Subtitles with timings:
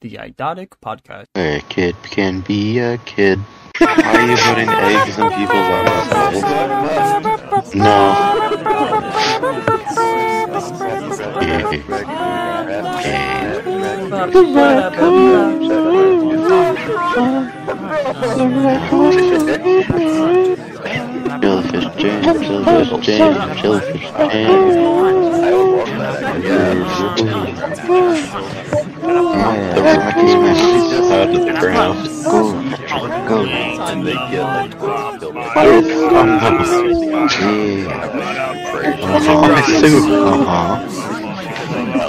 [0.00, 1.26] the Idotic Podcast.
[1.36, 3.38] A kid can be a kid.
[3.78, 7.74] Why are you putting eggs in people's assholes?
[7.74, 8.40] No.
[21.40, 25.00] Jellyfish jam, jellyfish jam, jellyfish jam.
[29.10, 31.98] Yeah, the rocky smashes out of the ground.
[32.24, 32.40] Go,
[33.28, 33.38] go.
[33.46, 34.74] And they get like
[40.30, 40.88] Uh-huh.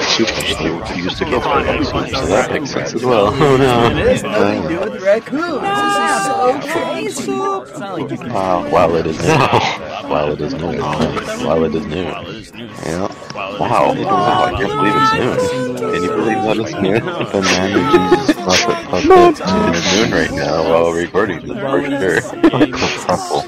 [0.02, 3.28] Super Stew used against my so that makes sense as well.
[3.28, 3.90] Oh no.
[3.90, 5.62] Nothing to do with raccoons.
[5.62, 7.32] This is so crazy.
[7.72, 9.91] It's not like you can Wow, while it is new.
[10.12, 10.82] While it is new.
[10.82, 12.04] While it is new.
[12.04, 13.08] Yeah.
[13.34, 13.94] Wow.
[13.96, 15.78] Wow, I can't believe it's noon.
[15.78, 17.02] Can you believe that it's noon?
[17.32, 22.68] Banana Jesus Puppet Puppet is noon right now while we're recording this for sure.
[23.06, 23.44] Truffle.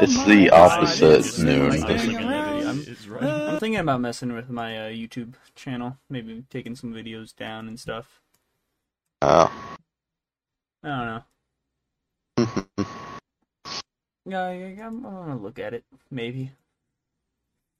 [0.00, 1.84] It's the opposite noon.
[1.84, 5.98] I'm, I'm thinking about messing with my uh, YouTube channel.
[6.08, 8.20] Maybe taking some videos down and stuff.
[9.20, 9.52] Oh.
[10.82, 11.22] I
[12.36, 12.86] don't know.
[14.28, 15.84] Yeah, yeah, I'm, I'm gonna look at it.
[16.10, 16.50] Maybe.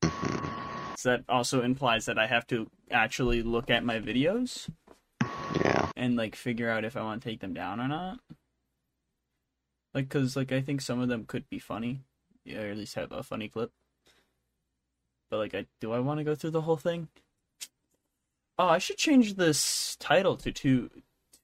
[0.02, 0.94] Mm-hmm.
[0.97, 4.69] So that also implies that I have to actually look at my videos
[5.61, 5.91] Yeah.
[5.97, 8.20] and like figure out if I want to take them down or not.
[9.92, 12.02] Like, cause like I think some of them could be funny,
[12.44, 13.72] yeah, or at least have a funny clip.
[15.30, 17.08] But like, I do I want to go through the whole thing?
[18.58, 20.91] Oh, I should change this title to two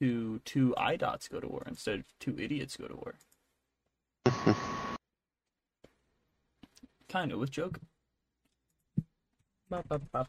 [0.00, 3.14] to two idots go to war instead of two idiots go to war.
[7.12, 7.78] kind of with joke.
[9.68, 10.28] Bop, bop, bop.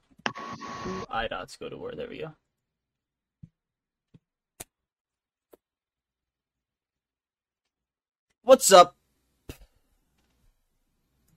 [0.84, 1.94] Two idots go to war.
[1.96, 2.34] There we go.
[8.44, 8.96] What's up?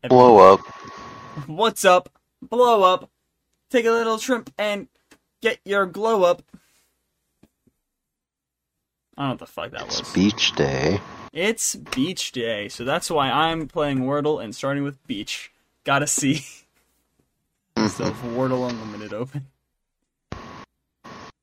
[0.09, 0.61] Blow up.
[1.47, 2.09] What's up?
[2.43, 3.11] Blow up.
[3.71, 4.89] Take a little shrimp and
[5.41, 6.43] get your glow up.
[9.17, 10.13] I don't know what the fuck that It's was.
[10.13, 11.01] beach day.
[11.37, 15.53] It's beach day, so that's why I'm playing Wordle and starting with beach.
[15.85, 16.37] Gotta see.
[17.77, 19.47] so Wordle Unlimited open.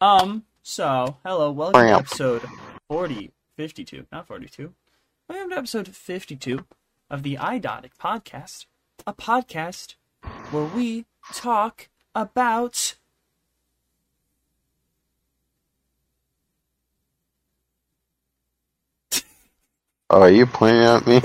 [0.02, 2.42] Um, so, hello, welcome to episode
[2.90, 4.74] 40, 52, not 42.
[5.30, 6.66] Welcome to episode 52
[7.12, 8.66] of the iDotic podcast,
[9.06, 9.94] a podcast
[10.50, 12.96] where we talk about
[20.16, 21.22] Oh, are you pointing at me?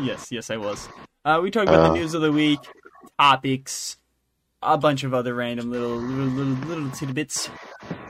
[0.00, 0.88] Yes, yes, I was.
[1.24, 1.94] Uh, we talk about the Oh.
[1.94, 2.58] news of the week,
[3.18, 3.96] topics,
[4.62, 7.50] a bunch of other random little little little, little tidbits.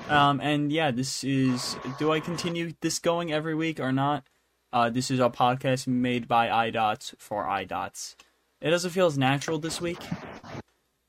[0.08, 1.76] Um, and yeah, this is.
[1.98, 4.24] Do I continue this going every week or not?
[4.72, 8.14] Uh, this is a podcast made by iDots for iDots.
[8.60, 9.98] It doesn't feel as natural this week.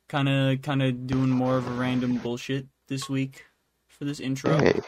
[0.10, 3.46] Kind of, kind of doing more of a random bullshit this week
[3.94, 4.58] for this intro.
[4.58, 4.80] Hey.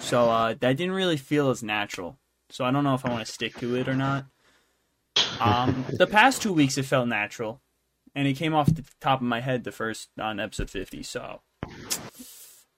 [0.00, 2.18] So uh, that didn't really feel as natural.
[2.50, 4.26] So I don't know if I want to stick to it or not.
[5.40, 7.60] Um, the past two weeks it felt natural,
[8.14, 11.02] and it came off the top of my head the first on episode fifty.
[11.02, 11.40] So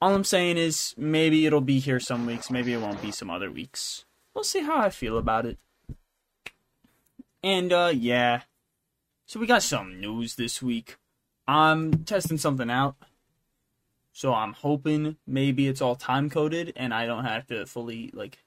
[0.01, 3.31] all I'm saying is maybe it'll be here some weeks, maybe it won't be some
[3.31, 4.05] other weeks.
[4.35, 5.59] We'll see how I feel about it.
[7.43, 8.43] And uh, yeah,
[9.27, 10.97] so we got some news this week.
[11.49, 12.97] I'm testing something out.
[14.17, 18.39] So I'm hoping maybe it's all time coded and I don't have to fully like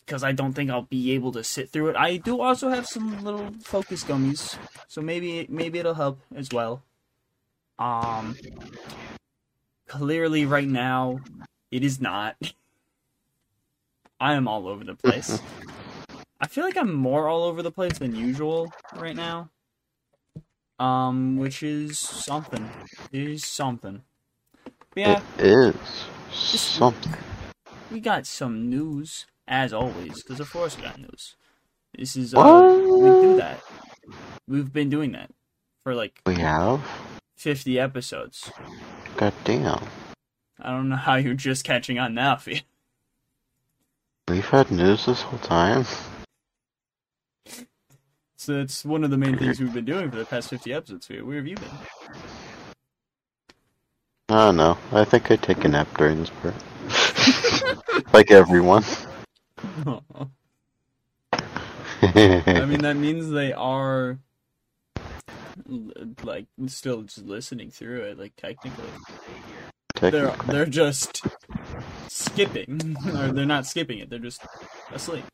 [0.00, 1.96] because I don't think I'll be able to sit through it.
[1.96, 6.82] I do also have some little focus gummies, so maybe maybe it'll help as well.
[7.78, 8.34] Um,
[9.86, 11.20] clearly right now
[11.70, 12.34] it is not.
[14.20, 15.38] I am all over the place.
[16.40, 19.50] I feel like I'm more all over the place than usual right now.
[20.78, 22.70] Um, which is something.
[23.12, 24.02] It is something.
[24.94, 25.74] But yeah, It
[26.52, 27.12] is something.
[27.90, 31.34] we got some news as always because of course we got news
[31.96, 32.38] this is uh
[33.00, 33.60] we do that
[34.46, 35.30] we've been doing that
[35.82, 36.82] for like We have?
[37.38, 38.50] 50 episodes
[39.16, 39.82] God damn.
[40.60, 42.62] i don't know how you're just catching on now Fee.
[44.28, 45.86] We've had news this whole time.
[48.38, 51.06] So it's one of the main things we've been doing for the past 50 episodes
[51.06, 51.20] Fee.
[51.20, 51.68] where have you been
[54.30, 54.76] I don't know.
[54.92, 56.54] I think I take a nap during this part.
[58.12, 58.84] like everyone.
[62.02, 64.18] I mean, that means they are
[66.22, 68.84] Like still just listening through it, like technically.
[69.94, 70.10] Technically.
[70.10, 71.22] They're they're just
[72.08, 72.96] skipping.
[73.14, 74.42] or they're not skipping it, they're just
[74.92, 75.24] asleep.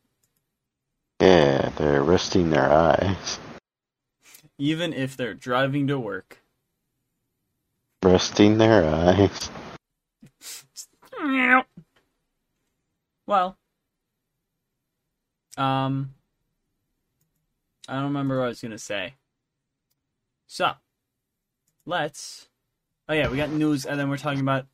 [1.24, 3.38] Yeah, they're resting their eyes.
[4.58, 6.42] Even if they're driving to work.
[8.02, 9.50] Resting their eyes.
[13.26, 13.56] Well,
[15.56, 16.12] um,
[17.88, 19.14] I don't remember what I was gonna say.
[20.46, 20.72] So,
[21.86, 22.48] let's.
[23.08, 24.66] Oh yeah, we got news, and then we're talking about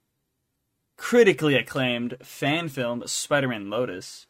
[0.96, 4.26] critically acclaimed fan film Spider-Man Lotus.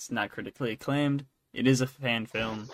[0.00, 1.26] It's not critically acclaimed.
[1.52, 2.70] It is a fan film.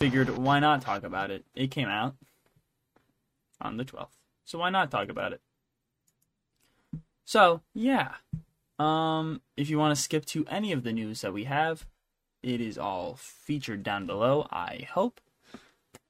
[0.00, 1.44] Figured why not talk about it?
[1.54, 2.16] It came out
[3.60, 4.16] on the 12th.
[4.44, 5.40] So why not talk about it?
[7.24, 8.14] So, yeah.
[8.80, 11.86] Um, if you want to skip to any of the news that we have,
[12.42, 15.20] it is all featured down below, I hope.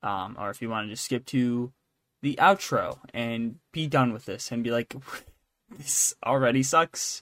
[0.03, 1.75] Um, or if you want to just skip to
[2.23, 4.95] the outro and be done with this and be like,
[5.77, 7.21] this already sucks.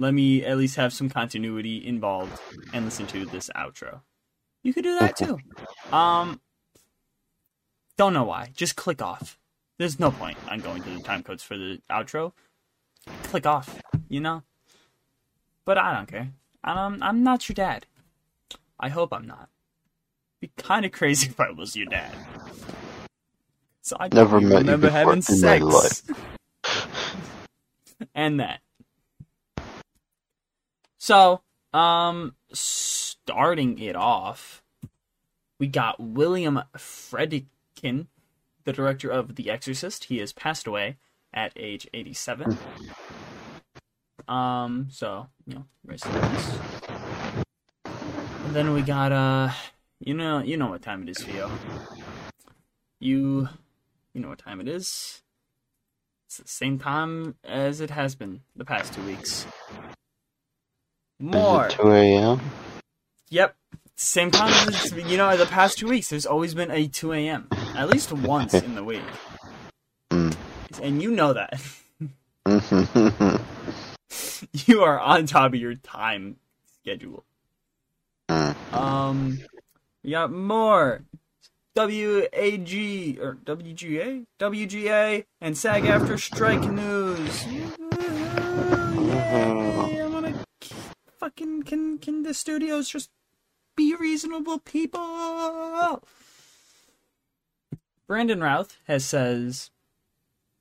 [0.00, 2.32] Let me at least have some continuity involved
[2.72, 4.00] and listen to this outro.
[4.62, 5.38] You could do that too.
[5.92, 6.40] Um,
[7.98, 8.50] don't know why.
[8.56, 9.38] Just click off.
[9.76, 12.32] There's no point on going to the time codes for the outro.
[13.24, 14.42] Click off, you know.
[15.66, 16.30] But I don't care.
[16.64, 17.84] Um, I'm not your dad.
[18.78, 19.50] I hope I'm not.
[20.40, 22.14] Be kind of crazy if I was your dad.
[23.82, 26.02] So I Never met you remember having sex.
[28.14, 28.62] and that.
[31.02, 31.40] So,
[31.72, 34.62] um, starting it off,
[35.58, 38.08] we got William Friedkin,
[38.64, 40.04] the director of The Exorcist.
[40.04, 40.98] He has passed away
[41.32, 42.58] at age 87.
[44.28, 46.58] Um, so, you know, rest in peace.
[48.44, 49.52] And then we got, uh,
[50.00, 51.50] you know, you know what time it is, Theo.
[52.98, 53.48] You,
[54.12, 55.22] you know what time it is.
[56.26, 59.46] It's the same time as it has been the past two weeks.
[61.20, 61.66] More.
[61.66, 62.40] Is it 2 a.m.?
[63.28, 63.54] Yep.
[63.96, 67.48] Same time as you know, the past two weeks, there's always been a 2 a.m.
[67.76, 69.02] At least once in the week.
[70.10, 70.34] Mm.
[70.82, 71.60] And you know that.
[74.66, 76.36] You are on top of your time
[76.80, 77.24] schedule.
[78.28, 78.72] Mm.
[78.72, 79.38] Um,
[80.02, 81.02] we got more
[81.76, 81.88] WAG
[83.20, 87.46] or WGA, WGA, and SAG-AFTRA strike news.
[91.30, 93.08] Fucking can can the studios just
[93.76, 96.02] be reasonable people?
[98.08, 99.70] Brandon Routh has says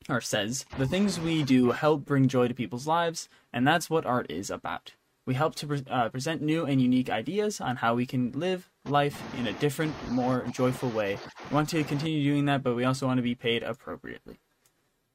[0.07, 4.06] or says the things we do help bring joy to people's lives, and that's what
[4.06, 4.94] art is about.
[5.25, 8.69] We help to pre- uh, present new and unique ideas on how we can live
[8.86, 11.18] life in a different, more joyful way.
[11.50, 14.38] We want to continue doing that, but we also want to be paid appropriately.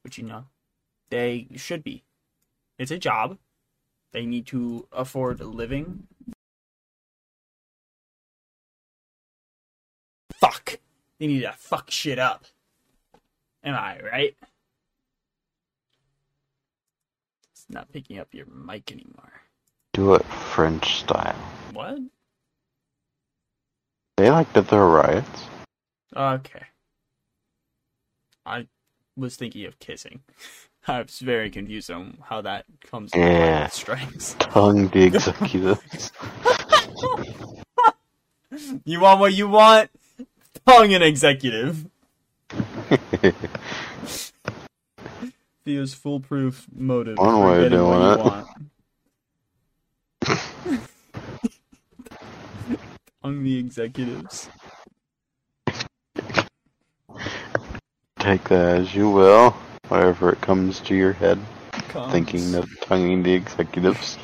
[0.03, 0.47] Which, you know,
[1.11, 2.03] they should be.
[2.77, 3.39] It's a job.
[4.15, 6.07] They need to afford a living.
[10.35, 10.79] Fuck.
[11.19, 12.45] They need to fuck shit up.
[13.65, 14.37] Am I right?
[17.51, 19.33] It's not picking up your mic anymore.
[19.93, 21.35] Do it French style.
[21.73, 21.99] What?
[24.17, 25.43] They like to throw riots.
[26.15, 26.67] Okay.
[28.47, 28.69] I
[29.17, 30.21] was thinking of kissing.
[30.89, 33.69] I was very confused on how that comes Yeah.
[33.69, 34.35] strikes.
[34.39, 36.13] Tongue the executives.
[38.85, 39.91] You want what you want?
[40.65, 41.87] Tongue an executive.
[45.65, 48.21] Theo's foolproof motive One way of doing it.
[53.23, 54.49] Tongue the executives.
[58.21, 59.57] Take that as you will.
[59.89, 61.39] Whatever it comes to your head.
[61.73, 64.19] Comes- Thinking of tonguing the executives.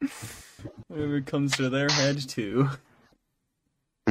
[0.88, 2.70] Whatever comes to their head too.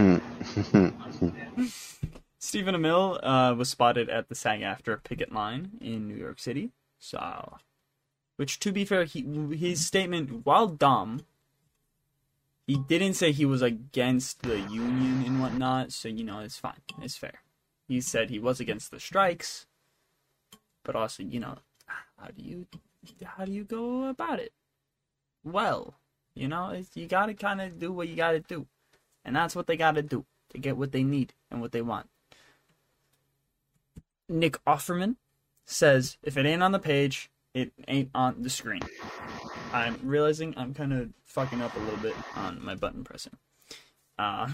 [2.40, 6.72] Stephen Amell uh, was spotted at the SAG-AFTRA picket line in New York City.
[7.00, 7.58] So,
[8.38, 9.22] which to be fair, he
[9.56, 11.22] his statement, while dumb,
[12.68, 15.92] he didn't say he was against the union and whatnot.
[15.92, 17.42] So you know, it's fine, it's fair.
[17.88, 19.66] He said he was against the strikes,
[20.88, 21.58] but also, you know,
[22.18, 22.66] how do you
[23.24, 24.54] how do you go about it?
[25.44, 25.96] Well,
[26.34, 28.66] you know, you gotta kind of do what you gotta do,
[29.24, 32.10] and that's what they gotta do to get what they need and what they want.
[34.30, 35.18] Nick Offerman
[35.66, 38.82] says, if it ain't on the page, it ain't on the screen.
[39.74, 43.38] I'm realizing I'm kind of fucking up a little bit on my button pressing.
[44.18, 44.50] Uh,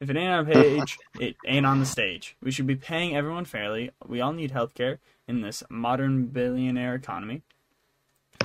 [0.00, 2.36] If it ain't on a page, it ain't on the stage.
[2.42, 3.90] We should be paying everyone fairly.
[4.06, 7.42] We all need healthcare in this modern billionaire economy.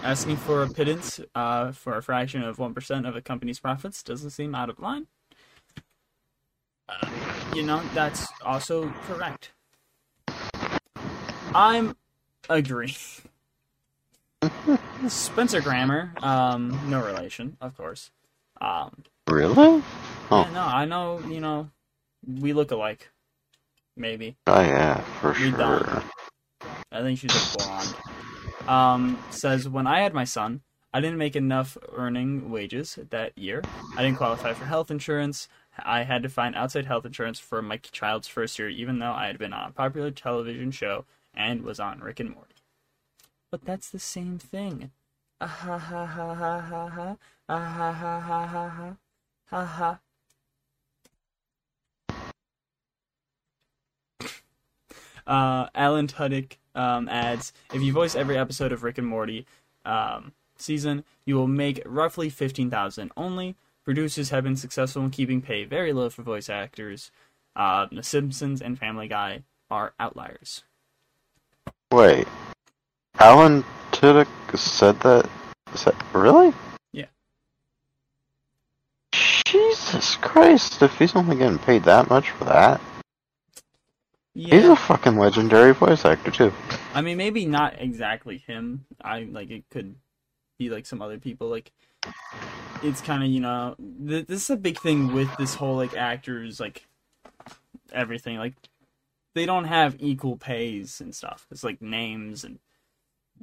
[0.04, 4.30] Asking for a pittance uh, for a fraction of 1% of a company's profits doesn't
[4.30, 5.08] seem out of line.
[6.88, 7.10] Uh,
[7.54, 9.52] you know, that's also correct.
[11.54, 11.96] I'm
[12.50, 12.96] agree.
[15.08, 18.12] Spencer Grammer, um, no relation, of course.
[18.62, 19.84] Um, Really?
[20.32, 20.44] Oh.
[20.44, 21.70] yeah, no, I know, you know,
[22.28, 23.10] we look alike.
[23.98, 24.38] Maybe.
[24.48, 25.58] Oh yeah, for We sure.
[25.58, 26.04] don't.
[26.92, 27.96] I think she's a blonde.
[28.68, 30.62] Um, says when I had my son,
[30.94, 33.62] I didn't make enough earning wages that year.
[33.98, 35.48] I didn't qualify for health insurance.
[35.84, 39.28] I had to find outside health insurance for my child's first year, even though I
[39.28, 42.56] had been on a popular television show and was on Rick and Morty.
[43.52, 44.92] But that's the same thing.
[45.42, 47.18] Ah ha ha ha ha ha ha.
[47.48, 48.98] Ah ha ha ha ha ha.
[49.52, 50.00] Ha ha.
[55.30, 59.46] Uh, Alan Tudyk um, adds, if you voice every episode of Rick and Morty
[59.86, 63.56] um, season, you will make roughly fifteen thousand only.
[63.86, 67.12] Producers have been successful in keeping pay very low for voice actors.
[67.56, 70.64] Uh, the Simpsons and Family Guy are outliers.
[71.92, 72.28] Wait,
[73.20, 75.30] Alan Tudyk said that?
[75.76, 76.54] Is that really?
[76.92, 77.06] Yeah.
[79.46, 80.82] Jesus Christ!
[80.82, 82.82] If he's only getting paid that much for that,
[84.48, 86.54] he's a fucking legendary voice actor too.
[86.94, 88.86] I mean maybe not exactly him.
[89.02, 89.96] I like it could
[90.58, 91.50] be like some other people.
[91.50, 91.72] Like
[92.84, 93.76] it's kind of you know
[94.08, 96.88] th- this is a big thing with this whole like actors like
[97.92, 98.54] everything like
[99.36, 101.48] they don't have equal pays and stuff.
[101.52, 102.60] It's like names and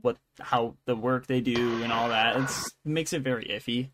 [0.03, 2.37] what how the work they do and all that.
[2.37, 3.91] It's makes it very iffy.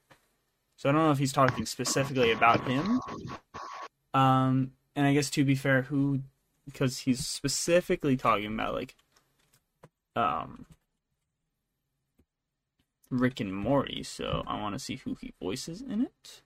[0.76, 3.00] So I don't know if he's talking specifically about him.
[4.14, 6.21] Um, and I guess to be fair, who
[6.66, 8.95] because he's specifically talking about like
[10.16, 10.66] um
[13.11, 16.42] Rick and Morty, so I want to see who he voices in it.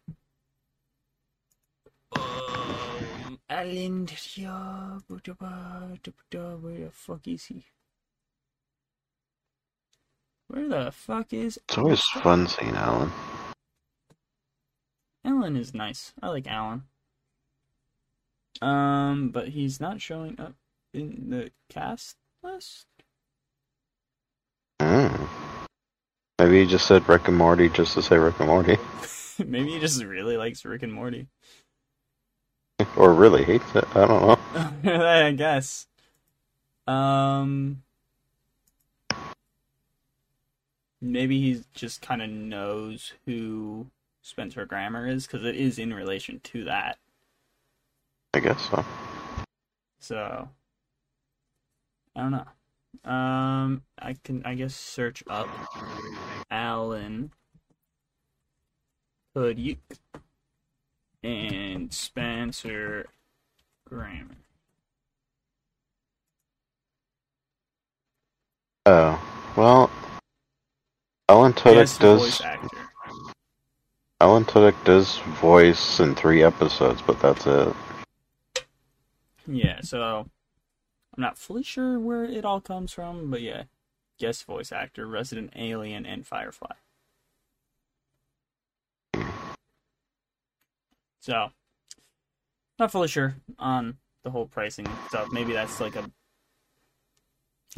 [2.17, 5.01] Um, Alan, where
[6.79, 7.65] the fuck is he?
[10.49, 13.13] Where the fuck is It's always fun seeing Alan.
[15.25, 15.57] Alan?
[15.57, 16.13] Is nice.
[16.23, 16.85] I like Alan.
[18.63, 20.55] Um, but he's not showing up
[20.93, 22.87] in the cast list.
[24.81, 25.29] Mm.
[26.39, 28.77] Maybe he just said Rick and Morty just to say Rick and Morty,
[29.45, 31.27] Maybe he just really likes Rick and Morty.
[32.97, 33.85] or really hates it.
[33.95, 34.23] I don't
[34.85, 35.05] know.
[35.05, 35.87] I guess.
[36.87, 37.83] Um,
[41.01, 43.87] maybe he just kind of knows who
[44.23, 46.99] Spencer Grammer is because it is in relation to that.
[48.37, 48.85] I guess so.
[49.99, 50.49] So
[52.15, 53.11] I don't know.
[53.11, 55.49] Um, I can I guess search up
[56.51, 57.33] Alan
[59.35, 59.79] Tudyk
[61.23, 63.07] and Spencer
[63.89, 64.37] Grammer.
[68.85, 69.19] Oh
[69.57, 69.91] well,
[71.31, 72.43] Alan Tudyk does.
[74.21, 77.75] Alan Tudyk does voice in three episodes, but that's it.
[79.47, 80.29] Yeah, so
[81.17, 83.65] I'm not fully sure where it all comes from, but yeah,
[84.19, 86.75] guest voice actor, Resident Alien, and Firefly.
[91.21, 91.51] So,
[92.79, 95.29] not fully sure on the whole pricing stuff.
[95.33, 96.11] Maybe that's like a,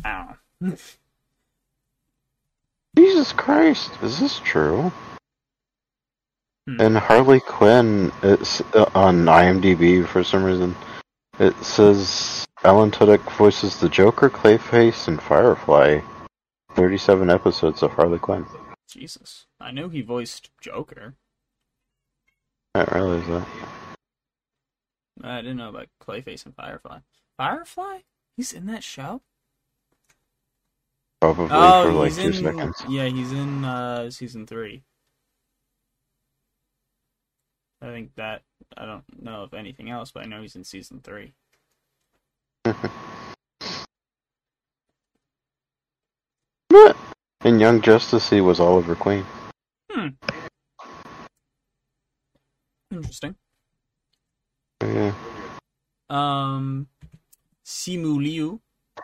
[0.04, 0.76] I don't know.
[2.96, 4.92] Jesus Christ, is this true?
[6.66, 6.80] Hmm.
[6.80, 10.75] And Harley Quinn, is uh, on IMDb for some reason.
[11.38, 16.00] It says Alan Tudyk voices the Joker, Clayface, and Firefly.
[16.75, 18.45] Thirty-seven episodes of Harley Quinn.
[18.88, 21.14] Jesus, I knew he voiced Joker.
[22.75, 23.47] I didn't realize that.
[25.23, 26.99] I didn't know about Clayface and Firefly.
[27.37, 27.99] Firefly?
[28.37, 29.23] He's in that show?
[31.21, 32.33] Probably for Oh, like two in.
[32.35, 32.83] seconds.
[32.88, 34.83] Yeah, he's in uh, season three.
[37.83, 38.42] I think that
[38.76, 41.32] I don't know of anything else, but I know he's in season three.
[47.44, 49.25] In Young Justice, he was Oliver Queen.
[49.90, 50.08] Hmm.
[52.90, 53.37] Interesting.
[54.82, 55.12] Yeah.
[56.10, 56.88] Um,
[57.64, 58.60] Simu Liu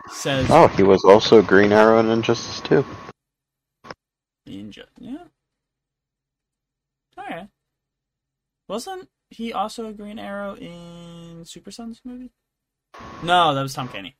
[0.09, 2.85] says Oh, he was also Green Arrow in Injustice too.
[4.47, 4.85] Ninja.
[4.99, 5.23] Yeah.
[7.17, 7.47] Alright.
[8.67, 12.31] Wasn't he also a Green Arrow in Super Sons movie?
[13.21, 14.15] No, that was Tom Kenny.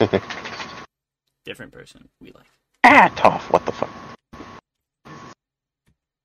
[1.44, 2.08] Different person.
[2.20, 2.46] We like.
[2.84, 3.52] ah, tough.
[3.52, 3.90] What the fuck?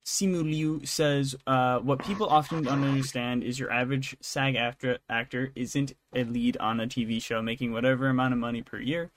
[0.06, 5.94] Simu Liu says, uh, "What people often don't understand is your average SAG-AFTRA actor isn't
[6.13, 9.10] a lead on a TV show making whatever amount of money per year.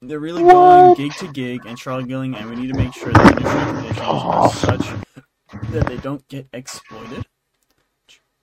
[0.00, 3.28] They're really going gig to gig and struggling, and we need to make sure the
[3.28, 5.05] industry conditions are such
[5.76, 7.26] that they don't get exploited."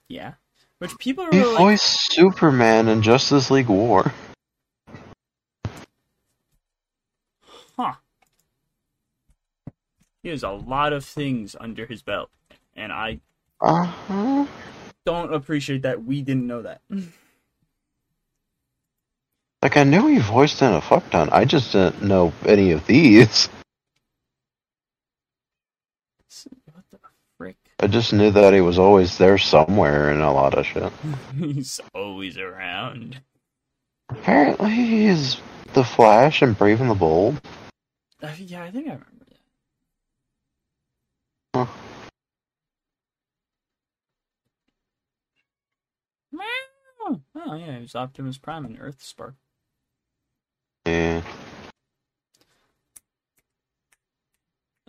[0.09, 0.35] Yeah,
[0.79, 4.11] which people are He really like, voiced Superman in Justice League War.
[7.77, 7.95] huh?
[10.23, 12.29] He has a lot of things under his belt,
[12.75, 13.21] and I
[13.61, 14.45] Uh huh.
[15.05, 16.81] don't appreciate that we didn't know that.
[19.61, 21.29] Like I knew he voiced in a fuck ton.
[21.31, 23.49] I just didn't know any of these.
[26.73, 26.99] What the
[27.37, 27.57] frick?
[27.83, 30.89] I just knew that he was always there somewhere in a lot of shit.
[31.37, 33.19] He's always around.
[34.07, 35.41] Apparently, he's
[35.73, 37.41] the Flash and Brave and the Bold.
[38.21, 39.25] Uh, yeah, I think I remember
[41.53, 41.67] that.
[47.01, 47.17] Huh.
[47.35, 49.33] Oh yeah, he was Optimus Prime and EarthSpark.
[50.85, 51.21] Yeah.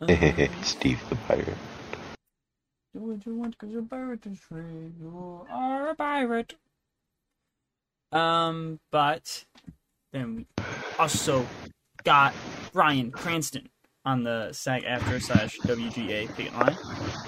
[0.00, 1.56] Uh, Steve the Pirate.
[2.94, 4.92] Do what you want 'cause you're a pirate is free.
[5.00, 6.54] You are a pirate.
[8.12, 9.44] Um, but
[10.12, 10.46] then we
[10.96, 11.44] also
[12.04, 12.32] got
[12.72, 13.68] Bryan Cranston
[14.04, 16.76] on the SAG-AFTRA slash WGA picket line.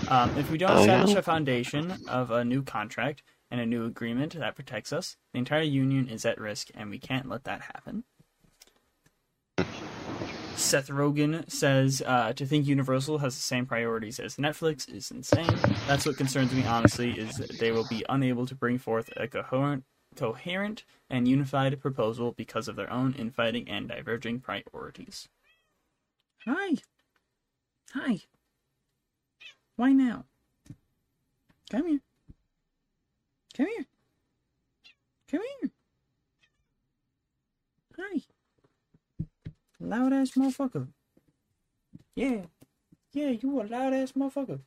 [0.09, 0.81] Um, if we don't Oh, yeah?
[1.03, 5.41] establish a foundation of a new contract and a new agreement that protects us, the
[5.41, 8.05] entire union is at risk, and we can't let that happen.
[10.57, 15.47] Seth Rogen says uh, to think Universal has the same priorities as Netflix is insane.
[15.87, 19.29] That's what concerns me, honestly, is that they will be unable to bring forth a
[19.29, 19.85] coherent,
[20.17, 25.29] coherent and unified proposal because of their own infighting and diverging priorities.
[26.47, 26.77] Hi.
[27.93, 28.21] Hi.
[29.77, 30.25] Why now?
[31.71, 32.01] Come here.
[33.57, 33.87] Come here.
[35.31, 35.71] Come here.
[37.99, 38.21] Hi.
[39.87, 40.89] Loud ass motherfucker.
[42.17, 42.43] Yeah.
[43.13, 44.59] Yeah, you a loud ass motherfucker.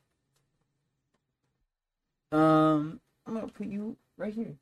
[2.32, 4.54] Um, I'm gonna put you right here.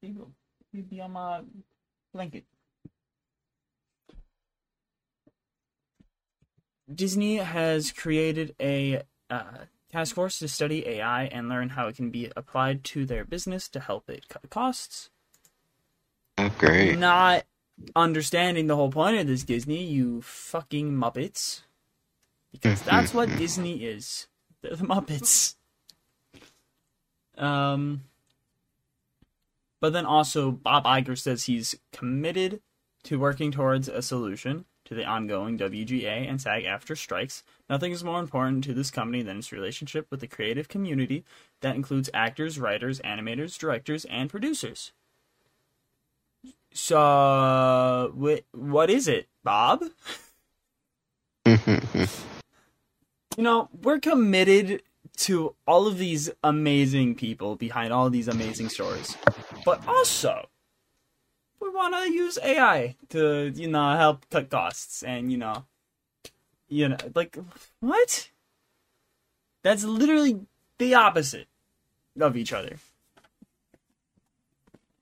[0.00, 0.30] There you go.
[0.72, 1.42] You be on my
[2.14, 2.44] blanket.
[6.92, 12.10] Disney has created a uh, task force to study AI and learn how it can
[12.10, 15.10] be applied to their business to help it cut costs.
[16.38, 16.98] Oh, great.
[16.98, 17.44] Not
[17.94, 21.62] understanding the whole point of this Disney, you fucking Muppets.
[22.52, 24.26] Because that's what Disney is.
[24.62, 25.54] They're the Muppets.
[27.38, 28.02] Um,
[29.80, 32.60] but then also, Bob Iger says he's committed
[33.04, 37.42] to working towards a solution to the ongoing WGA and SAG-AFTRA strikes.
[37.68, 41.24] Nothing is more important to this company than its relationship with the creative community
[41.60, 44.92] that includes actors, writers, animators, directors, and producers.
[46.72, 49.84] So, wh- what is it, Bob?
[51.44, 52.04] Mm-hmm.
[53.36, 54.82] You know, we're committed
[55.18, 59.16] to all of these amazing people behind all these amazing stories.
[59.64, 60.48] But also,
[61.60, 65.64] we want to use AI to, you know, help cut costs and, you know,
[66.68, 67.36] you know, like
[67.80, 68.30] what?
[69.62, 70.40] That's literally
[70.78, 71.48] the opposite
[72.18, 72.76] of each other.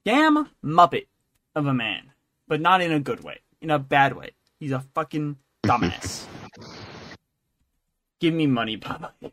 [0.05, 1.07] Damn Muppet
[1.59, 2.13] of a man,
[2.47, 4.31] but not in a good way, in a bad way.
[4.59, 6.25] He's a fucking dumbass.
[8.21, 9.13] Give me money, Papa.
[9.23, 9.31] I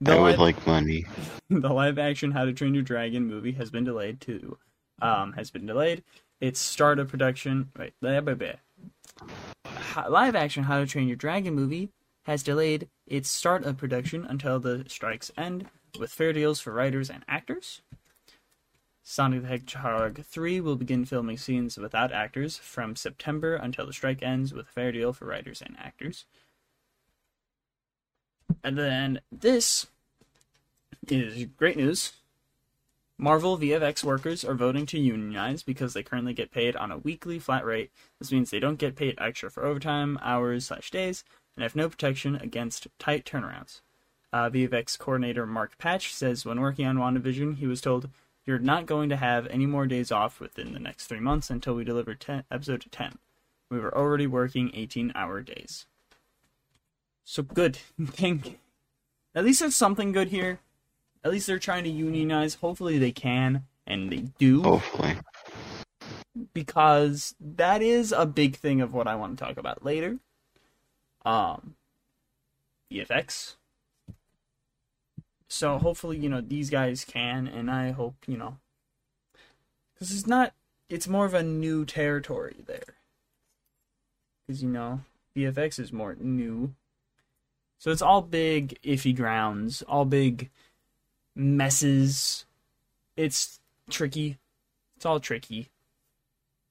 [0.00, 1.06] The would live, like money.
[1.50, 4.58] the live action How to Train Your Dragon movie has been delayed to
[5.00, 6.02] um has been delayed.
[6.40, 10.06] Its start of production wait blah, blah, blah.
[10.08, 11.90] Live action How to Train Your Dragon movie
[12.24, 15.66] has delayed its start of production until the strikes end
[15.98, 17.80] with fair deals for writers and actors.
[19.08, 24.20] Sonic the Hedgehog 3 will begin filming scenes without actors from September until the strike
[24.20, 26.24] ends with a fair deal for writers and actors.
[28.64, 29.86] And then this
[31.06, 32.14] is great news.
[33.16, 37.38] Marvel VFX workers are voting to unionize because they currently get paid on a weekly
[37.38, 37.92] flat rate.
[38.18, 41.22] This means they don't get paid extra for overtime, hours, slash days,
[41.54, 43.82] and have no protection against tight turnarounds.
[44.32, 48.10] Uh, VFX coordinator Mark Patch says when working on WandaVision, he was told,
[48.46, 51.74] You're not going to have any more days off within the next three months until
[51.74, 53.18] we deliver 10, episode 10.
[53.70, 55.86] We were already working 18 hour days.
[57.24, 57.76] So good.
[58.06, 58.60] Think
[59.34, 60.60] at least there's something good here.
[61.22, 62.54] At least they're trying to unionize.
[62.54, 64.62] Hopefully they can, and they do.
[64.62, 65.16] Hopefully.
[66.54, 70.18] Because that is a big thing of what I want to talk about later.
[71.24, 71.74] Um,
[72.92, 73.56] VFX.
[75.48, 78.58] So hopefully, you know, these guys can, and I hope, you know,
[79.94, 80.52] because it's not,
[80.88, 82.94] it's more of a new territory there.
[84.46, 85.00] Because, you know,
[85.36, 86.74] VFX is more new.
[87.78, 90.50] So it's all big, iffy grounds, all big
[91.34, 92.44] messes.
[93.16, 94.38] It's tricky.
[94.96, 95.68] It's all tricky.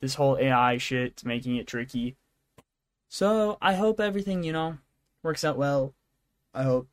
[0.01, 2.15] This whole AI shit's making it tricky.
[3.07, 4.77] So I hope everything, you know,
[5.23, 5.93] works out well.
[6.53, 6.87] I hope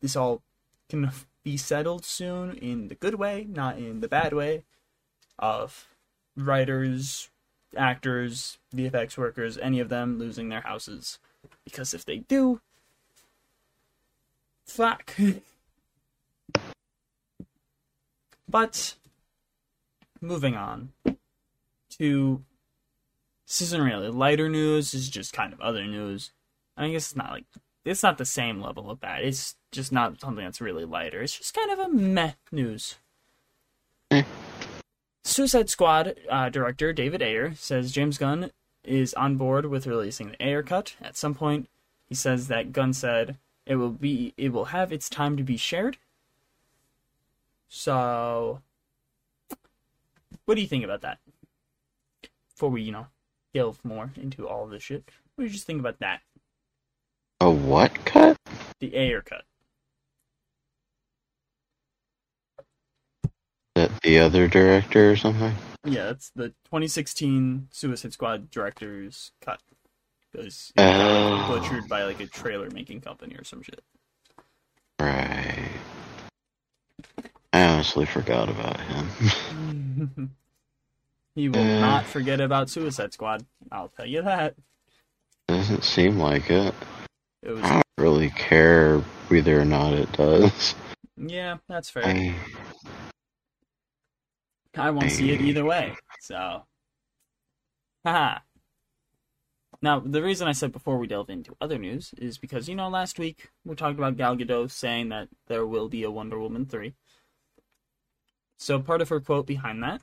[0.00, 0.42] this all
[0.88, 1.10] can
[1.42, 4.64] be settled soon in the good way, not in the bad way
[5.38, 5.86] of
[6.36, 7.30] writers,
[7.76, 11.18] actors, VFX workers, any of them losing their houses.
[11.64, 12.60] Because if they do,
[14.66, 15.14] fuck.
[18.48, 18.94] but
[20.20, 20.92] moving on
[21.98, 22.42] to
[23.46, 26.32] this isn't really lighter news, this is just kind of other news.
[26.76, 27.44] I guess it's not like
[27.84, 29.24] it's not the same level of bad.
[29.24, 31.22] It's just not something that's really lighter.
[31.22, 32.96] It's just kind of a meh news.
[35.24, 38.50] Suicide Squad uh, director David Ayer says James Gunn
[38.84, 41.68] is on board with releasing the Ayer cut at some point.
[42.06, 45.56] He says that Gunn said it will be it will have its time to be
[45.56, 45.96] shared.
[47.68, 48.60] So,
[50.44, 51.18] what do you think about that?
[52.50, 53.06] Before we, you know,
[53.52, 56.20] delve more into all of this shit, what do you just think about that?
[57.44, 58.38] A what cut?
[58.80, 59.42] The Ayer cut.
[63.74, 65.52] That the other director or something?
[65.84, 69.60] Yeah, it's the 2016 Suicide Squad director's cut.
[70.32, 71.60] Because it got Oh.
[71.60, 73.84] butchered by like a trailer making company or some shit.
[74.98, 75.68] Right.
[77.52, 80.30] I honestly forgot about him.
[81.34, 81.80] he will Uh.
[81.80, 83.44] not forget about Suicide Squad.
[83.70, 84.54] I'll tell you that.
[85.46, 86.74] Doesn't seem like it.
[87.44, 90.74] It was I don't really care whether or not it does.
[91.16, 92.06] yeah, that's fair.
[92.06, 92.34] I,
[94.74, 95.94] I won't see it either way.
[96.20, 96.62] So,
[98.02, 98.38] haha.
[99.82, 102.88] Now, the reason I said before we delve into other news is because you know
[102.88, 106.64] last week we talked about Gal Gadot saying that there will be a Wonder Woman
[106.64, 106.94] three.
[108.56, 110.00] So part of her quote behind that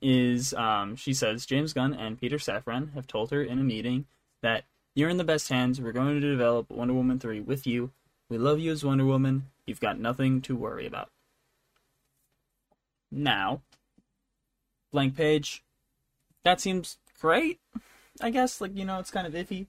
[0.00, 4.06] is um, she says James Gunn and Peter Safran have told her in a meeting
[4.42, 5.80] that you're in the best hands.
[5.80, 7.90] We're going to develop Wonder Woman three with you.
[8.28, 9.50] We love you as Wonder Woman.
[9.66, 11.10] You've got nothing to worry about.
[13.10, 13.62] Now,
[14.92, 15.62] blank page.
[16.44, 17.60] That seems great.
[18.20, 19.66] I guess, like, you know, it's kind of iffy.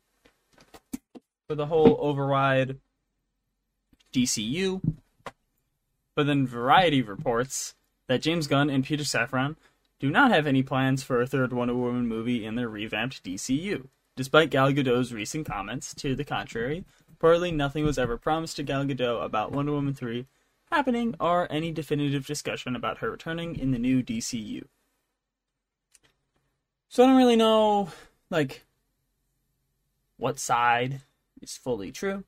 [1.48, 2.78] For the whole override
[4.14, 4.82] DCU.
[6.16, 7.76] But then Variety reports
[8.08, 9.56] that James Gunn and Peter Safran
[10.00, 13.88] do not have any plans for a third Wonder Woman movie in their revamped DCU.
[14.16, 18.86] Despite Gal Gadot's recent comments to the contrary, reportedly nothing was ever promised to Gal
[18.86, 20.26] Gadot about Wonder Woman 3
[20.72, 24.64] happening or any definitive discussion about her returning in the new DCU.
[26.88, 27.90] So I don't really know,
[28.30, 28.66] like,
[30.18, 31.02] what side
[31.42, 32.24] is fully true,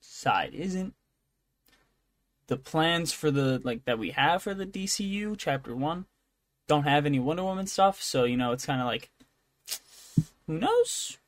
[0.00, 0.94] side isn't.
[2.46, 6.04] The plans for the like that we have for the DCU Chapter One
[6.66, 9.10] don't have any Wonder Woman stuff, so you know it's kind of like
[10.46, 11.18] who knows.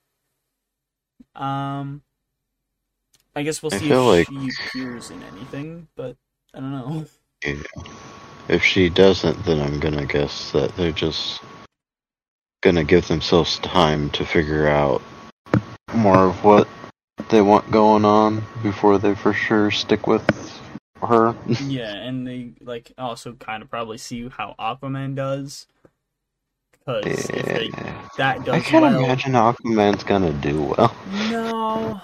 [1.34, 2.02] Um,
[3.34, 6.16] I guess we'll I see if like- she appears in anything, but
[6.54, 7.06] I don't know.
[7.44, 7.62] yeah.
[8.48, 11.40] If she doesn't, then I'm gonna guess that they're just
[12.62, 15.02] gonna give themselves time to figure out
[15.94, 16.68] more of what
[17.28, 20.24] they want going on before they for sure stick with
[21.02, 21.34] her.
[21.64, 25.66] yeah, and they like also kind of probably see how Aquaman does,
[26.86, 28.08] because if they Yeah.
[28.16, 30.94] that I can't well, imagine Aquaman's gonna do well.
[31.30, 32.00] No.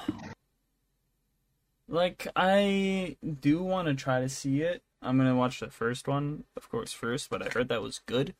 [1.89, 4.83] Like I do want to try to see it.
[5.01, 7.31] I'm gonna watch the first one, of course, first.
[7.31, 8.35] But I heard that was good,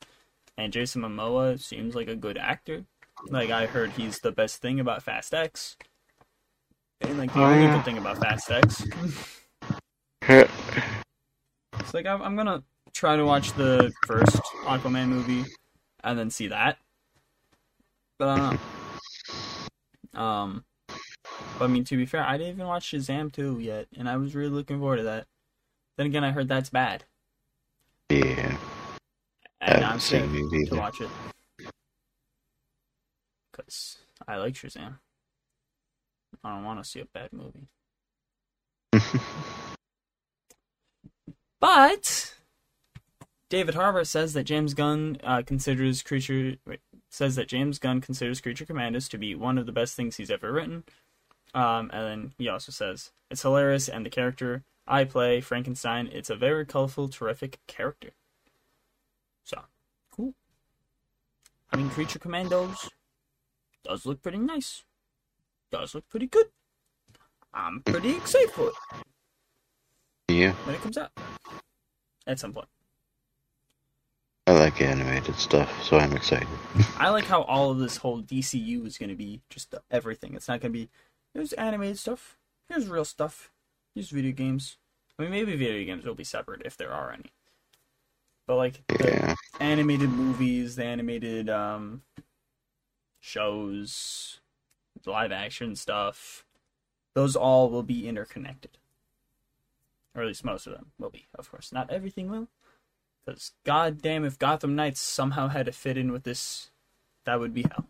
[0.57, 2.85] and Jason Momoa seems like a good actor.
[3.29, 5.77] Like I heard he's the best thing about Fast X,
[7.01, 7.77] and like the Oh, only yeah.
[7.77, 8.85] good thing about Fast X.
[10.23, 12.63] It's like I'm, I'm gonna
[12.95, 15.45] try to watch the first Aquaman movie,
[16.03, 16.79] and then see that.
[18.19, 18.61] But I don't
[20.15, 20.21] know.
[20.21, 20.65] Um,
[21.59, 24.17] but I mean, to be fair, I didn't even watch Shazam 2 yet, and I
[24.17, 25.27] was really looking forward to that.
[25.97, 27.05] Then again, I heard that's bad,
[28.11, 28.57] yeah.
[29.61, 31.09] and haven't I'm scared to watch it
[33.53, 34.99] because I like Shazam.
[36.43, 37.69] I don't want to see a bad movie.
[41.61, 42.32] but
[43.53, 48.41] David Harbour says that James Gunn uh, considers creature wait, says that James Gunn considers
[48.41, 50.85] Creature Commandos to be one of the best things he's ever written.
[51.53, 56.09] Um, and then he also says it's hilarious and the character I play Frankenstein.
[56.11, 58.13] It's a very colorful, terrific character.
[59.45, 59.61] So
[60.11, 60.33] cool.
[61.71, 62.89] I mean, Creature Commandos
[63.85, 64.83] does look pretty nice.
[65.71, 66.47] Does look pretty good.
[67.53, 68.75] I'm pretty excited for it
[70.29, 71.11] Yeah, when it comes out
[72.27, 72.69] at some point.
[74.47, 76.49] I like animated stuff, so I'm excited.
[76.99, 80.35] I like how all of this whole DCU is going to be just everything.
[80.35, 80.89] It's not going to be
[81.33, 82.37] here's animated stuff,
[82.69, 83.53] here's real stuff,
[83.95, 84.79] here's video games.
[85.19, 87.31] I mean, maybe video games will be separate if there are any.
[88.47, 92.03] But like the Yeah, animated movies, the animated um,
[93.21, 94.41] shows,
[95.07, 96.45] live action stuff,
[97.15, 98.79] those all will be interconnected.
[100.15, 101.73] Or at least most of them will be, of course.
[101.73, 102.49] Not everything will.
[103.25, 106.71] Because, goddamn, if Gotham Knights somehow had to fit in with this,
[107.25, 107.87] that would be hell.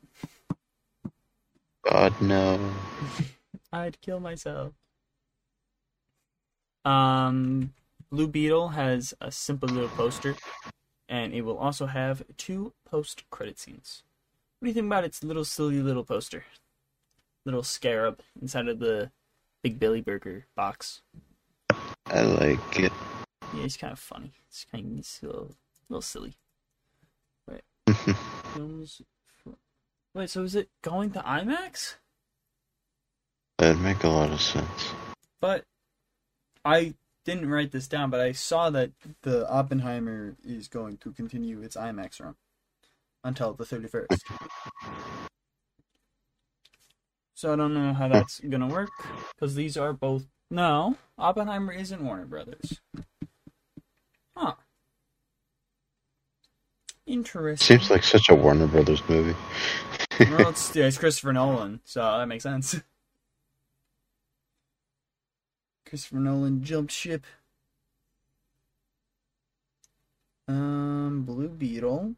[1.82, 2.60] God no.
[3.72, 4.72] I'd kill myself.
[6.84, 7.72] Um,
[8.10, 10.36] Blue Beetle has a simple little poster,
[11.08, 14.02] and it will also have two post-credit scenes.
[14.58, 16.44] What do you think about its little silly little poster?
[17.44, 19.10] Little scarab inside of the
[19.62, 21.02] Big Belly Burger box.
[22.06, 22.92] I like it.
[23.54, 24.32] Yeah, it's kind of funny.
[24.48, 25.54] It's kind of it's a little,
[25.88, 26.36] little silly.
[27.48, 27.62] Wait,
[28.54, 29.02] films.
[30.14, 31.96] Wait, so is it going to IMAX?
[33.58, 34.92] That'd make a lot of sense.
[35.40, 35.64] But
[36.64, 38.90] I didn't write this down, but I saw that
[39.22, 42.34] the Oppenheimer is going to continue its IMAX run
[43.24, 44.18] until the 31st.
[47.34, 48.90] So I don't know how that's gonna work
[49.34, 50.26] because these are both.
[50.50, 52.80] No, Oppenheimer isn't Warner Brothers.
[54.36, 54.54] Huh.
[57.06, 57.78] Interesting.
[57.78, 59.36] Seems like such a Warner Brothers movie.
[60.20, 62.80] well, it's, yeah, it's Christopher Nolan, so that makes sense.
[65.86, 67.26] Christopher Nolan jumped ship.
[70.48, 72.14] Um, Blue Beetle,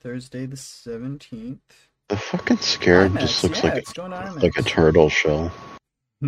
[0.00, 1.88] Thursday the seventeenth.
[2.08, 5.52] The fucking scarab just looks yeah, like it's going to a, like a turtle shell.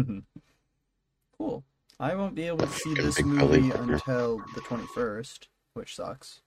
[1.39, 1.65] cool.
[2.01, 6.41] I won't be able to see this movie until the twenty first, which sucks.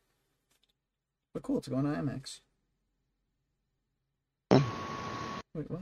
[1.34, 2.40] But cool, it's going to IMAX.
[4.50, 4.64] Fun.
[5.54, 5.82] Wait, what?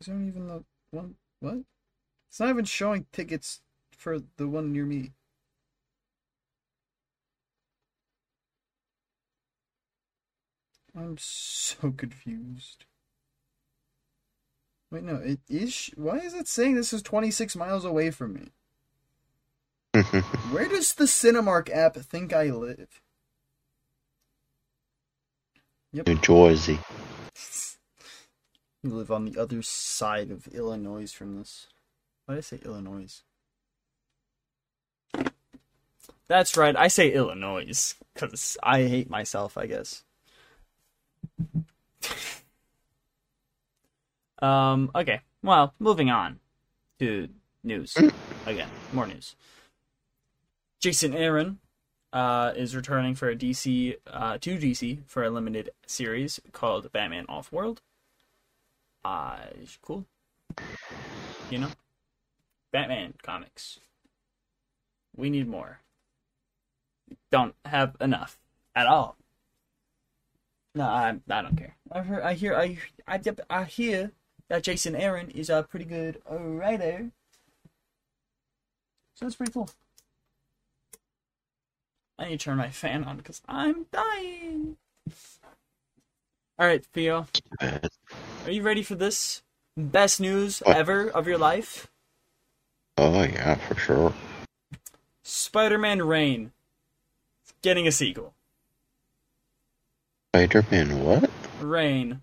[0.00, 1.14] Is there even the one?
[1.40, 1.58] What?
[2.28, 3.60] It's not even showing tickets
[3.96, 5.12] for the one near me.
[10.96, 12.86] I'm so confused.
[14.90, 15.90] Wait, no, it is.
[15.96, 18.50] Why is it saying this is 26 miles away from me?
[20.50, 23.00] Where does the Cinemark app think I live?
[25.92, 26.06] Yep.
[26.08, 26.78] New Jersey.
[28.82, 31.66] You live on the other side of Illinois from this.
[32.24, 33.22] Why did I say Illinois?
[36.28, 40.04] That's right, I say Illinois because I hate myself, I guess.
[44.40, 44.90] um.
[44.94, 45.20] Okay.
[45.42, 46.40] Well, moving on
[46.98, 47.28] to
[47.62, 47.96] news
[48.46, 48.68] again.
[48.92, 49.36] More news.
[50.80, 51.58] Jason Aaron
[52.12, 57.26] uh, is returning for a DC uh, to DC for a limited series called Batman
[57.28, 57.82] Off World.
[59.04, 59.38] Uh,
[59.82, 60.06] cool.
[61.50, 61.68] You know,
[62.72, 63.80] Batman comics.
[65.16, 65.80] We need more.
[67.30, 68.38] Don't have enough
[68.74, 69.16] at all.
[70.74, 71.76] No, I I don't care.
[71.90, 74.12] I hear I hear I I, I hear
[74.48, 77.10] that Jason Aaron is a pretty good writer.
[79.14, 79.70] So that's pretty cool.
[82.18, 84.76] I need to turn my fan on because I'm dying.
[86.58, 87.26] All right, Theo,
[87.60, 89.42] are you ready for this?
[89.76, 90.74] Best news What?
[90.76, 91.88] ever of your life?
[92.96, 94.14] Oh yeah, for sure.
[95.22, 96.52] Spider-Man Reign
[97.60, 98.32] getting a sequel.
[100.34, 101.30] Spider-Man what?
[101.60, 102.22] Reign.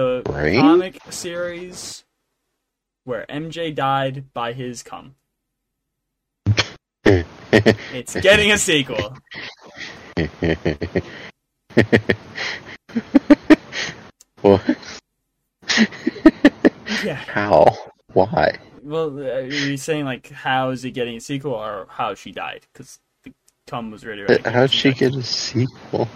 [0.00, 0.60] The Reign?
[0.60, 2.04] comic series
[3.04, 5.14] where MJ died by his cum.
[7.52, 9.18] It's getting a sequel.
[14.40, 14.62] what?
[17.04, 17.16] Yeah.
[17.16, 17.76] How?
[18.14, 18.56] Why?
[18.82, 22.30] Well, uh, are you saying like how is it getting a sequel or how she
[22.30, 22.66] died?
[22.72, 23.34] Because the
[23.66, 24.24] cum was ready.
[24.44, 26.08] How'd she get a sequel?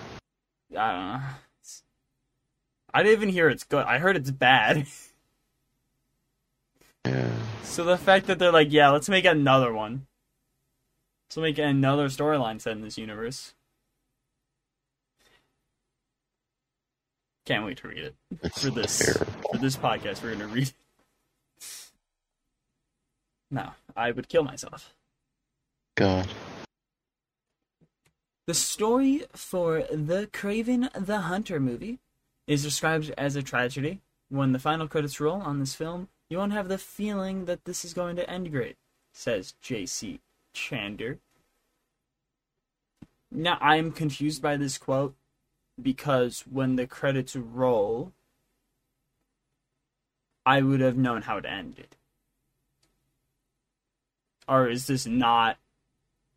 [0.78, 1.20] I don't know.
[2.94, 3.84] I didn't even hear it's good.
[3.84, 4.86] I heard it's bad.
[7.06, 7.28] Yeah.
[7.64, 10.06] So the fact that they're like, yeah, let's make another one.
[11.26, 13.52] Let's make another storyline set in this universe.
[17.44, 19.42] Can't wait to read it It's for this terrible.
[19.52, 20.22] for this podcast.
[20.22, 20.68] We're gonna read.
[20.68, 20.74] it.
[23.50, 24.94] No, I would kill myself.
[25.96, 26.26] God.
[28.46, 31.98] The story for the Kraven the Hunter movie
[32.46, 34.00] is described as a tragedy.
[34.28, 37.84] When the final credits roll on this film, you won't have the feeling that this
[37.84, 38.76] is going to end great,
[39.12, 40.20] says J.C.
[40.54, 41.18] Chandor.
[43.30, 45.14] Now, I am confused by this quote
[45.80, 48.12] because when the credits roll,
[50.46, 51.96] I would have known how it ended.
[54.46, 55.58] Or is this not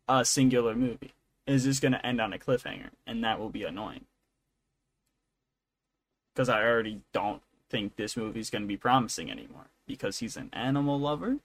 [0.08, 1.12] a singular movie?
[1.48, 2.90] is this going to end on a cliffhanger?
[3.06, 4.04] And that will be annoying.
[6.38, 9.66] Because I already don't think this movie's going to be promising anymore.
[9.88, 11.38] Because he's an animal lover.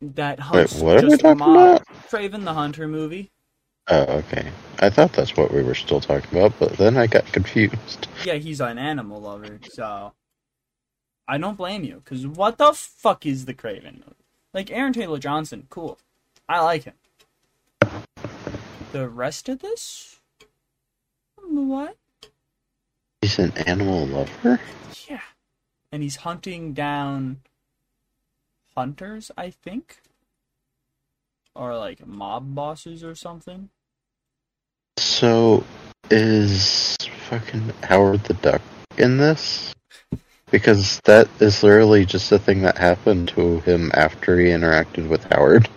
[0.00, 1.84] That hunts what are we talking about?
[2.08, 3.32] Kraven the Hunter movie.
[3.88, 4.52] Oh, okay.
[4.78, 8.06] I thought that's what we were still talking about, but then I got confused.
[8.24, 10.12] Yeah, he's an animal lover, so
[11.26, 12.00] I don't blame you.
[12.04, 14.24] Because what the fuck is the Kraven movie?
[14.54, 15.98] Like Aaron Taylor Johnson, cool.
[16.48, 16.94] I like him.
[18.92, 20.20] The rest of this,
[21.42, 21.96] what?
[23.36, 24.60] He's an animal lover?
[25.08, 25.20] Yeah,
[25.92, 27.40] and he's hunting down
[28.74, 29.98] hunters, I think,
[31.54, 33.68] or like mob bosses or something.
[34.98, 35.64] So,
[36.10, 36.96] is
[37.28, 38.62] fucking Howard the Duck
[38.96, 39.74] in this?
[40.50, 45.24] Because that is literally just a thing that happened to him after he interacted with
[45.24, 45.68] Howard.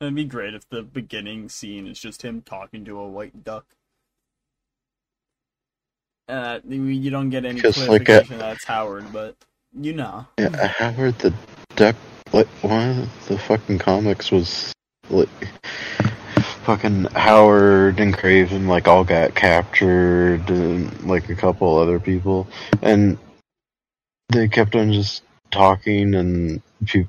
[0.00, 3.66] It'd be great if the beginning scene is just him talking to a white duck.
[6.32, 9.36] Uh, you don't get any Just like a- clarification that's Howard, but
[9.78, 10.26] you know.
[10.38, 11.34] Yeah, Howard the
[11.76, 11.94] Duck.
[12.32, 14.72] Like one of the fucking comics was
[15.10, 15.28] like
[16.64, 22.48] fucking Howard and Kraven like all got captured, and like a couple other people,
[22.80, 23.18] and
[24.30, 27.08] they kept on just talking, and peop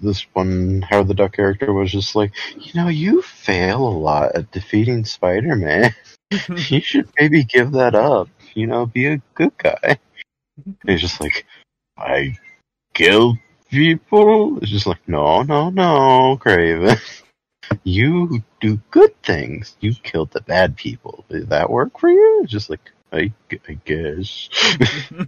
[0.00, 4.34] this one Howard the Duck character was just like, you know, you fail a lot
[4.34, 5.94] at defeating Spider Man.
[6.68, 8.28] you should maybe give that up.
[8.54, 9.98] You know, be a good guy.
[10.86, 11.46] He's just like,
[11.98, 12.36] I
[12.94, 13.38] kill
[13.70, 14.58] people.
[14.58, 17.00] It's just like, no, no, no, Kraven.
[17.82, 19.76] You do good things.
[19.80, 21.24] You killed the bad people.
[21.28, 22.40] Did that work for you?
[22.42, 23.32] It's just like, I,
[23.68, 24.48] I guess.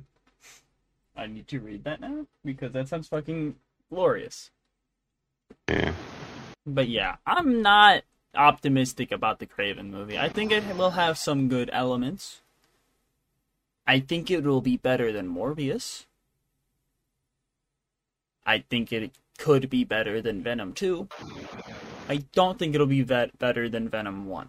[1.17, 3.57] I need to read that now because that sounds fucking
[3.91, 4.51] glorious.
[5.69, 5.93] yeah.
[6.67, 8.03] But yeah, I'm not
[8.35, 10.19] optimistic about the Kraven movie.
[10.19, 12.43] I think it will have some good elements.
[13.87, 16.07] I think it will be better than Morbius.
[18.45, 21.09] I think it could be better than Venom 2.
[22.09, 24.49] I don't think it'll be vet- better than Venom 1.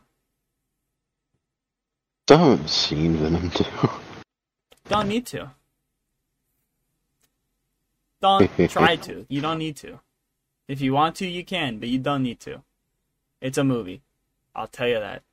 [2.26, 3.64] Still haven't seen Venom 2.
[4.90, 5.52] Don't need to.
[8.22, 9.26] Don't try to.
[9.30, 10.00] You don't need to.
[10.68, 12.64] If you want to, you can, but you don't need to.
[13.42, 14.02] It's a movie.
[14.56, 15.24] I'll tell you that.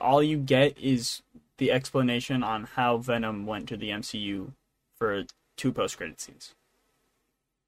[0.00, 1.22] All you get is
[1.58, 4.52] the explanation on how Venom went to the MCU
[4.96, 5.24] for
[5.56, 6.54] two post credit scenes.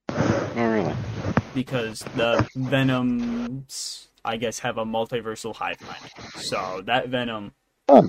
[0.09, 0.95] oh, really?
[1.55, 6.11] Because the Venoms, I guess, have a multiversal hive mind.
[6.37, 7.53] So that Venom
[7.89, 8.09] Fun.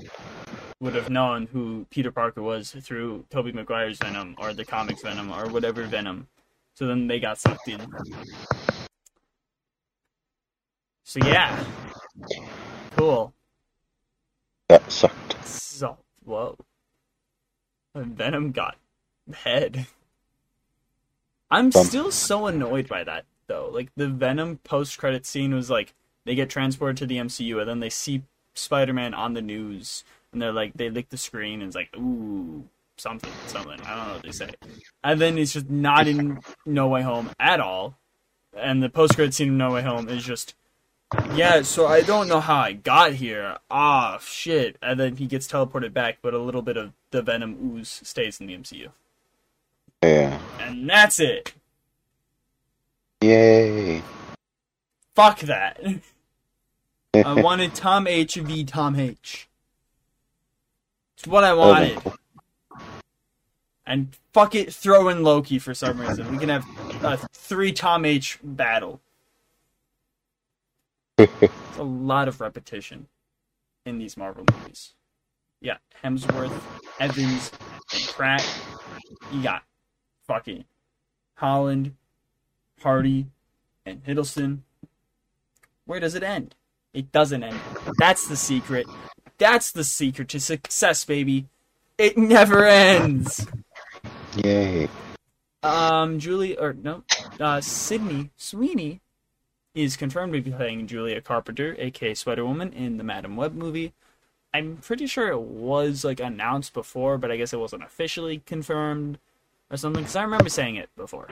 [0.80, 5.30] would have known who Peter Parker was through Tobey Maguire's Venom or the comics Venom
[5.30, 6.28] or whatever Venom.
[6.74, 7.80] So then they got sucked in.
[11.04, 11.64] So yeah.
[12.96, 13.32] Cool.
[14.68, 15.44] That sucked.
[15.46, 16.56] So whoa.
[17.94, 18.76] And Venom got
[19.32, 19.86] head.
[21.50, 21.84] I'm Bum.
[21.84, 23.70] still so annoyed by that though.
[23.72, 27.68] Like the Venom post credit scene was like they get transported to the MCU and
[27.68, 28.22] then they see
[28.54, 31.94] Spider Man on the news and they're like they lick the screen and it's like,
[31.96, 32.64] ooh,
[32.96, 33.80] something, something.
[33.82, 34.50] I don't know what they say.
[35.02, 37.96] And then it's just not in No Way Home at all.
[38.56, 40.54] And the post credit scene of No Way Home is just
[41.34, 43.58] yeah, so I don't know how I got here.
[43.70, 44.76] Ah, shit.
[44.82, 48.40] And then he gets teleported back, but a little bit of the Venom ooze stays
[48.40, 48.90] in the MCU.
[50.02, 50.38] Yeah.
[50.60, 51.54] And that's it.
[53.20, 54.02] Yay.
[55.14, 55.80] Fuck that.
[57.14, 59.48] I wanted Tom H v Tom H.
[61.16, 61.98] It's what I wanted.
[63.86, 66.30] And fuck it, throw in Loki for some reason.
[66.30, 66.64] We can have
[67.02, 69.00] a three Tom H battle.
[71.18, 73.06] A lot of repetition
[73.86, 74.94] in these Marvel movies.
[75.60, 76.52] Yeah, Hemsworth,
[77.00, 77.52] Evans,
[77.92, 78.46] and Pratt.
[79.32, 79.62] You got
[80.26, 80.64] fucking
[81.36, 81.94] Holland,
[82.82, 83.26] Hardy,
[83.86, 84.60] and Hiddleston.
[85.86, 86.54] Where does it end?
[86.92, 87.58] It doesn't end.
[87.98, 88.86] That's the secret.
[89.38, 91.46] That's the secret to success, baby.
[91.98, 93.46] It never ends.
[94.36, 94.88] Yay.
[95.62, 97.04] Um, Julie or no,
[97.40, 99.00] uh, Sydney Sweeney
[99.74, 103.92] is confirmed to be playing Julia Carpenter, aka Spider-Woman, in the Madame Web movie.
[104.52, 109.18] I'm pretty sure it was like announced before, but I guess it wasn't officially confirmed
[109.70, 110.02] or something.
[110.02, 111.28] Because I remember saying it before.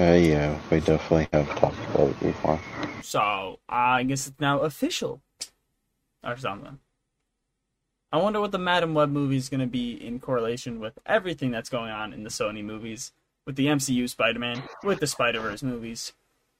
[0.00, 2.60] Uh, yeah, we definitely have talked about it before.
[3.02, 5.20] So I guess it's now official
[6.24, 6.78] or something.
[8.12, 11.50] I wonder what the Madame Web movie is going to be in correlation with everything
[11.50, 13.12] that's going on in the Sony movies,
[13.46, 16.12] with the MCU Spider Man, with the Spider Verse movies.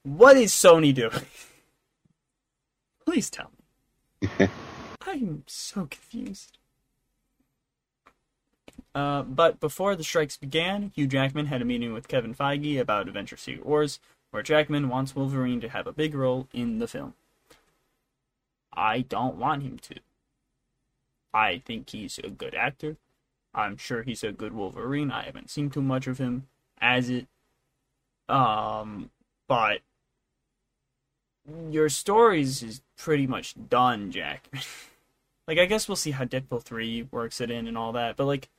[0.03, 1.25] What is Sony doing?
[3.05, 3.51] Please tell
[4.21, 4.47] me.
[5.07, 6.57] I'm so confused.
[8.93, 13.07] Uh, but before the strikes began, Hugh Jackman had a meeting with Kevin Feige about
[13.07, 13.99] Avengers Secret Wars,
[14.31, 17.13] where Jackman wants Wolverine to have a big role in the film.
[18.73, 19.95] I don't want him to.
[21.33, 22.97] I think he's a good actor.
[23.53, 25.11] I'm sure he's a good Wolverine.
[25.11, 26.47] I haven't seen too much of him
[26.79, 27.27] as it.
[28.27, 29.09] Um,
[29.47, 29.79] but
[31.69, 34.49] your stories is pretty much done, Jack.
[35.47, 38.25] like I guess we'll see how Deadpool 3 works it in and all that, but
[38.25, 38.49] like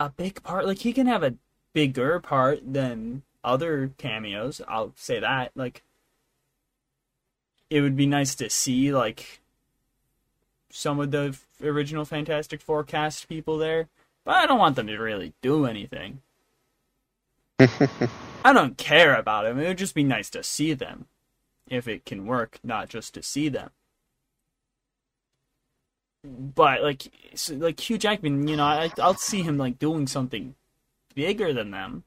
[0.00, 1.34] a big part like he can have a
[1.72, 5.52] bigger part than other cameos, I'll say that.
[5.54, 5.82] Like
[7.70, 9.40] it would be nice to see like
[10.70, 13.88] some of the original Fantastic Four cast people there,
[14.24, 16.20] but I don't want them to really do anything.
[18.44, 19.58] I don't care about them.
[19.58, 21.06] It would just be nice to see them,
[21.68, 23.70] if it can work, not just to see them.
[26.24, 30.54] But like, so, like Hugh Jackman, you know, I, I'll see him like doing something
[31.14, 32.04] bigger than them.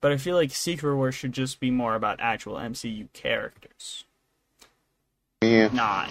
[0.00, 4.04] But I feel like Secret Wars should just be more about actual MCU characters,
[5.42, 5.68] Yeah.
[5.72, 6.10] not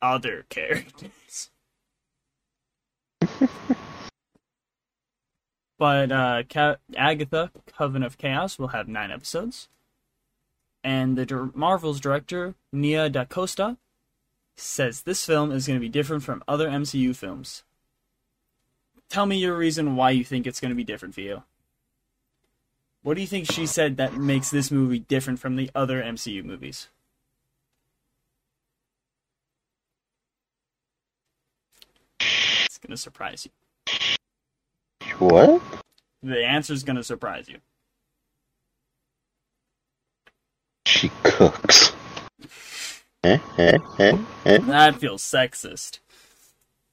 [0.00, 1.50] other characters.
[5.80, 9.70] but uh, Ca- Agatha, Coven of Chaos, will have nine episodes,
[10.84, 13.78] and the dir- Marvel's director Nia DaCosta
[14.56, 17.64] says this film is going to be different from other MCU films.
[19.08, 21.44] Tell me your reason why you think it's going to be different for you.
[23.02, 26.44] What do you think she said that makes this movie different from the other MCU
[26.44, 26.88] movies?
[32.66, 34.19] It's going to surprise you.
[35.20, 35.60] What?
[36.22, 37.58] The answer's going to surprise you.
[40.86, 41.92] She cooks.
[43.22, 44.58] Eh, eh, eh, eh.
[44.58, 45.98] That feels sexist.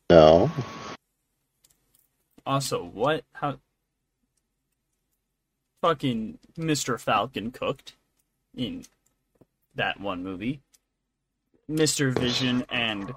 [0.09, 0.51] No.
[2.45, 3.23] Also, what?
[3.31, 3.59] How?
[5.81, 6.99] Fucking Mr.
[6.99, 7.93] Falcon cooked
[8.55, 8.83] in
[9.73, 10.59] that one movie.
[11.71, 12.13] Mr.
[12.13, 13.13] Vision and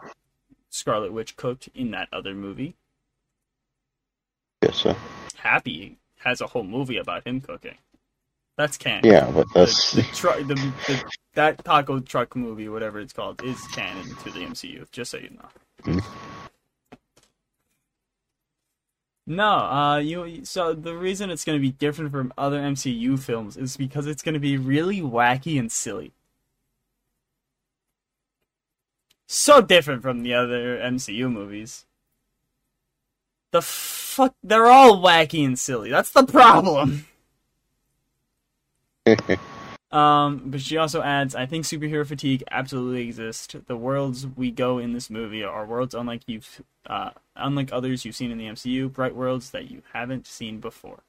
[0.68, 2.76] Scarlet Witch cooked in that other movie.
[4.62, 4.96] Guess so.
[5.36, 7.76] Happy has a whole movie about him cooking.
[8.56, 9.10] That's canon.
[9.10, 11.04] Yeah, but that's The, the, tru- the, the
[11.34, 14.90] that taco truck movie, whatever it's called, is canon to the MCU.
[14.90, 15.48] Just so you know.
[15.84, 15.98] Hmm.
[19.26, 20.44] No, uh, you.
[20.44, 24.22] So the reason it's going to be different from other MCU films is because it's
[24.22, 26.12] going to be really wacky and silly.
[29.26, 31.86] So different from the other MCU movies.
[33.52, 35.90] The fuck, they're all wacky and silly.
[35.90, 37.06] That's the problem.
[39.92, 43.56] Um, but she also adds, I think superhero fatigue absolutely exists.
[43.66, 48.14] The worlds we go in this movie are worlds unlike you've, uh, unlike others you've
[48.14, 51.00] seen in the MCU, bright worlds that you haven't seen before.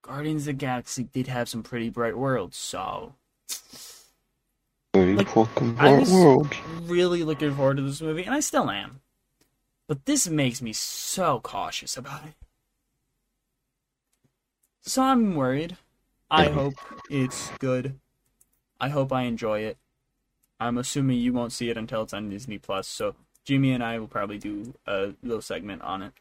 [0.00, 3.12] Guardians of the Galaxy did have some pretty bright worlds, so
[4.94, 5.44] Like, I
[5.74, 6.54] bright was world.
[6.84, 9.01] really looking forward to this movie, and I still am.
[9.88, 12.34] But this makes me so cautious about it.
[14.82, 15.76] So I'm worried.
[16.30, 16.74] I hope
[17.10, 17.98] it's good.
[18.80, 19.76] I hope I enjoy it.
[20.58, 23.14] I'm assuming you won't see it until it's on Disney Plus, so
[23.44, 26.12] Jimmy and I will probably do a little segment on it.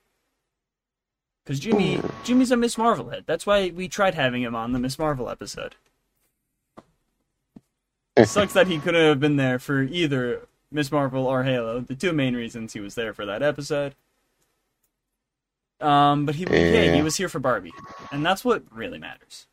[1.45, 3.23] Cause Jimmy, Jimmy's a Miss Marvel head.
[3.25, 5.75] That's why we tried having him on the Miss Marvel episode.
[8.23, 12.13] Sucks that he couldn't have been there for either Miss Marvel or Halo, the two
[12.13, 13.95] main reasons he was there for that episode.
[15.81, 17.73] Um, but he, yeah, he was here for Barbie,
[18.11, 19.47] and that's what really matters.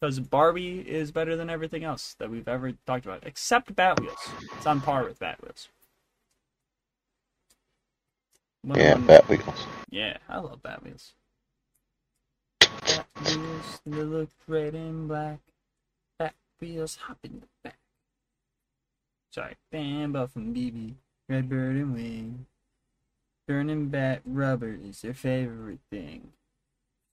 [0.00, 4.28] because Barbie is better than everything else that we've ever talked about, except Bat Wheels.
[4.56, 5.68] It's on par with Bat Wheels.
[8.62, 9.66] One Yeah, them- Bat Wheels.
[9.90, 11.12] yeah, I love Bat Wheels.
[12.60, 15.40] Bat Wheels, they look red and black.
[16.18, 17.78] Bat Wheels hop in the back.
[19.32, 20.92] Sorry, Bamba from BB,
[21.26, 22.44] Redbird and Wing.
[23.48, 26.32] Burning bat rubber is their favorite thing.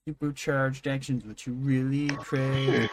[0.05, 2.89] Supercharged actions, what you really crave.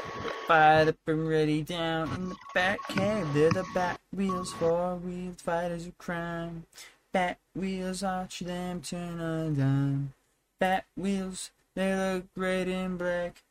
[0.47, 3.27] Fired up and ready down in the back cave.
[3.35, 6.65] They're the Bat Wheels, four wheeled fighters of crime.
[7.13, 10.13] Bat wheels, watch them turn on dime.
[10.61, 13.43] Bat wheels, they look red and black.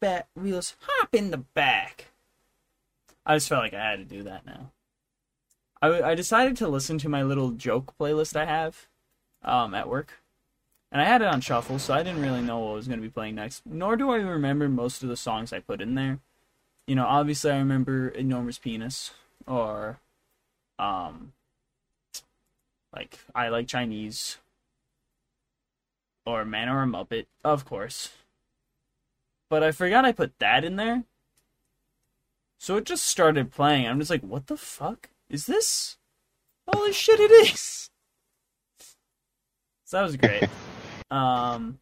[0.00, 2.06] Bat wheels, hop in the back.
[3.26, 4.70] I just felt like I had to do that now.
[5.80, 8.88] I, I decided to listen to my little joke playlist I have
[9.42, 10.20] um, at work.
[10.90, 13.06] And I had it on shuffle, so I didn't really know what was going to
[13.06, 13.62] be playing next.
[13.66, 16.18] Nor do I remember most of the songs I put in there.
[16.86, 19.12] You know, obviously I remember Enormous Penis
[19.46, 20.00] or
[20.78, 21.32] um
[22.94, 24.38] like I Like Chinese
[26.24, 28.12] or Man or a Muppet, of course.
[29.50, 31.04] But I forgot I put that in there.
[32.58, 33.86] So it just started playing.
[33.86, 35.10] I'm just like, what the fuck?
[35.30, 35.96] Is this?
[36.66, 37.90] Holy shit, it is!
[39.84, 40.44] So that was great.
[41.10, 41.78] um,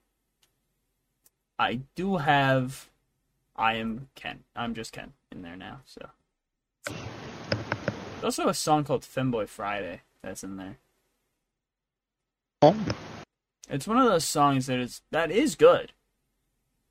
[1.58, 2.88] I do have
[3.56, 4.44] I am Ken.
[4.54, 6.08] I'm just Ken in there now, so.
[6.86, 10.76] There's also a song called Femboy Friday that's in there.
[12.62, 12.76] Oh,
[13.68, 15.92] It's one of those songs that is that is good.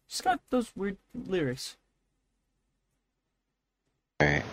[0.07, 1.77] Just got those weird lyrics.
[4.21, 4.43] right.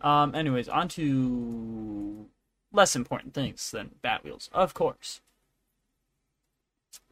[0.00, 0.34] Um.
[0.34, 2.26] Anyways, on to
[2.72, 5.20] less important things than Bat Wheels, of course.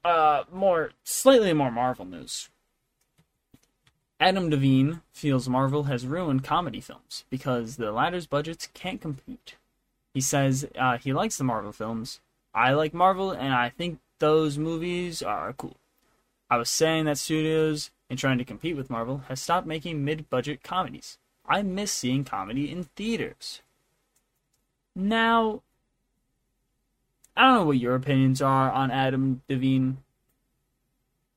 [0.04, 2.50] Uh, more slightly more Marvel news.
[4.20, 9.56] Adam Devine feels Marvel has ruined comedy films because the latter's budgets can't compete.
[10.12, 12.20] He says uh, he likes the Marvel films.
[12.54, 15.76] I like Marvel, and I think those movies are cool.
[16.48, 20.62] I was saying that studios, in trying to compete with Marvel, has stopped making mid-budget
[20.62, 21.18] comedies.
[21.46, 23.60] I miss seeing comedy in theaters.
[24.94, 25.62] Now,
[27.36, 29.98] I don't know what your opinions are on Adam Devine.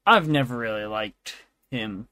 [0.06, 1.36] I've never really liked
[1.72, 2.08] him,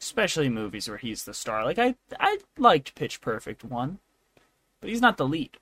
[0.00, 1.64] especially movies where he's the star.
[1.64, 4.00] Like I, I liked Pitch Perfect one,
[4.80, 5.56] but he's not the lead.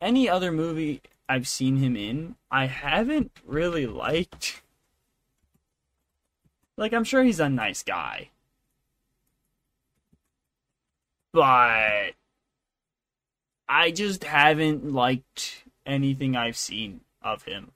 [0.00, 4.62] Any other movie I've seen him in, I haven't really liked.
[6.76, 8.30] Like I'm sure he's a nice guy,
[11.32, 12.12] but
[13.68, 17.72] I just haven't liked anything I've seen of him.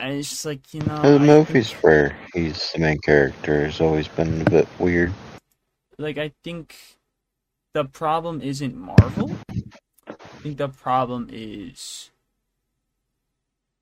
[0.00, 4.08] And it's just like, you know, The movies where he's the main character has always
[4.08, 5.12] been a bit weird.
[5.98, 6.76] like I think
[7.72, 9.30] the problem isn't Marvel.
[10.08, 12.10] I think the problem is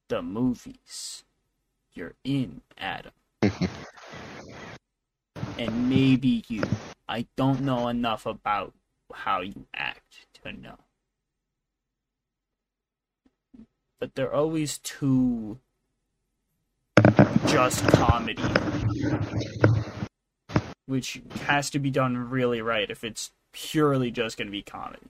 [0.08, 1.24] the movies
[1.94, 3.12] you're in, Adam.
[5.60, 6.62] And maybe you.
[7.08, 8.72] I don't know enough about
[9.12, 10.78] how you act to know.
[14.00, 15.58] But they're always too
[17.46, 18.42] just comedy
[20.90, 25.06] which has to be done really right if it's purely just going to be comedy.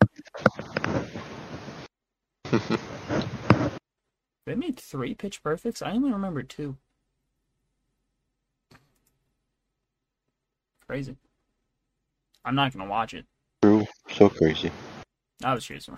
[4.46, 5.80] they made three Pitch Perfects.
[5.80, 6.76] I only remember two.
[10.90, 11.14] Crazy.
[12.44, 13.24] I'm not gonna watch it.
[13.62, 13.86] True.
[14.10, 14.72] So crazy.
[15.40, 15.96] I was choosing.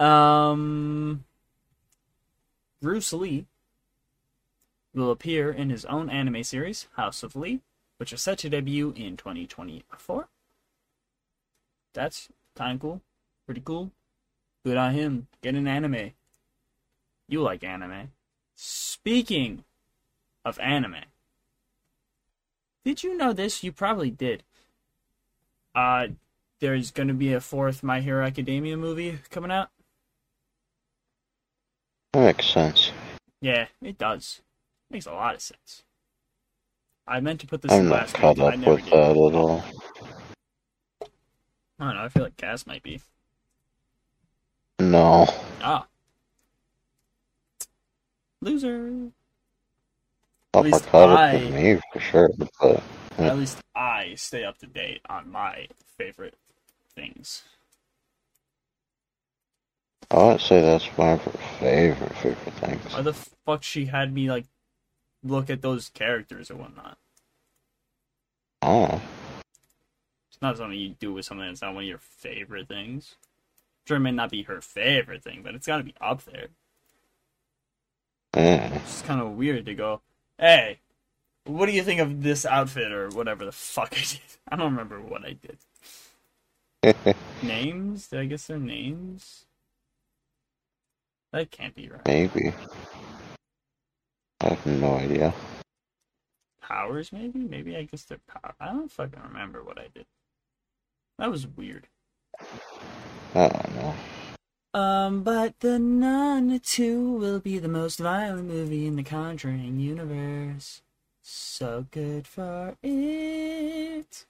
[0.00, 1.24] um,
[2.80, 3.44] Bruce Lee
[4.94, 7.60] will appear in his own anime series, House of Lee,
[7.98, 10.26] which is set to debut in 2024.
[11.92, 13.02] That's kind of cool.
[13.44, 13.90] Pretty cool.
[14.64, 15.26] Good on him.
[15.42, 16.12] Get an anime.
[17.28, 18.12] You like anime.
[18.56, 19.64] Speaking
[20.46, 21.04] of anime,
[22.84, 23.64] did you know this?
[23.64, 24.42] You probably did.
[25.74, 26.08] Uh,
[26.60, 29.70] there's going to be a fourth My Hero Academia movie coming out.
[32.12, 32.92] That makes sense.
[33.40, 34.40] Yeah, it does.
[34.90, 35.82] Makes a lot of sense.
[37.06, 39.64] I meant to put this I'm in not last caught up with that at all.
[41.78, 42.04] I don't know.
[42.04, 43.00] I feel like Cass might be.
[44.78, 45.26] No.
[45.60, 45.86] Ah.
[48.40, 49.10] Loser.
[50.54, 52.82] At least I- with me for sure, but
[53.18, 53.26] Yeah.
[53.26, 56.36] At least I stay up to date on my favorite
[56.94, 57.44] things.
[60.10, 61.16] I wouldn't say that's my
[61.58, 62.92] favorite favorite things.
[62.92, 64.46] Why the fuck she had me like
[65.22, 66.98] look at those characters or whatnot?
[68.62, 69.00] Oh,
[70.30, 73.14] It's not something you do with something that's not one of your favorite things.
[73.86, 76.48] Sure, it may not be her favorite thing, but it's got to be up there.
[78.34, 78.76] mm.
[78.76, 80.00] It's kind of weird to go,
[80.38, 80.78] hey,
[81.44, 84.20] what do you think of this outfit or whatever the fuck I did?
[84.48, 85.36] I don't remember what I
[86.82, 87.16] did.
[87.42, 88.08] Names?
[88.08, 89.46] Did I guess their names?
[91.32, 92.06] That can't be right.
[92.06, 92.52] maybe.
[94.40, 95.34] I have no idea.
[96.62, 97.40] Powers, maybe?
[97.40, 98.54] Maybe I guess they're power.
[98.60, 100.06] I don't fucking remember what I did.
[101.18, 101.88] That was weird.
[103.34, 103.94] I don't know.
[104.74, 110.82] Um, but The Nun 2 will be the most violent movie in the Conjuring universe.
[111.22, 114.26] So good for it.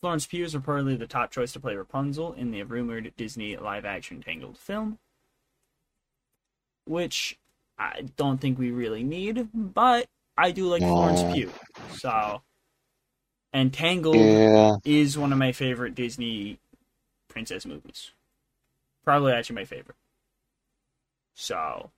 [0.00, 3.84] Florence Pugh is reportedly the top choice to play Rapunzel in the rumored Disney live
[3.84, 4.98] action Tangled film.
[6.86, 7.36] Which
[7.78, 10.06] I don't think we really need, but
[10.38, 11.50] I do like Florence Pugh.
[11.96, 12.42] So.
[13.52, 16.58] And Tangled Yeah, is one of my favorite Disney
[17.34, 18.12] princess movies.
[19.04, 19.96] Probably actually my favorite.
[21.34, 21.90] So,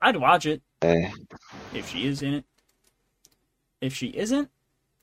[0.00, 0.60] I'd watch it
[1.72, 2.44] if she is in it.
[3.80, 4.50] If she isn't,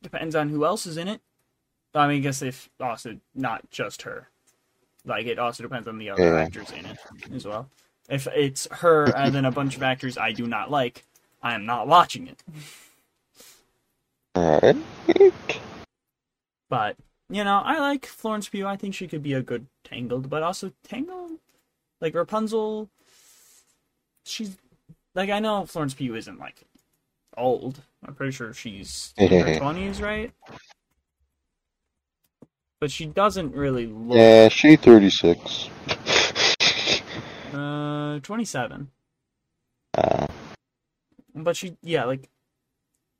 [0.03, 1.19] depends on who else is in it.
[1.95, 4.29] I mean, I guess if also not just her.
[5.03, 6.39] Like, it also depends on the other Yeah.
[6.39, 6.99] actors in it
[7.33, 7.67] as well.
[8.07, 11.05] If it's her and then a bunch of actors I do not like,
[11.41, 12.43] I am not watching it.
[16.69, 16.97] But
[17.31, 18.67] you know, I like Florence Pugh.
[18.67, 21.31] I think she could be a good Tangled, but also Tangled,
[22.01, 22.89] like Rapunzel.
[24.25, 24.57] She's
[25.15, 26.61] like I know Florence Pugh isn't like
[27.37, 27.81] old.
[28.05, 30.31] I'm pretty sure she's in her twenties, right?
[32.79, 35.69] But she doesn't really look Yeah, she 36.
[37.53, 38.91] uh twenty seven.
[39.93, 40.27] Uh,
[41.35, 42.29] But she yeah, like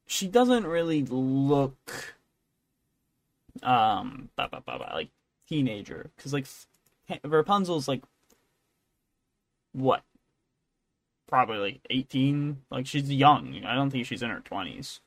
[0.05, 2.15] she doesn't really look
[3.63, 5.09] um blah, blah, blah, blah, like
[5.47, 6.09] teenager.
[6.15, 6.47] Because like
[7.23, 8.03] Rapunzel's like
[9.73, 10.03] what?
[11.27, 13.61] Probably like 18 like she's young.
[13.65, 14.99] I don't think she's in her 20s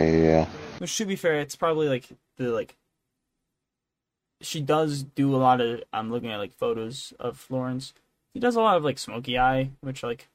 [0.00, 0.46] yeah.
[0.78, 2.76] which to be fair it's probably like the like
[4.40, 7.94] she does do a lot of I'm looking at like photos of Florence.
[8.34, 10.28] She does a lot of like smoky eye which like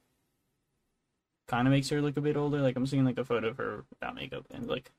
[1.47, 2.61] kind of makes her look a bit older.
[2.61, 4.91] Like I'm seeing like a photo of her without makeup and like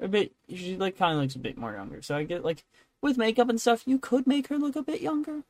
[0.00, 2.64] a bit she like kind of looks a bit more younger so I get like
[3.02, 5.42] with makeup and stuff you could make her look a bit younger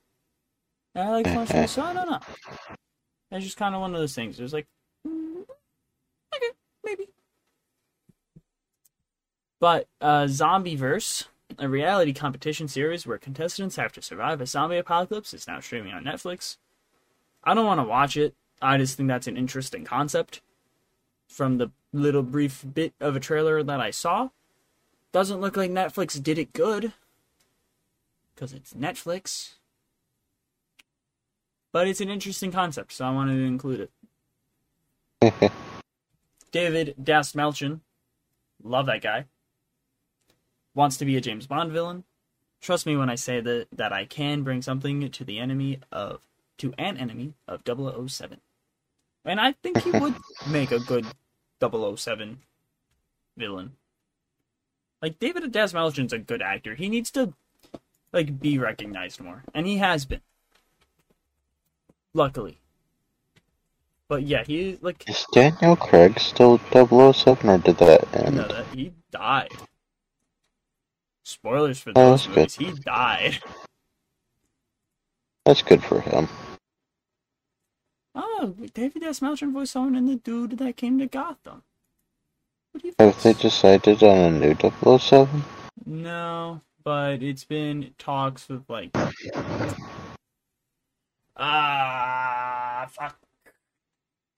[0.95, 2.21] and I like Pugh, so I don't know
[3.31, 4.67] it's just kind of one of those things it's like
[5.07, 5.43] mm,
[6.35, 6.53] okay
[6.85, 7.09] maybe
[9.61, 11.25] but uh, Zombie Verse,
[11.59, 15.93] a reality competition series where contestants have to survive a zombie apocalypse, is now streaming
[15.93, 16.59] on Netflix.
[17.43, 18.35] I don't want to watch it.
[18.61, 20.43] I just think that's an interesting concept.
[21.29, 24.31] From the little brief bit of a trailer that I saw,
[25.13, 26.93] doesn't look like Netflix did it good.
[28.35, 29.55] Because it's Netflix.
[31.73, 33.89] But it's an interesting concept, so I wanted to include
[35.23, 35.53] it.
[36.53, 37.81] David Dastmalchian,
[38.63, 39.27] love that guy
[40.77, 42.05] wants to be a James Bond villain.
[42.61, 46.21] Trust me when I say that that I can bring something to the enemy of
[46.59, 48.41] to an enemy of 007.
[49.25, 50.15] And I think he would
[50.49, 51.07] make a good
[51.61, 52.39] 007
[53.37, 53.73] villain.
[55.03, 56.75] Like David Dastmalchian's a good actor.
[56.75, 57.33] He needs to
[58.13, 60.21] like be recognized more, and he has been.
[62.15, 62.59] Luckily.
[64.09, 68.37] But yeah, he like Is Daniel Craig still 007 or did that end?
[68.37, 69.51] no, that he died.
[71.25, 72.67] Spoilers for Oh, those that's good.
[72.67, 73.39] He died.
[75.45, 76.29] That's good for him.
[78.19, 81.63] Oh, David Dastmalchian voiced someone in the dude that came to Gotham.
[82.73, 85.45] What do you Have they decided on a new 007?
[85.85, 88.91] No, but it's been talks with like
[91.37, 93.19] ah fuck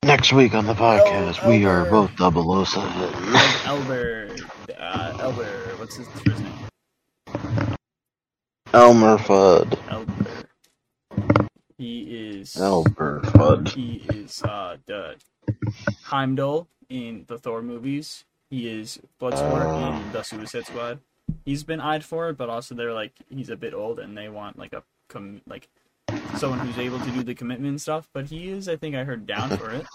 [0.02, 2.82] Next week on the podcast, Oh, we are both 007.
[3.64, 4.36] Elber
[4.76, 7.76] uh, Elber what's his first name?
[8.72, 9.78] Elmer Fudd.
[9.88, 10.38] Elber.
[11.78, 13.68] He is Fudd.
[13.68, 15.14] He is uh, the
[16.02, 18.24] Heimdall in the Thor movies.
[18.50, 19.96] He is Bloodsport Oh.
[19.96, 20.98] in the Suicide Squad.
[21.44, 24.28] He's been eyed for it, but also they're like he's a bit old and they
[24.28, 25.68] want like a com- like
[26.36, 28.08] someone who's able to do the commitment and stuff.
[28.12, 29.86] But he is, I think, I heard down for it.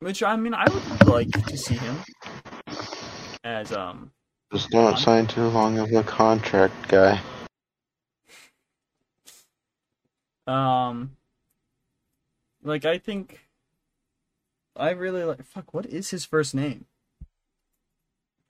[0.00, 1.96] Which I mean, I would like to see him
[3.44, 4.10] as um
[4.52, 7.20] Just don't sign too long of a contract, guy.
[10.48, 11.10] Um,
[12.64, 13.46] like I think
[14.74, 15.44] I really like.
[15.44, 16.86] Fuck, what is his first name?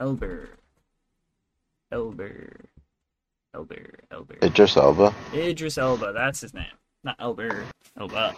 [0.01, 0.51] Elber.
[1.91, 2.61] Elber.
[3.53, 3.99] Elber.
[4.13, 4.39] Elber.
[4.43, 5.13] Idris Elba.
[5.35, 6.13] Idris Elba.
[6.13, 6.67] That's his name.
[7.03, 7.65] Not Elber.
[7.99, 8.35] Elba.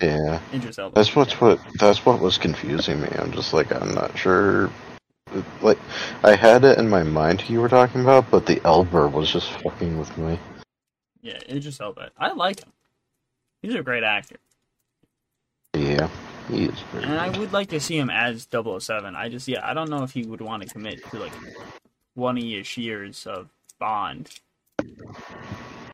[0.00, 0.40] Yeah.
[0.52, 0.96] Idris Elba.
[0.96, 3.08] That's what's what that's what was confusing me.
[3.18, 4.68] I'm just like I'm not sure.
[5.62, 5.78] Like
[6.24, 9.30] I had it in my mind who you were talking about, but the Elber was
[9.32, 10.40] just fucking with me.
[11.22, 12.10] Yeah, Idris Elba.
[12.18, 12.72] I like him.
[13.66, 14.36] He's a great actor.
[15.74, 16.08] Yeah,
[16.48, 16.84] he is.
[16.94, 19.16] And I would like to see him as 007.
[19.16, 21.32] I just, yeah, I don't know if he would want to commit to like
[22.14, 23.48] 20 ish years of
[23.80, 24.30] Bond.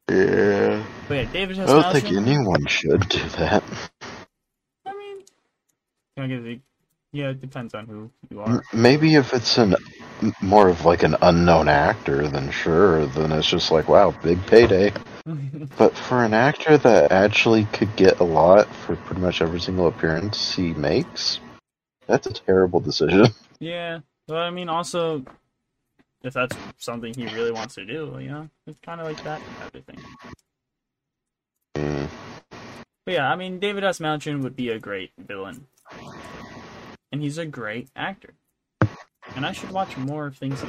[0.07, 0.85] Yeah.
[1.09, 3.65] But yeah, David I don't think anyone should do that.
[4.85, 5.23] I mean,
[6.15, 6.61] can I give it-
[7.13, 8.63] yeah, it depends on who you are.
[8.73, 9.77] Maybe if it's an
[10.41, 13.07] more of like an unknown actor, then sure.
[13.07, 14.93] Then it's just like wow, big payday.
[15.79, 19.87] But for an actor that actually could get a lot for pretty much every single
[19.87, 21.39] appearance he makes,
[22.09, 23.27] that's a terrible decision.
[23.61, 25.25] yeah, but I mean, also,
[26.25, 29.41] if that's something he really wants to do, you know, it's kind of like that
[29.61, 29.99] type of thing.
[31.77, 32.09] Mm.
[33.07, 35.67] But yeah, I mean, David Dastmalchian would be a great villain.
[37.13, 38.35] And he's a great actor.
[39.37, 40.65] And I should watch more of things.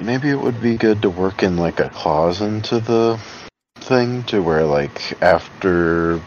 [0.00, 3.20] Maybe it would be good to work in like a clause into the
[3.76, 6.20] thing to where like after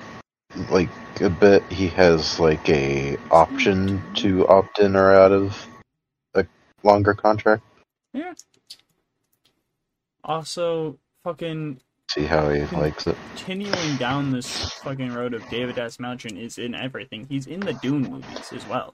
[0.70, 0.90] like
[1.22, 5.68] a bit he has like a option to opt in or out of
[6.36, 6.46] a
[6.84, 7.64] longer contract.
[8.14, 8.34] Yeah.
[10.24, 13.18] Also, fucking See how he likes it.
[13.36, 17.26] continuing down this fucking road of David Dastmalchian is in everything.
[17.28, 18.94] He's in the Dune movies as well.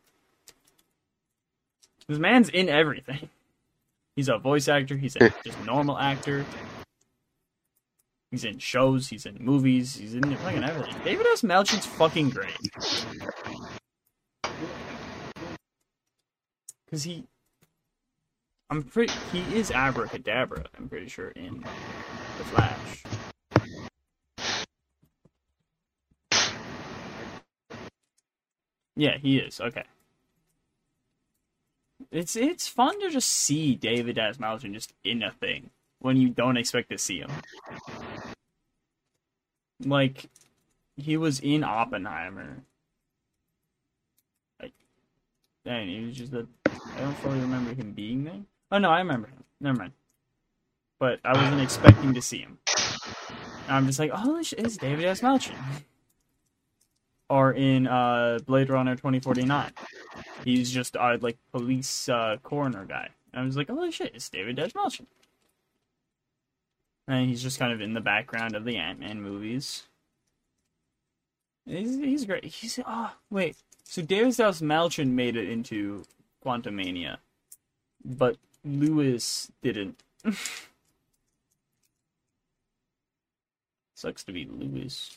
[2.07, 3.29] This man's in everything.
[4.15, 4.97] He's a voice actor.
[4.97, 6.45] He's a just normal actor.
[8.31, 9.07] He's in shows.
[9.07, 9.95] He's in movies.
[9.95, 10.95] He's in fucking everything.
[11.03, 12.57] David Dastmalchian's fucking great.
[16.89, 17.23] Cause he,
[18.69, 19.13] I'm pretty.
[19.31, 20.65] He is abracadabra.
[20.77, 21.63] I'm pretty sure in
[22.39, 23.03] the Flash.
[28.95, 29.59] Yeah, he is.
[29.59, 29.83] Okay.
[32.11, 35.69] It's it's fun to just see David Dastmalchian just in a thing
[35.99, 37.29] when you don't expect to see him.
[39.85, 40.29] Like
[40.95, 42.63] he was in Oppenheimer.
[44.61, 44.73] Like,
[45.65, 46.47] dang, he was just a.
[46.65, 48.41] I don't fully remember him being there.
[48.71, 49.43] Oh no, I remember him.
[49.59, 49.93] Never mind.
[50.99, 52.57] But I wasn't expecting to see him.
[53.67, 54.11] And I'm just like,
[54.43, 55.55] shit, it's David Dastmalchian.
[57.29, 59.71] Or in uh, Blade Runner 2049.
[60.43, 63.09] He's just uh, like police uh, coroner guy.
[63.33, 65.05] And I was like, holy shit, it's David Dastmalchian.
[67.07, 69.83] And he's just kind of in the background of the Ant Man movies.
[71.65, 72.45] He's, he's great.
[72.45, 73.55] He's oh wait.
[73.83, 76.03] So David Dastmalchian made it into
[76.43, 77.17] Quantumania,
[78.03, 80.03] but Lewis didn't.
[83.99, 85.11] Sucks to be Lewis.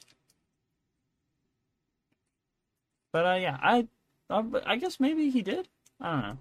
[3.13, 3.87] But uh, yeah, I,
[4.29, 5.69] uh, I guess maybe he did.
[6.01, 6.39] I don't know.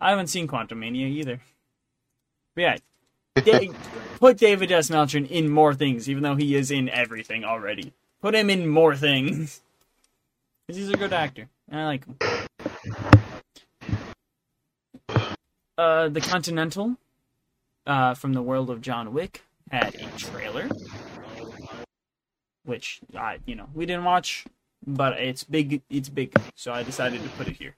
[0.00, 1.40] I haven't seen Quantumania either.
[2.54, 2.76] But yeah,
[3.44, 3.68] Da-
[4.18, 7.92] put David Dastmalchian in more things, even though he is in everything already.
[8.22, 9.60] Put him in more things.
[10.66, 11.48] Because he's a good actor.
[11.68, 12.16] And I like him.
[15.76, 16.96] Uh, the Continental,
[17.84, 20.68] uh, from the world of John Wick, had a trailer.
[22.64, 24.44] Which, I, you know, we didn't watch,
[24.86, 27.76] but it's big, it's big, so I decided to put it here.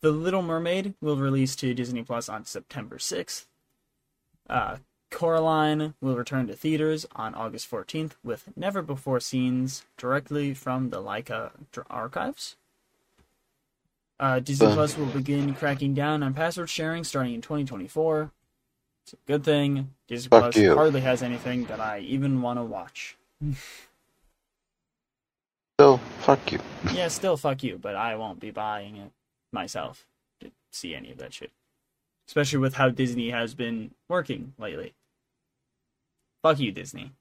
[0.00, 3.46] The Little Mermaid will release to Disney Plus on September 6th.
[4.48, 4.76] Uh,
[5.10, 11.00] Coraline will return to theaters on August 14th with never before scenes directly from the
[11.00, 11.52] Laika
[11.88, 12.56] archives.
[14.18, 14.66] Uh, Disney.
[14.72, 18.30] Plus will begin cracking down on password sharing starting in 2024.
[19.04, 19.90] It's a good thing.
[20.08, 20.74] Disney Fuck Plus you.
[20.74, 23.16] hardly has anything that I even want to watch.
[25.78, 26.58] Still, fuck you.
[26.92, 29.10] yeah, still fuck you, but I won't be buying it
[29.52, 30.06] myself
[30.40, 31.50] to see any of that shit.
[32.28, 34.94] Especially with how Disney has been working lately.
[36.42, 37.12] Fuck you, Disney.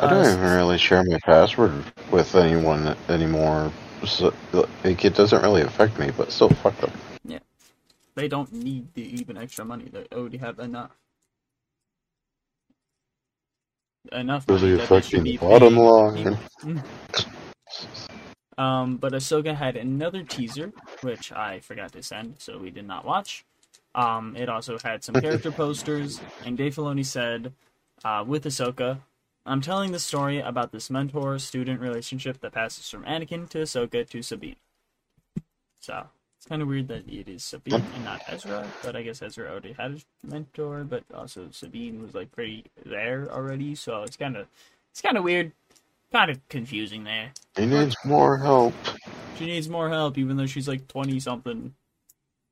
[0.00, 1.72] I don't Uh, even really share my password
[2.10, 3.72] with anyone anymore.
[4.04, 6.90] So, like, it doesn't really affect me, but still, fuck them.
[8.16, 9.90] They don't need the even extra money.
[9.92, 10.96] They already have enough.
[14.10, 16.38] Enough Really affecting the bottom line.
[18.58, 23.04] Um, but Ahsoka had another teaser, which I forgot to send, so we did not
[23.04, 23.44] watch.
[23.94, 27.52] Um, it also had some character posters, and Dave Filoni said,
[28.02, 29.00] uh, with Ahsoka,
[29.44, 34.22] I'm telling the story about this mentor-student relationship that passes from Anakin to Ahsoka to
[34.22, 34.56] Sabine.
[35.80, 36.06] So
[36.46, 39.50] it's kind of weird that it is Sabine and not Ezra, but I guess Ezra
[39.50, 44.36] already had a mentor, but also Sabine was like pretty there already, so it's kind
[44.36, 44.46] of
[44.92, 45.50] it's kind of weird,
[46.12, 47.32] kind of confusing there.
[47.56, 48.74] He needs more help.
[49.36, 51.74] She needs more help, even though she's like twenty something,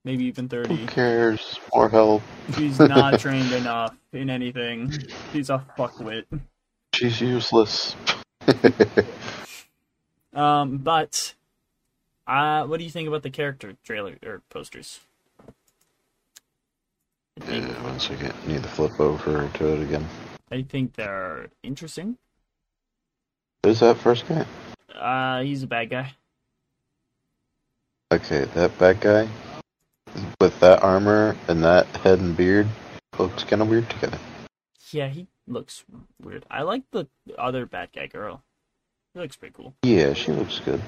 [0.05, 0.75] maybe even thirty.
[0.75, 1.61] Who cares?
[1.73, 2.23] More help.
[2.57, 4.93] She's not trained enough in anything.
[5.33, 6.25] She's a fuckwit.
[6.95, 7.95] She's useless.
[10.35, 11.35] Um, but
[12.27, 15.01] uh, what do you think about the character trailer or posters?
[17.41, 18.33] I think, Yeah, one second.
[18.47, 20.07] Need to flip over to it again.
[20.51, 22.17] I think they're interesting.
[23.65, 24.45] Who's that first guy?
[24.95, 26.15] Uh, he's a bad guy.
[28.13, 29.29] Okay, that bad guy
[30.41, 32.69] with that armor and that head and beard
[33.19, 34.19] looks kind of weird together.
[34.93, 35.85] Yeah, he looks
[36.23, 36.47] weird.
[36.51, 38.43] I like the other bad guy girl.
[39.13, 39.75] She looks pretty cool.
[39.83, 40.81] Yeah, she looks good.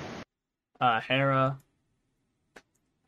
[0.80, 1.58] Uh, Hera.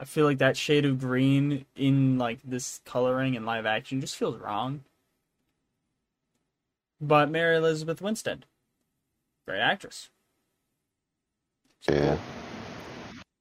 [0.00, 4.16] I feel like that shade of green in like this coloring and live action just
[4.16, 4.84] feels wrong.
[7.00, 8.46] But Mary Elizabeth Winstead,
[9.46, 10.08] great actress.
[11.88, 12.18] Yeah.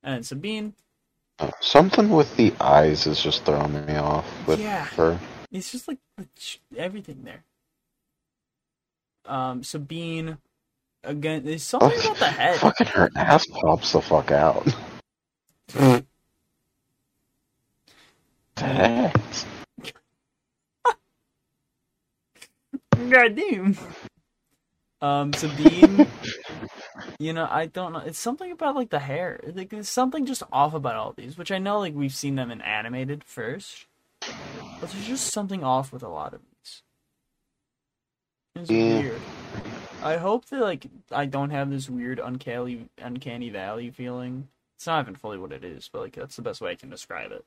[0.04, 0.74] And Sabine,
[1.62, 4.86] something with the eyes is just throwing me off with Yeah.
[4.86, 5.20] her.
[5.52, 5.98] it's just like
[6.76, 7.44] everything there.
[9.26, 10.38] Um, Sabine,
[11.04, 12.60] again, there's something about the head.
[12.60, 14.68] Fucking her ass pops the fuck out.
[23.10, 23.78] God damn.
[25.02, 26.08] Um, Sabine,
[27.20, 28.00] you know, I don't know.
[28.00, 29.40] It's something about like the hair.
[29.54, 32.52] Like there's something just off about all these, which I know like we've seen them
[32.52, 33.86] in animated first,
[34.80, 36.84] but there's just something off with a lot of these.
[38.56, 38.78] It's Yeah.
[38.78, 39.28] weird.
[40.04, 44.48] I hope that like I don't have this weird uncanny uncanny valley feeling.
[44.76, 46.90] It's not even fully what it is, but like that's the best way I can
[46.90, 47.44] describe it.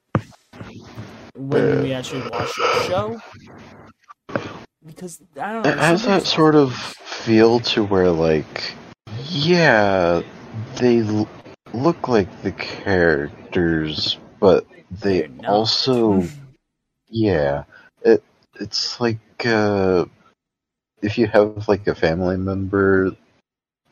[1.36, 3.20] When we actually watch the show,
[4.84, 5.70] because I don't know.
[5.70, 8.74] It has that sort of feel to where, like,
[9.28, 10.22] yeah,
[10.76, 11.28] they l-
[11.72, 16.24] look like the characters, but they also,
[17.08, 17.64] yeah,
[18.02, 18.22] it
[18.54, 20.06] it's like uh,
[21.02, 23.12] if you have like a family member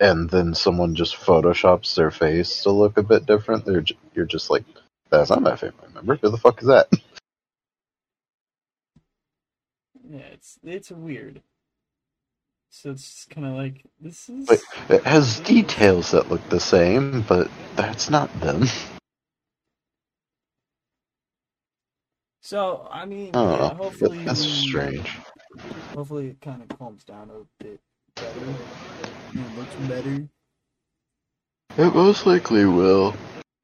[0.00, 3.64] and then someone just photoshops their face to look a bit different.
[3.64, 4.64] They're j- you're just like,
[5.10, 6.16] that's not my family member.
[6.16, 6.88] Who the fuck is that?
[10.10, 11.42] Yeah, it's it's weird.
[12.70, 14.48] So it's kind of like this is.
[14.48, 18.64] Like, it has details that look the same, but that's not them.
[22.40, 23.74] So I mean, I don't yeah, know.
[23.74, 25.18] hopefully That's we- strange.
[25.94, 27.80] Hopefully it kind of calms down a bit
[28.14, 28.54] better.
[29.34, 30.28] It looks better.
[31.76, 33.14] It most likely will.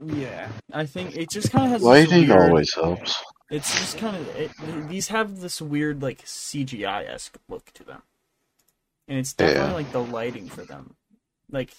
[0.04, 1.82] Yeah, I think it just kind of has.
[1.82, 3.22] Lighting weird, always helps.
[3.50, 4.50] It's just kind of it,
[4.88, 8.02] these have this weird like CGI esque look to them,
[9.08, 9.74] and it's definitely Yeah.
[9.74, 10.94] like the lighting for them.
[11.50, 11.70] Like,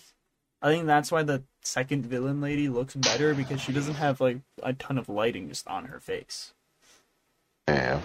[0.61, 4.39] I think that's why the second villain lady looks better because she doesn't have like
[4.63, 6.53] a ton of lighting just on her face.
[7.67, 7.99] Yeah.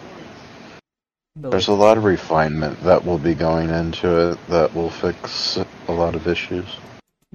[1.49, 5.93] There's a lot of refinement that will be going into it that will fix a
[5.93, 6.67] lot of issues.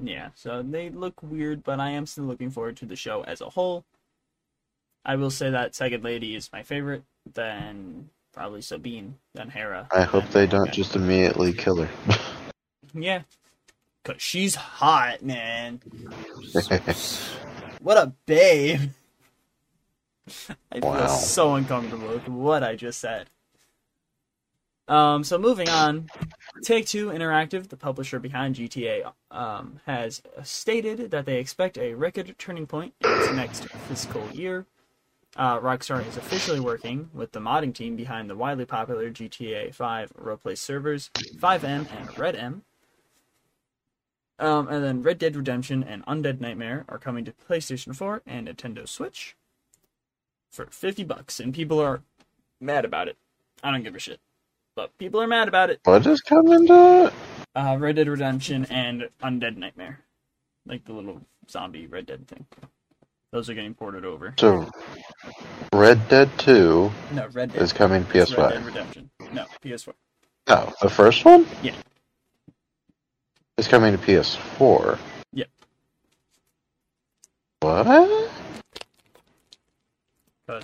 [0.01, 3.41] Yeah, so they look weird, but I am still looking forward to the show as
[3.41, 3.83] a whole.
[5.05, 7.03] I will say that Second Lady is my favorite,
[7.33, 9.87] then probably Sabine, then Hera.
[9.91, 10.71] I hope they don't okay.
[10.71, 11.89] just immediately kill her.
[12.93, 13.21] Yeah.
[14.03, 15.81] Cause she's hot, man.
[17.81, 18.89] What a babe.
[20.71, 21.07] I feel Wow.
[21.07, 23.29] so uncomfortable with what I just said.
[24.87, 26.09] Um, so moving on,
[26.61, 32.35] Take Two Interactive, the publisher behind GTA, um, has stated that they expect a record
[32.37, 34.65] turning point in its next fiscal year.
[35.35, 40.13] Uh, Rockstar is officially working with the modding team behind the widely popular GTA 5
[40.13, 42.61] roleplay servers FiveM and RedM.
[44.37, 48.47] Um, and then Red Dead Redemption and Undead Nightmare are coming to PlayStation 4 and
[48.47, 49.35] Nintendo Switch
[50.51, 52.01] for 50 bucks, and people are
[52.61, 53.17] mad about it.
[53.63, 54.19] I don't give a shit.
[54.75, 55.79] But people are mad about it.
[55.85, 57.13] what is coming to it?
[57.55, 59.99] Uh, Red Dead Redemption and Undead Nightmare.
[60.65, 62.45] Like the little zombie Red Dead thing.
[63.31, 64.33] Those are getting ported over.
[64.37, 64.69] So,
[65.73, 67.61] Red Dead 2 No, Red Dead.
[67.61, 69.09] is coming to It's Red Dead Redemption.
[69.33, 69.93] No, PS4.
[70.49, 71.45] No, the first one?
[71.63, 71.73] Yeah.
[73.57, 74.97] Is coming to PS4.
[75.33, 75.47] Yep.
[77.61, 77.87] What?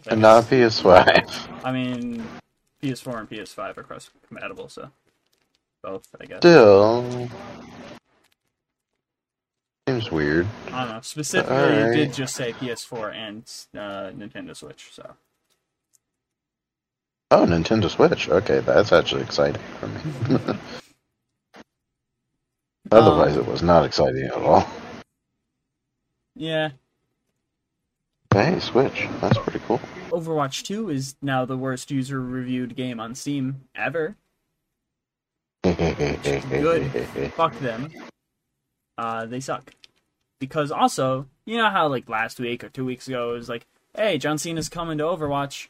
[0.07, 1.65] And not guess- PS5.
[1.65, 2.23] I mean,
[2.81, 4.89] PS4 and PS5 are cross compatible, so
[5.83, 6.37] both, I guess.
[6.39, 7.29] Still.
[9.87, 10.47] Seems weird.
[10.71, 11.01] I don't know.
[11.01, 13.43] Specifically, it did just say PS4 and
[13.75, 15.15] uh, Nintendo Switch, so.
[17.31, 18.29] Oh, Nintendo Switch.
[18.29, 20.57] Okay, that's actually exciting for me.
[22.91, 24.67] Otherwise, it was not exciting at all.
[26.35, 26.71] Yeah.
[28.33, 29.07] Hey, Switch.
[29.21, 29.79] That's pretty cool.
[30.11, 34.15] Overwatch 2 is now the worst user reviewed game on Steam ever.
[35.63, 36.91] Good.
[37.35, 37.89] Fuck them.
[38.97, 39.71] Uh, they suck.
[40.39, 43.65] Because also, you know how like last week or two weeks ago it was like,
[43.95, 45.67] hey, John Cena's coming to Overwatch.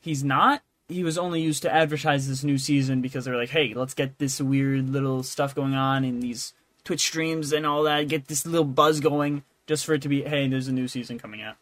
[0.00, 0.62] He's not.
[0.88, 4.18] He was only used to advertise this new season because they're like, hey, let's get
[4.18, 6.52] this weird little stuff going on in these
[6.84, 10.22] Twitch streams and all that, get this little buzz going, just for it to be,
[10.22, 11.56] hey, there's a new season coming out.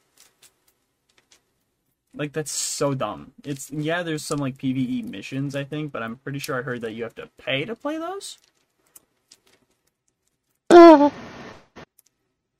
[2.14, 3.32] Like that's so dumb.
[3.44, 6.80] It's yeah, there's some like PVE missions I think, but I'm pretty sure I heard
[6.80, 8.38] that you have to pay to play those.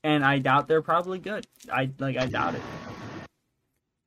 [0.03, 1.45] and I doubt they're probably good.
[1.71, 2.61] I like I doubt it.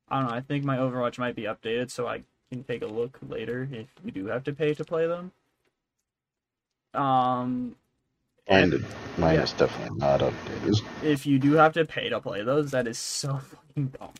[0.09, 0.35] I don't know.
[0.35, 2.21] I think my Overwatch might be updated, so I
[2.51, 5.31] can take a look later if we do have to pay to play them.
[6.93, 7.75] Um,
[8.47, 8.85] And
[9.17, 9.43] mine Yeah.
[9.43, 10.81] is definitely not updated.
[11.03, 14.13] if you do have to pay to play those, that is so fucking dumb.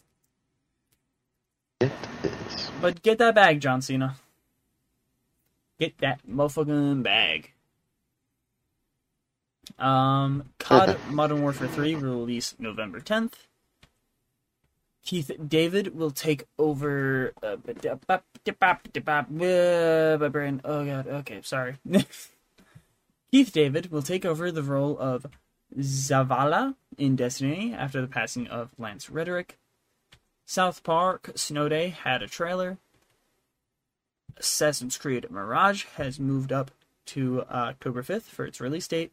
[1.80, 1.92] It
[2.24, 2.72] is.
[2.82, 4.16] But get that bag, John Cena.
[5.80, 7.52] Get that motherfucking bag.
[9.78, 13.34] Um, COD Modern Warfare 3 will release November 10th.
[15.04, 17.34] Keith David will take over.
[17.44, 17.58] Uh,
[20.18, 20.62] my brain.
[20.66, 21.08] Oh god.
[21.08, 21.76] Okay, sorry.
[23.32, 25.28] Keith David will take over the role of
[25.78, 29.60] Zavala in Destiny after the passing of Lance Reddick.
[30.46, 32.78] South Park Snow Day had a trailer.
[34.38, 36.72] Assassin's Creed Mirage has moved up
[37.08, 39.12] to uh, October 5th for its release date.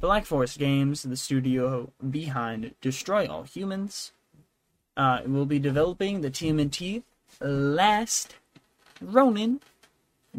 [0.00, 4.12] Black Forest Games, the studio behind Destroy All Humans,
[4.96, 7.02] uh, will be developing the TMNT
[7.40, 8.34] Last
[9.00, 9.60] Ronin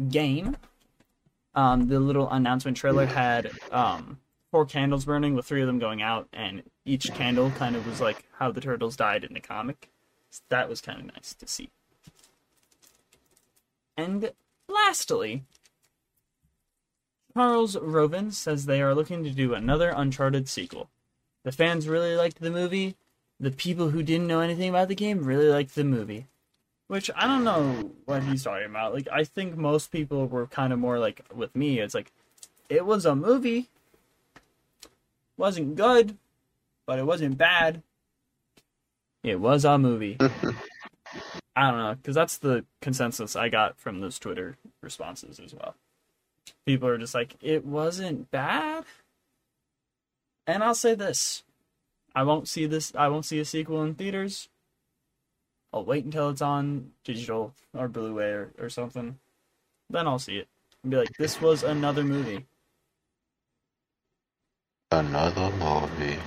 [0.08, 0.56] game.
[1.54, 4.18] Um, the little announcement trailer had um,
[4.50, 8.00] four candles burning, with three of them going out, and each candle kind of was
[8.00, 9.91] like how the turtles died in the comic.
[10.32, 11.68] So that was kind of nice to see.
[13.98, 14.32] And
[14.66, 15.42] lastly,
[17.34, 20.88] Charles Roven says they are looking to do another Uncharted sequel.
[21.44, 22.96] The fans really liked the movie.
[23.38, 26.28] The people who didn't know anything about the game really liked the movie.
[26.86, 28.94] Which I don't know what he's talking about.
[28.94, 31.78] Like I think most people were kind of more like with me.
[31.78, 32.10] It's like
[32.70, 33.68] it was a movie.
[35.36, 36.16] Wasn't good,
[36.86, 37.82] but it wasn't bad.
[39.22, 40.16] It was a movie.
[41.54, 45.74] I don't know, because that's the consensus I got from those Twitter responses as well.
[46.66, 48.84] People are just like, it wasn't bad.
[50.46, 51.44] And I'll say this
[52.14, 54.48] I won't see this, I won't see a sequel in theaters.
[55.72, 59.18] I'll wait until it's on digital or Blu ray or, or something.
[59.88, 60.48] Then I'll see it.
[60.82, 62.44] And be like, this was another movie.
[64.90, 66.18] Another movie.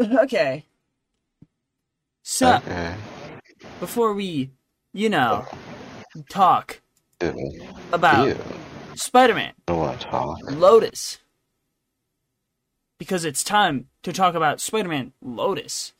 [0.22, 0.64] okay.
[2.22, 2.94] So, Okay.
[3.80, 4.50] before we,
[4.92, 5.46] you know,
[6.28, 6.80] talk
[7.22, 7.66] Ew.
[7.92, 8.38] about Ew.
[8.94, 10.38] Spider Man, I don't want to talk.
[10.50, 11.18] Lotus.
[12.98, 15.92] Because it's time to talk about Spider Man Lotus.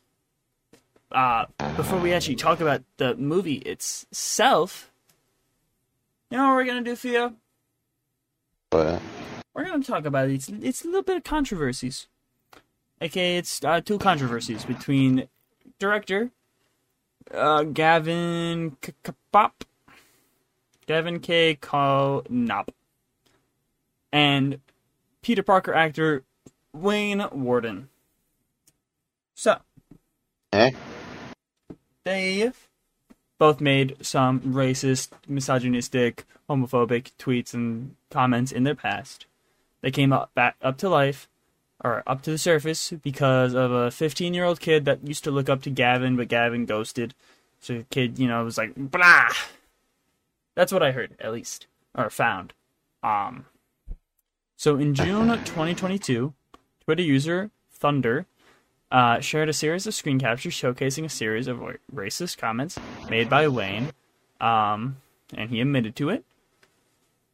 [1.10, 1.46] Uh,
[1.76, 4.90] before we actually talk about the movie itself,
[6.30, 7.34] you know what we're gonna do, Theo?
[8.70, 9.02] But
[9.54, 12.06] We're gonna talk about it's it's a little bit of controversies.
[13.02, 15.26] Okay, it's uh, two controversies between
[15.78, 16.30] director
[17.32, 19.52] uh, Gavin Kapop,
[20.86, 21.56] Gavin K.
[21.60, 22.68] Knop,
[24.12, 24.60] and
[25.22, 26.24] Peter Parker actor
[26.72, 27.88] Wayne Warden.
[29.34, 29.58] So
[30.52, 30.70] eh?
[32.04, 32.52] they
[33.38, 39.26] both made some racist, misogynistic, homophobic tweets and comments in their past.
[39.80, 41.28] They came up back up to life,
[41.82, 45.30] or up to the surface, because of a 15 year old kid that used to
[45.30, 47.14] look up to Gavin, but Gavin ghosted.
[47.60, 49.28] So the kid, you know, was like, blah.
[50.54, 52.52] That's what I heard, at least, or found.
[53.02, 53.46] Um.
[54.56, 56.34] So in June 2022,
[56.84, 58.26] Twitter user Thunder
[58.90, 61.62] uh, shared a series of screen captures showcasing a series of
[61.94, 62.78] racist comments
[63.08, 63.92] made by Wayne,
[64.40, 64.96] um,
[65.34, 66.24] and he admitted to it.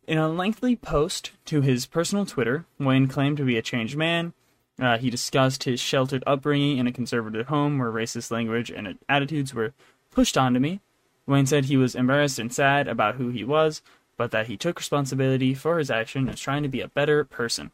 [0.07, 4.33] In a lengthy post to his personal Twitter, Wayne claimed to be a changed man
[4.79, 9.55] Uh, he discussed his sheltered upbringing in a conservative home where racist language and attitudes
[9.55, 9.73] were
[10.11, 10.81] pushed onto me.
[11.27, 13.81] Wayne said he was embarrassed and sad about who he was,
[14.19, 17.71] but that he took responsibility for his action was trying to be a better person.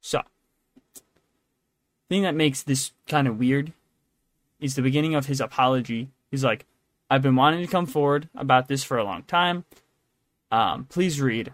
[0.00, 0.22] So,
[0.94, 1.02] the
[2.08, 3.74] thing that makes this kind of weird
[4.58, 6.08] is the beginning of his apology.
[6.30, 6.64] He's like,
[7.08, 9.64] I've been wanting to come forward about this for a long time.
[10.50, 11.52] Um, please read.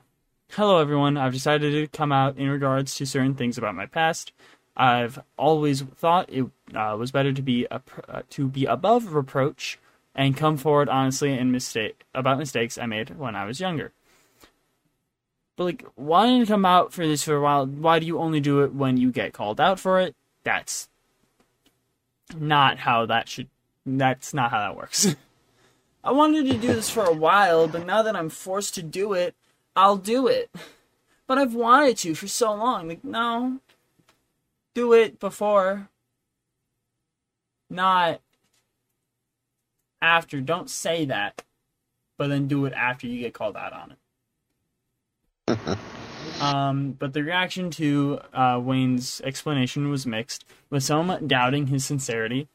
[0.52, 1.16] Hello, everyone.
[1.16, 4.32] I've decided to come out in regards to certain things about my past.
[4.76, 9.78] I've always thought it uh, was better to be a, uh, to be above reproach
[10.14, 13.92] and come forward honestly and mistake about mistakes I made when I was younger.
[15.56, 17.66] But like, didn't you come out for this for a while?
[17.66, 20.14] Why do you only do it when you get called out for it?
[20.44, 20.88] That's
[22.34, 23.48] not how that should.
[23.84, 25.14] That's not how that works.
[26.04, 29.12] I wanted to do this for a while, but now that I'm forced to do
[29.12, 29.34] it,
[29.76, 30.50] I'll do it.
[31.26, 32.88] But I've wanted to for so long.
[32.88, 33.60] Like, no.
[34.74, 35.88] Do it before.
[37.70, 38.20] Not
[40.00, 40.40] after.
[40.40, 41.44] Don't say that.
[42.18, 45.78] But then do it after you get called out on it.
[46.40, 52.48] um, but the reaction to uh, Wayne's explanation was mixed, with some doubting his sincerity.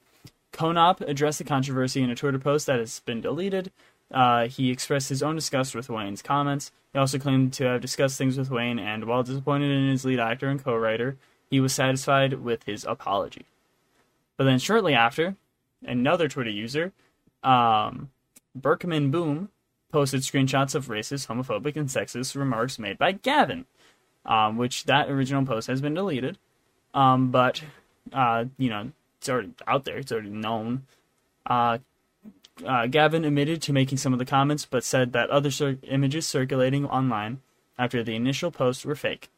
[0.54, 3.72] Konop addressed the controversy in a Twitter post that has been deleted.
[4.12, 6.72] Uh, he expressed his own disgust with Wayne's comments.
[6.94, 10.20] He also claimed to have discussed things with Wayne, and while disappointed in his lead
[10.20, 11.18] actor and co-writer,
[11.50, 13.46] he was satisfied with his apology.
[14.38, 15.36] But then shortly after,
[15.86, 16.94] another Twitter user,
[17.44, 18.10] um,
[18.56, 19.50] Berkman Boom,
[19.92, 23.66] posted screenshots of racist, homophobic, and sexist remarks made by Gavin,
[24.26, 26.38] um, which that original post has been deleted.
[26.94, 27.64] Um, but,
[28.12, 28.92] uh, you know,
[29.28, 30.84] it's already out there, it's already known.
[31.46, 31.80] Uh,
[32.66, 36.26] uh, Gavin admitted to making some of the comments, but said that other cir- images
[36.26, 37.42] circulating online
[37.78, 39.30] after the initial post were fake.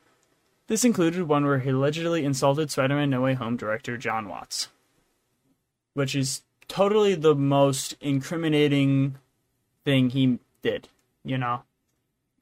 [0.68, 4.70] This included one where he allegedly insulted Spider Man No Way Home director Jon Watts,
[5.96, 9.16] which is totally the most incriminating
[9.84, 10.88] thing he did,
[11.26, 11.64] you know?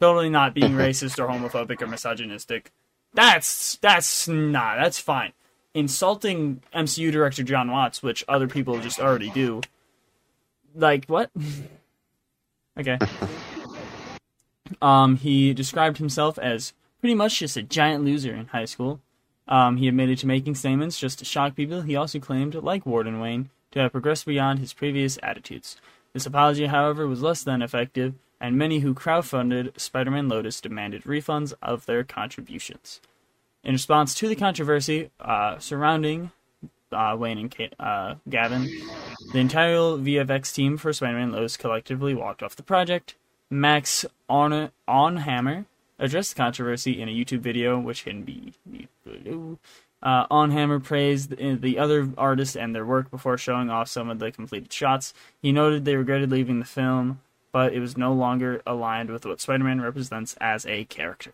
[0.01, 2.71] Totally not being racist or homophobic or misogynistic.
[3.13, 5.31] That's that's not that's fine.
[5.78, 9.61] Insulting MCU director Jon Watts, which other people just already do.
[10.73, 11.30] Like what?
[12.80, 12.97] okay.
[14.82, 19.01] Um, he described himself as pretty much just a giant loser in high school.
[19.47, 21.82] Um, he admitted to making statements just to shock people.
[21.84, 25.78] He also claimed, like Warden Wayne, to have progressed beyond his previous attitudes.
[26.11, 31.03] This apology, however, was less than effective, and many who crowdfunded Spider Man Lotus demanded
[31.03, 32.99] refunds of their contributions.
[33.64, 36.32] In response to the controversy uh, surrounding
[36.91, 38.70] uh, Wayne and Kate, uh, Gavin,
[39.34, 43.16] the entire VFX team for Spider Man Lotus collectively walked off the project.
[43.49, 45.66] Max on Onhammer
[45.99, 48.53] addressed the controversy in a YouTube video, which can be
[50.03, 54.32] uh, Onhammer praised the other artists and their work before showing off some of the
[54.32, 55.14] completed shots.
[55.41, 59.41] He noted they regretted leaving the film, but it was no longer aligned with what
[59.41, 61.34] Spider Man represents as a character.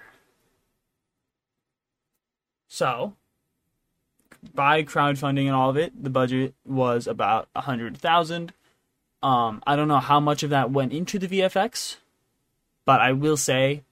[2.74, 3.14] So,
[4.52, 8.52] by crowdfunding and all of it, the budget was about a hundred thousand.
[9.22, 11.98] Um, I don't know how much of that went into the VFX,
[12.84, 13.84] but I will say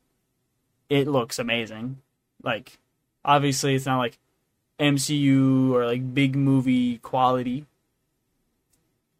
[0.89, 1.99] it looks amazing.
[2.41, 2.79] Like,
[3.23, 4.17] obviously, it's not like
[4.79, 7.67] MCU or like big movie quality,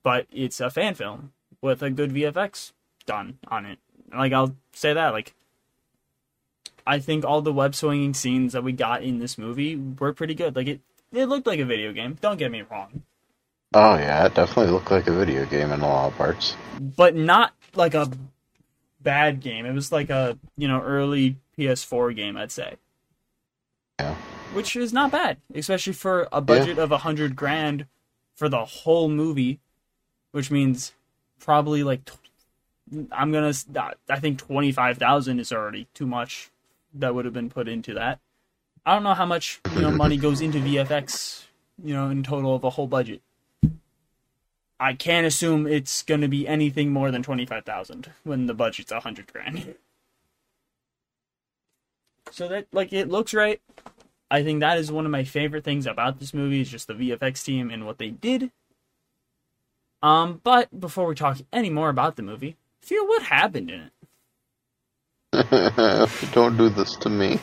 [0.02, 2.72] but it's a fan film with a good VFX
[3.06, 3.78] done on it.
[4.12, 5.10] Like, I'll say that.
[5.14, 5.36] Like,
[6.86, 10.34] I think all the web swinging scenes that we got in this movie were pretty
[10.34, 10.56] good.
[10.56, 10.82] Like, it,
[11.12, 12.18] it looked like a video game.
[12.22, 13.04] Don't get me wrong.
[13.74, 16.56] Oh yeah, it definitely looked like a video game in a lot of parts.
[16.80, 18.12] But not like a
[19.00, 19.66] bad game.
[19.66, 22.76] It was like a you know early PS4 game, I'd say.
[24.00, 24.16] Yeah.
[24.54, 26.84] Which is not bad, especially for a budget yeah.
[26.84, 27.86] of a hundred grand
[28.36, 29.60] for the whole movie,
[30.32, 30.92] which means
[31.40, 32.10] probably like
[33.12, 33.54] I'm gonna.
[34.10, 36.52] I think twenty five thousand is already too much.
[36.94, 38.20] That would have been put into that.
[38.86, 41.46] I don't know how much you know money goes into VFX,
[41.84, 43.22] you know, in total of a whole budget.
[44.80, 48.96] I can't assume it's going to be anything more than 25,000 when the budget's a
[48.96, 49.76] 100 grand.
[52.32, 53.62] So that like it looks right.
[54.32, 56.94] I think that is one of my favorite things about this movie is just the
[56.94, 58.52] VFX team and what they did.
[60.02, 63.92] Um, but before we talk any more about the movie, feel what happened in it.
[66.34, 67.40] don't do this to me.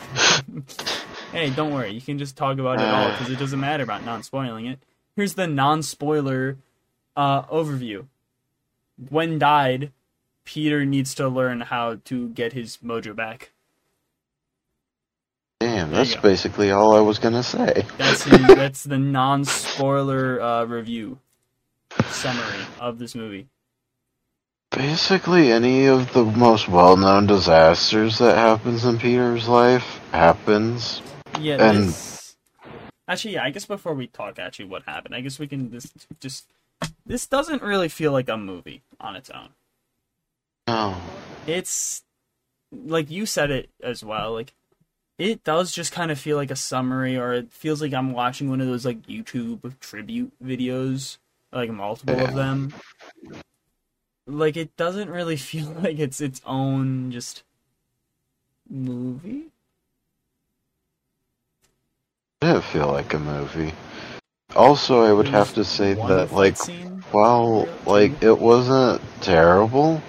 [1.31, 1.91] hey, don't worry.
[1.91, 4.79] You can just talk about it all because it doesn't matter about non spoiling it.
[5.15, 6.57] Here's the non spoiler
[7.15, 8.05] uh, overview.
[9.09, 9.91] When died,
[10.45, 13.51] Peter needs to learn how to get his mojo back.
[15.59, 17.85] Damn, that's basically all I was gonna say.
[17.97, 21.19] That's the, that's the non-spoiler uh, review
[22.07, 23.47] summary of this movie.
[24.79, 31.01] Basically, any of the most well-known disasters that happens in Peter's life happens.
[31.37, 32.37] Yeah, And- this...
[33.05, 33.43] actually, yeah.
[33.43, 35.15] I guess before we talk, actually, what happened?
[35.15, 35.91] I guess we can just
[36.21, 36.45] just.
[37.05, 39.49] This doesn't really feel like a movie on its own.
[40.65, 40.95] No.
[41.45, 42.03] It's
[42.71, 44.31] like you said it as well.
[44.31, 44.53] Like
[45.17, 48.49] it does just kind of feel like a summary, or it feels like I'm watching
[48.49, 51.17] one of those like YouTube tribute videos,
[51.51, 52.73] like multiple of them.
[54.29, 57.43] Like it doesn't really feel like it's its own just
[58.69, 59.49] movie.
[62.41, 63.73] didn't feel like a movie.
[64.55, 67.03] Also, I would have to say one that, like, scene.
[67.11, 70.01] while, like, it wasn't terrible,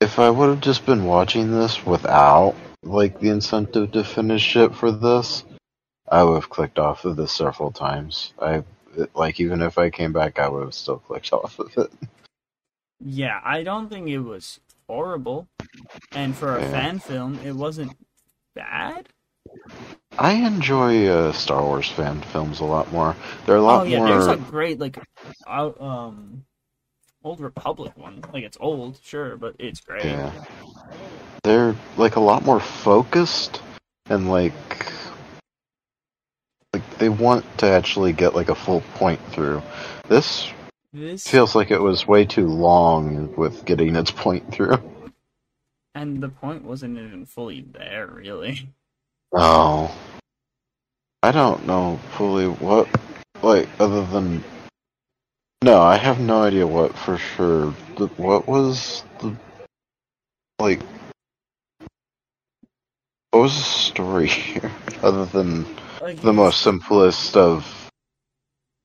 [0.00, 4.74] if I would have just been watching this without, like, the incentive to finish it
[4.74, 5.44] for this,
[6.10, 8.34] I would have clicked off of this several times.
[8.38, 8.64] I,
[9.14, 11.90] like, even if I came back, I would have still clicked off of it.
[13.04, 15.46] Yeah, I don't think it was horrible,
[16.12, 16.70] and for a Yeah.
[16.70, 17.96] fan film, it wasn't
[18.54, 19.08] bad.
[20.18, 23.14] I enjoy uh, Star Wars fan films a lot more.
[23.44, 24.08] They're a lot more oh yeah, more.
[24.08, 24.98] there's a great like,
[25.46, 26.44] um,
[27.22, 28.22] Old Republic one.
[28.32, 30.04] Like it's old, sure, but it's great.
[30.04, 30.32] Yeah.
[31.42, 33.60] They're like a lot more focused
[34.06, 34.54] and like
[36.72, 39.62] like they want to actually get like a full point through.
[40.08, 40.50] This
[40.94, 44.78] This feels like it was way too long with getting its point through.
[45.96, 48.68] and the point wasn't even fully there, really.
[49.32, 49.92] Oh.
[51.24, 52.88] I don't know fully what
[53.42, 54.44] like other than
[55.64, 57.74] No, I have no idea what for sure.
[57.96, 59.34] The, what was the
[60.60, 60.80] like
[63.30, 64.70] what was the story here
[65.02, 65.66] other than
[66.00, 67.83] Like the most simplest of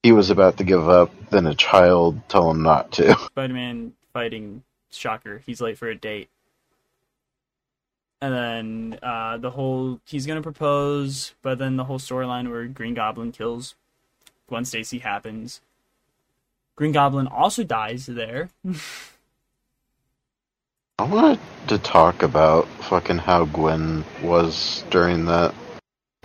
[0.04, 3.16] he was about to give up, then a child tell him not to.
[3.32, 5.42] Spider-Man fighting Shocker.
[5.46, 6.30] He's late for a date.
[8.22, 12.94] And then uh, the whole he's gonna propose, but then the whole storyline where Green
[12.94, 13.76] Goblin kills
[14.48, 15.62] Gwen Stacy happens.
[16.76, 18.50] Green Goblin also dies there.
[21.00, 25.56] I wanted to talk about fucking how Gwen was during that.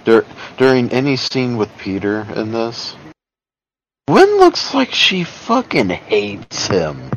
[0.04, 0.26] Dur-
[0.56, 2.96] during any scene with Peter in this.
[4.06, 7.10] Gwen looks like she fucking hates him.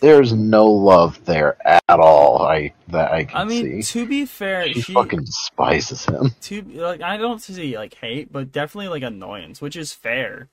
[0.00, 2.42] There's no love there at all.
[2.42, 3.60] I that I can see.
[3.60, 4.00] I mean, see.
[4.00, 6.32] to be fair, She, she fucking despises him.
[6.42, 10.48] to like I don't see like hate, but definitely like annoyance, which is fair.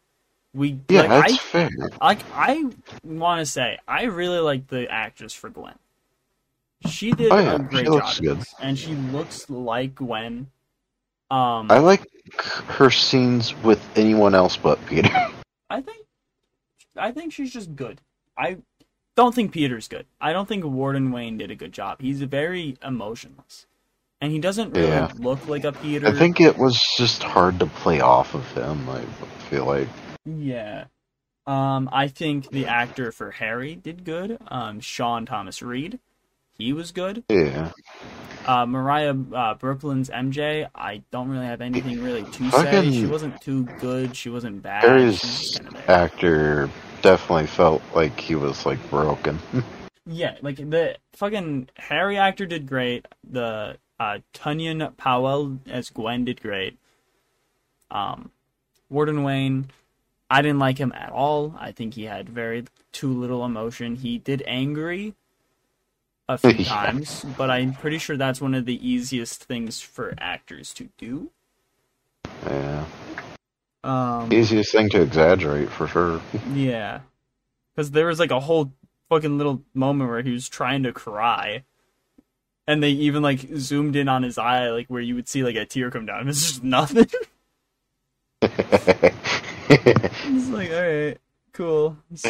[0.53, 1.69] We Yeah, like that's I fair.
[2.01, 2.65] like I
[3.03, 5.75] want to say I really like the actress for Gwen.
[6.87, 10.49] She did Oh, yeah, a great she job, and she looks like Gwen.
[11.29, 12.07] Um, I like
[12.67, 15.09] her scenes with anyone else but Peter.
[15.71, 16.05] I think,
[16.97, 18.01] I think she's just good.
[18.37, 18.57] I
[19.15, 20.05] don't think Peter's good.
[20.19, 22.01] I don't think Warden Wayne did a good job.
[22.01, 23.65] He's very emotionless,
[24.19, 25.11] and he doesn't really Yeah.
[25.17, 26.07] look like a Peter.
[26.07, 28.89] I think it was just hard to play off of him.
[28.89, 29.01] I
[29.49, 29.87] feel like.
[30.25, 30.85] Yeah.
[31.47, 34.37] Um, I think the actor for Harry did good.
[34.47, 35.99] Um, Sean Thomas Reed,
[36.57, 37.23] he was good.
[37.29, 37.71] Yeah.
[38.45, 42.91] Uh, Mariah uh, Brooklyn's MJ, I don't really have anything really to say.
[42.91, 44.15] She wasn't too good.
[44.15, 44.83] She wasn't bad.
[44.83, 46.69] Harry's kinda actor
[47.01, 49.39] definitely felt like he was like broken.
[50.07, 53.07] Yeah, like the fucking Harry actor did great.
[53.29, 56.77] The uh, Tunyon Powell as Gwen did great.
[57.91, 58.31] Um,
[58.89, 59.69] Warden Wayne,
[60.29, 61.55] I didn't like him at all.
[61.59, 63.95] I think he had very too little emotion.
[63.95, 65.13] He did angry
[66.33, 66.63] a few Yeah.
[66.65, 71.29] times, but I'm pretty sure that's one of the easiest things for actors to do.
[72.45, 72.85] yeah.
[73.83, 76.21] Um, Easiest thing to exaggerate for sure.
[76.53, 76.99] Yeah.
[77.75, 78.71] Because there was like a whole
[79.09, 81.63] fucking little moment where he was trying to cry.
[82.67, 85.55] And they even like zoomed in on his eye, like where you would see like
[85.55, 86.27] a tear come down.
[86.29, 87.07] It's just nothing.
[89.69, 91.17] it's like, alright,
[91.53, 91.97] cool.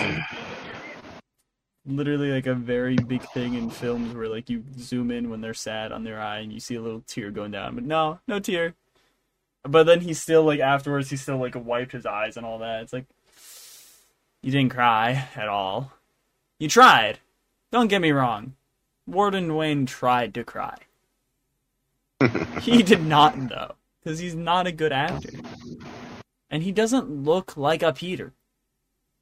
[1.85, 5.53] Literally like a very big thing in films where like you zoom in when they're
[5.53, 7.75] sad on their eye and you see a little tear going down.
[7.75, 8.75] But no, no tear.
[9.63, 12.83] But then he still like afterwards he still like wiped his eyes and all that.
[12.83, 13.05] It's like
[14.41, 15.91] you didn't cry at all.
[16.59, 17.19] You tried.
[17.71, 18.55] Don't get me wrong.
[19.07, 20.77] Warden Wayne tried to cry.
[22.61, 25.39] he did not though, because he's not a good actor,
[26.49, 28.33] and he doesn't look like a Peter.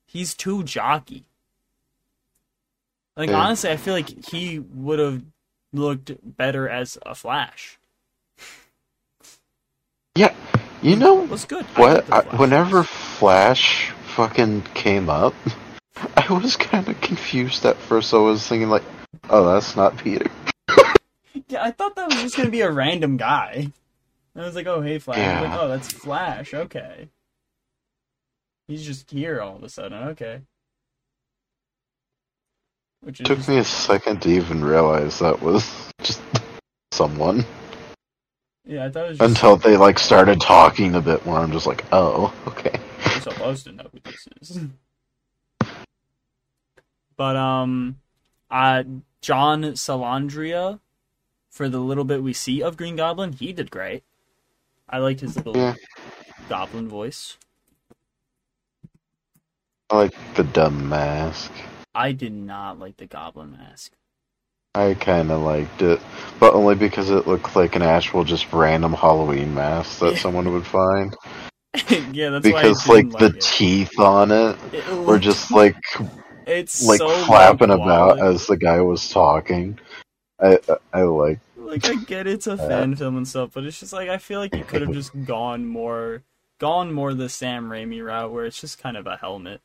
[0.06, 1.26] He's too jockey.
[3.20, 3.42] Like Yeah.
[3.42, 5.22] honestly, I feel like he would have
[5.74, 7.78] looked better as a Flash.
[10.16, 10.34] Yeah,
[10.82, 11.66] you know was good.
[11.76, 12.08] What?
[12.08, 12.84] the I, whenever.
[12.84, 15.34] Flash fucking came up,
[16.16, 18.14] I was kind of confused at first.
[18.14, 18.84] I was thinking like,
[19.30, 20.32] oh, that's not Peter.
[21.50, 23.74] yeah, I thought that was just gonna be a random guy.
[24.34, 25.18] I was like, oh hey Flash.
[25.18, 25.42] Yeah.
[25.42, 26.54] like, oh that's Flash.
[26.54, 27.10] Okay.
[28.70, 30.08] He's just here all of a sudden.
[30.10, 30.44] Okay.
[33.02, 36.22] Which took me a second to even realize that was just
[36.92, 37.46] someone
[38.70, 41.40] yeah, I thought it was just until they like started talking a bit more.
[41.40, 42.80] I'm just like, oh, okay.
[43.12, 44.60] You're supposed to know who this is.
[47.18, 48.00] But um,
[48.52, 48.84] uh,
[49.22, 50.80] John Salandria,
[51.50, 54.04] for the little bit we see of Green Goblin, he did great.
[54.88, 55.74] I liked his little Yeah.
[56.48, 57.38] goblin voice.
[59.90, 61.52] I like the dumb mask.
[62.00, 63.92] I did not like the goblin mask.
[64.74, 66.00] I kind of liked it,
[66.40, 70.66] but only because it looked like an actual just random Halloween mask that someone would
[70.66, 71.14] find.
[72.14, 73.42] yeah, that's because why I like didn't the like it.
[73.42, 75.76] teeth on it It were just like
[76.48, 79.78] it's like so flapping about as the guy was talking.
[80.42, 80.60] I
[80.94, 84.10] I like like I get it's a fan film and stuff, but it's just like
[84.10, 86.24] I feel like you could have just gone more
[86.60, 89.62] gone more the Sam Raimi route where it's just kind of a helmet.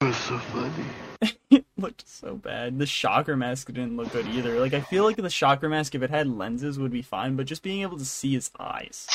[0.00, 1.32] It was so funny.
[1.50, 2.78] it looked so bad.
[2.78, 4.60] The shocker mask didn't look good either.
[4.60, 7.46] Like I feel like the shocker mask, if it had lenses, would be fine, but
[7.46, 9.06] just being able to see his eyes.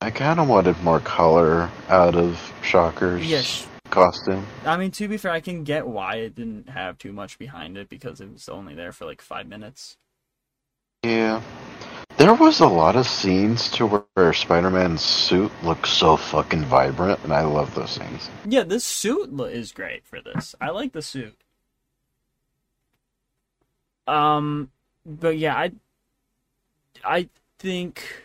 [0.00, 3.66] I kind of wanted more color out of Shocker's Yes.
[3.90, 4.44] costume.
[4.66, 7.78] I mean, to be fair, I can get why it didn't have too much behind
[7.78, 9.96] it because it was only there for like five minutes.
[11.04, 11.40] Yeah.
[12.24, 13.84] There was a lot of scenes to
[14.16, 18.30] where, Spider-Man's suit looks so fucking vibrant, and I love those scenes.
[18.46, 20.54] Yeah, this suit is great for this.
[20.58, 21.36] I like the suit.
[24.06, 24.70] Um,
[25.04, 25.72] but yeah, I,
[27.04, 27.28] I
[27.58, 28.24] think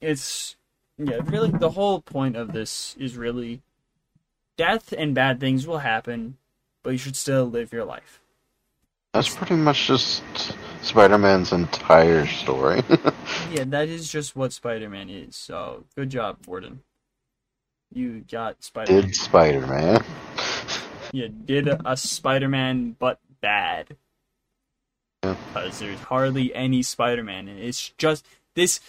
[0.00, 0.56] it's
[0.98, 3.62] yeah, really the whole point of this is really
[4.56, 6.38] death and bad things will happen,
[6.82, 8.20] but you should still live your life.
[9.12, 10.24] That's pretty much just
[10.84, 12.82] Spider-Man's entire story.
[13.50, 15.36] Yeah, that is just what Spider-Man is.
[15.36, 16.80] So good job, Warden.
[17.92, 19.02] You got Spider-Man.
[19.02, 20.04] Did Spider-Man?
[21.12, 23.94] You did a Spider-Man, but bad.
[25.22, 25.36] Yeah.
[25.52, 28.80] Because there's hardly any Spider-Man, and it's just this.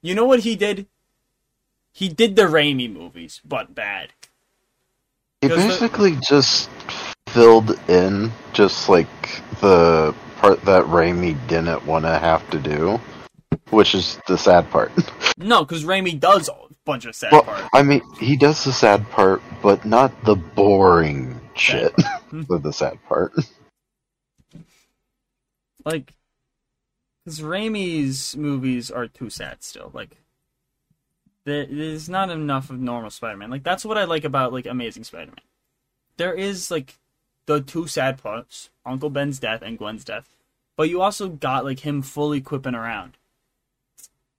[0.00, 0.86] You know what he did?
[1.92, 4.08] He did the Raimi movies, but bad.
[5.42, 6.70] He Because the- basically just
[7.28, 12.98] filled in just like the part that Raimi didn't want to have to do,
[13.68, 14.90] which is the sad part.
[15.42, 16.54] No, because Raimi does a
[16.84, 17.66] bunch of sad well, parts.
[17.72, 22.52] I mean, he does the sad part, but not the boring shit mm-hmm.
[22.52, 23.32] of the sad part.
[25.82, 26.12] Like,
[27.24, 29.90] because Raimi's movies are too sad still.
[29.94, 30.18] Like,
[31.44, 33.50] there, there's not enough of normal Spider-Man.
[33.50, 35.40] Like, that's what I like about like Amazing Spider-Man.
[36.18, 36.98] There is like
[37.46, 40.28] the two sad parts: Uncle Ben's death and Gwen's death.
[40.76, 43.16] But you also got like him fully quipping around.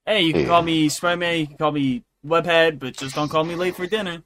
[0.06, 0.48] Hey, you can Yeah.
[0.48, 1.38] call me Spider-Man.
[1.38, 4.22] You can call me Webhead, but just don't call me late for dinner.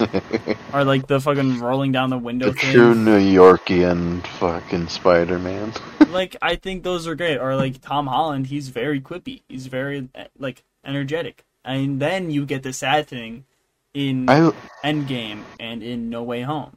[0.72, 2.72] or like the fucking rolling down the window the thing.
[2.72, 5.72] true New Yorkian fucking Spider-Man.
[6.10, 7.38] like I think those are great.
[7.38, 9.42] Or like Tom Holland, he's very quippy.
[9.48, 11.44] He's very eh, like energetic.
[11.64, 13.44] And then you get the sad thing
[13.92, 14.50] in I
[14.82, 16.76] Endgame and in No Way Home.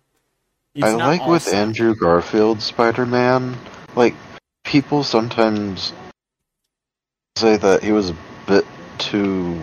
[0.75, 1.53] It's I like all with.
[1.53, 3.55] Andrew Garfield's Spider-Man,
[3.95, 4.15] like
[4.63, 5.93] people sometimes
[7.37, 8.17] say that he was a
[8.47, 8.65] bit
[8.97, 9.59] too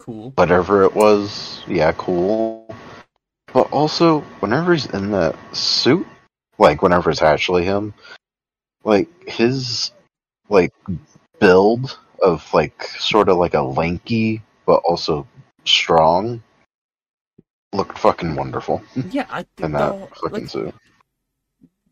[0.00, 0.32] cool.
[0.34, 2.68] whatever it was, yeah, cool.
[3.52, 6.06] But also, whenever he's in that suit,
[6.58, 7.94] like whenever it's actually him,
[8.84, 9.92] like his
[10.50, 10.74] like
[11.40, 15.26] build of like sort of like a lanky but also
[15.64, 16.42] strong
[17.72, 20.74] looked fucking wonderful Yeah, I think in that fucking like, suit.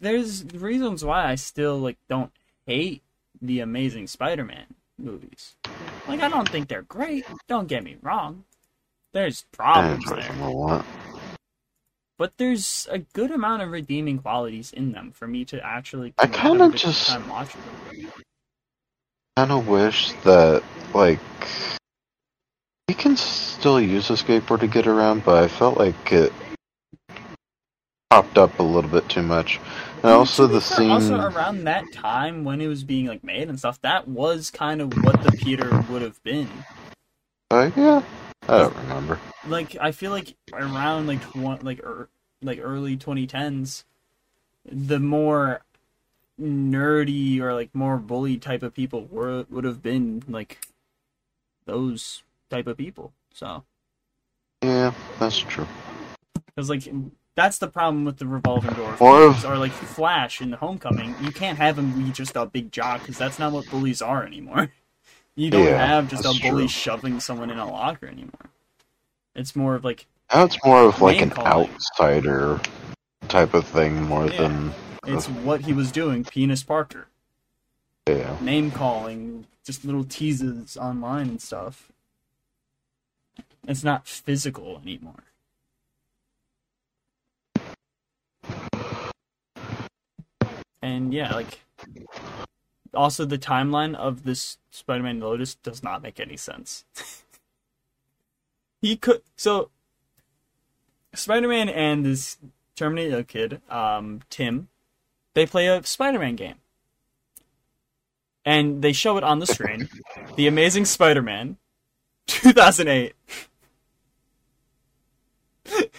[0.00, 2.32] there's reasons why I still like don't
[2.66, 3.02] hate
[3.42, 4.66] the Amazing Spider-Man
[4.98, 5.56] movies.
[6.08, 7.26] Like I don't think they're great.
[7.48, 8.44] Don't get me wrong.
[9.12, 10.30] There's problems there.
[10.42, 10.84] a lot.
[12.18, 16.24] but there's a good amount of redeeming qualities in them for me to actually I
[16.24, 18.10] a good just- time watching them.
[19.36, 20.62] kind of wish that
[20.94, 21.20] like
[22.88, 23.16] we can
[23.66, 26.32] still use a skateboard to get around, but I felt like it
[28.10, 29.58] popped up a little bit too much.
[30.04, 30.88] And also To be the scene.
[30.88, 34.80] also around that time when it was being like made and stuff, that was kind
[34.80, 36.48] of what the Peter would have been.
[37.50, 38.02] Uh, yeah,
[38.48, 39.18] I don't remember.
[39.48, 42.08] Like I feel like around like tw- like er-
[42.42, 43.82] like early 2010s,
[44.64, 45.62] the more
[46.40, 50.68] nerdy or like more bully type of people were would have been like
[51.64, 53.12] those type of people.
[53.36, 53.64] So
[54.62, 55.66] Yeah, that's true.
[56.46, 56.88] because like
[57.34, 61.14] that's the problem with the revolving door Or films, or like Flash in the Homecoming.
[61.20, 64.24] You can't have him be just a big jock because that's not what bullies are
[64.24, 64.72] anymore.
[65.38, 66.68] You don't Yeah, have just a bully true.
[66.68, 68.48] shoving someone in a locker anymore.
[69.34, 71.68] It's more of like Now it's more of like an calling.
[71.74, 72.58] outsider
[73.28, 74.38] type of thing more Yeah.
[74.48, 74.72] than
[75.06, 77.08] it's what he was doing, Penis Parker.
[78.08, 78.38] yeah.
[78.40, 81.92] name calling, just little teases online and stuff.
[83.66, 85.24] It's not physical anymore.
[90.80, 91.60] And yeah, like
[92.94, 96.84] also the timeline of this Spider-Man Lotus does not make any sense.
[98.80, 99.70] he could so
[101.14, 102.38] Spider-Man and this
[102.76, 104.68] Terminator kid, um, Tim,
[105.34, 106.56] they play a Spider-Man game
[108.44, 109.88] and they show it on the screen.
[110.36, 111.56] the Amazing Spider-Man,
[112.26, 113.14] 2008,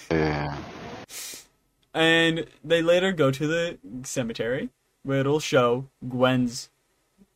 [0.10, 0.58] Yeah.
[1.94, 4.70] and they later go to the cemetery
[5.04, 6.70] where it'll show Gwen's.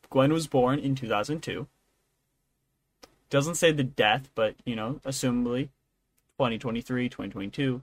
[0.09, 1.67] Gwen was born in 2002.
[3.29, 5.69] Doesn't say the death, but you know, assumably
[6.37, 7.81] 2023, 2022.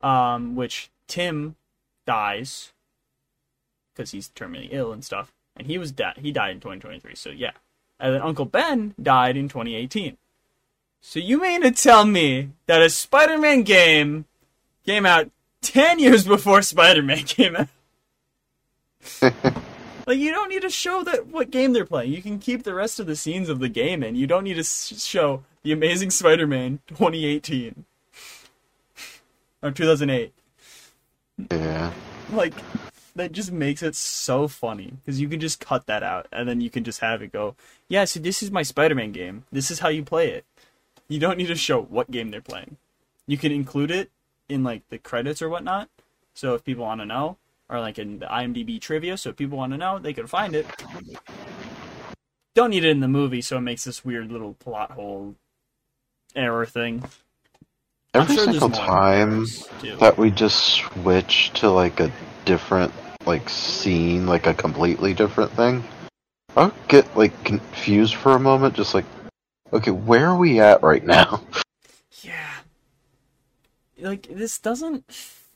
[0.00, 1.56] Um, which Tim
[2.06, 2.72] dies
[3.92, 6.14] because he's terminally ill and stuff, and he was dead.
[6.16, 7.14] he died in 2023.
[7.14, 7.50] So yeah,
[7.98, 10.16] and then Uncle Ben died in 2018.
[11.00, 14.26] So you mean to tell me that a Spider-Man game
[14.84, 15.30] came out
[15.62, 17.68] 10 years before Spider-Man came out?
[20.06, 22.12] like you don't need to show that what game they're playing.
[22.12, 24.14] You can keep the rest of the scenes of the game in.
[24.14, 27.84] You don't need to show the Amazing Spider-Man 2018
[29.62, 30.32] or 2008
[31.50, 31.92] Yeah.
[32.32, 32.54] like
[33.16, 36.60] that just makes it so funny because you can just cut that out and then
[36.60, 37.54] you can just have it go
[37.88, 40.44] yeah so this is my spider-man game this is how you play it
[41.10, 42.78] you don't need to show what game they're playing.
[43.26, 44.10] You can include it
[44.48, 45.90] in like the credits or whatnot.
[46.34, 47.36] So if people want to know
[47.68, 50.54] or like in the imdb trivia so if people want to know they can find
[50.54, 50.66] it.
[52.54, 55.34] Don't need it in the movie so it makes this weird little plot hole
[56.34, 57.04] error thing.
[58.14, 59.46] Every sure single time
[59.98, 62.10] that we just switch to like a
[62.44, 62.92] different
[63.26, 65.84] like scene, like a completely different thing,
[66.56, 69.04] I'll get like confused for a moment, just like,
[69.72, 71.42] okay, where are we at right now?
[72.22, 72.50] Yeah.
[73.98, 75.04] Like this doesn't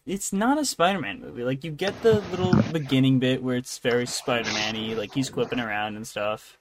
[0.06, 1.44] it's not a Spider-Man movie.
[1.44, 5.96] Like you get the little beginning bit where it's very Spider-Man-y, like he's quipping around
[5.96, 6.58] and stuff.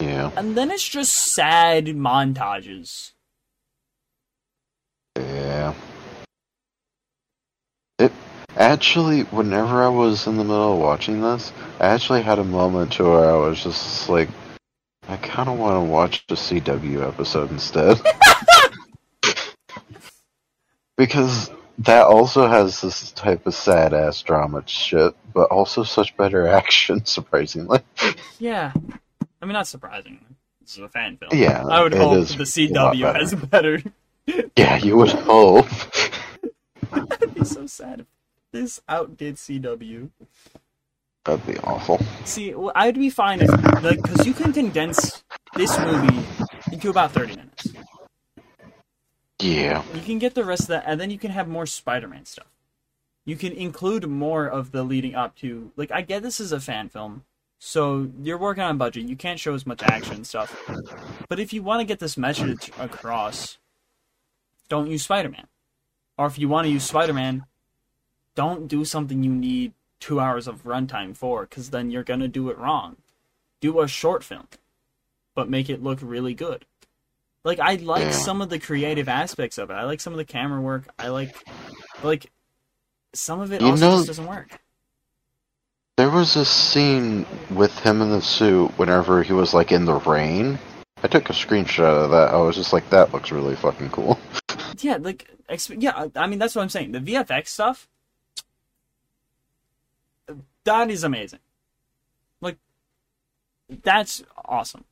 [0.00, 3.12] Yeah, And then it's just sad montages.
[5.16, 5.74] yeah.
[7.98, 8.12] It
[8.56, 12.92] actually, whenever I was in the middle of watching this, I actually had a moment
[12.94, 14.28] to where I was just like,
[15.08, 18.00] I kind of want to watch the CW episode instead.
[20.96, 26.46] because that also has this type of sad ass drama shit, but also such better
[26.60, 27.80] action, surprisingly.
[28.38, 28.72] Yeah.
[29.40, 30.20] I mean not surprisingly.
[30.60, 31.30] This is a fan film.
[31.34, 33.82] Yeah, I would hope the CW has better
[34.56, 35.66] Yeah, you would hope.
[36.92, 38.06] That'd be so sad if
[38.52, 40.10] this outdid CW.
[41.24, 42.00] That'd be awful.
[42.24, 43.50] See, well, I'd be fine if,
[43.82, 45.22] like, because you can condense
[45.54, 46.26] this movie
[46.72, 47.68] into about 30 minutes.
[49.40, 49.84] Yeah.
[49.94, 52.48] You can get the rest of that, and then you can have more Spider-Man stuff.
[53.24, 56.58] You can include more of the leading up to, like, I get this is a
[56.58, 57.22] fan film,
[57.60, 59.04] so you're working on budget.
[59.04, 60.60] You can't show as much action stuff.
[61.28, 63.58] But if you want to get this message across,
[64.68, 65.46] don't use Spider-Man.
[66.18, 67.44] Or if you want to use Spider-Man,
[68.34, 72.50] don't do something you need two hours of runtime for, because then you're gonna do
[72.50, 72.96] it wrong.
[73.60, 74.48] Do a short film,
[75.34, 76.66] but make it look really good.
[77.44, 78.10] Like I like Yeah.
[78.10, 79.74] some of the creative aspects of it.
[79.74, 80.84] I like some of the camera work.
[80.98, 81.36] I like,
[82.02, 82.26] like,
[83.14, 84.58] some of it You also know- just doesn't work.
[85.96, 89.94] There was a scene with him in the suit whenever he was like in the
[89.94, 90.58] rain.
[91.04, 92.32] I took a screenshot of that.
[92.32, 94.18] I was just like, that looks really fucking cool.
[94.80, 96.06] Yeah, like, exp- yeah.
[96.16, 96.90] I mean, that's what I'm saying.
[96.92, 97.88] The VFX stuff,
[100.64, 101.40] that is amazing.
[102.40, 102.56] Like,
[103.68, 104.84] that's awesome.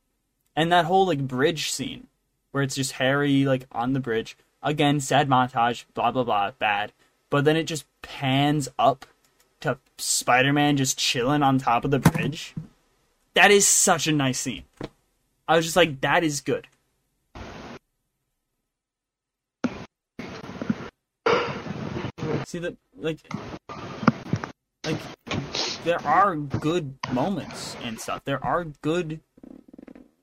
[0.56, 2.08] And that whole like bridge scene,
[2.50, 6.92] where it's just Harry like on the bridge again, sad montage, blah blah blah, bad.
[7.30, 9.06] But then it just pans up
[9.60, 12.54] to Spider-Man just chilling on top of the bridge.
[13.34, 14.64] That is such a nice scene.
[15.46, 16.66] I was just like, that is good.
[22.46, 23.18] See the like,
[24.84, 24.96] like
[25.84, 28.24] there are good moments and stuff.
[28.24, 29.20] There are good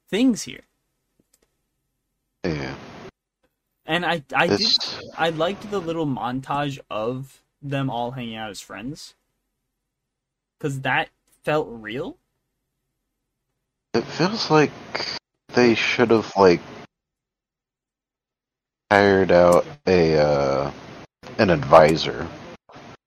[0.10, 0.62] things here.
[2.44, 2.76] Yeah.
[3.86, 4.72] And I I did
[5.18, 9.16] I liked the little montage of them all hanging out as friends.
[10.60, 11.10] Cuz that
[11.44, 12.18] felt real.
[13.94, 14.72] it feels like
[15.54, 16.62] they should have like
[18.92, 20.72] hired out a uh,
[21.40, 22.28] an advisor,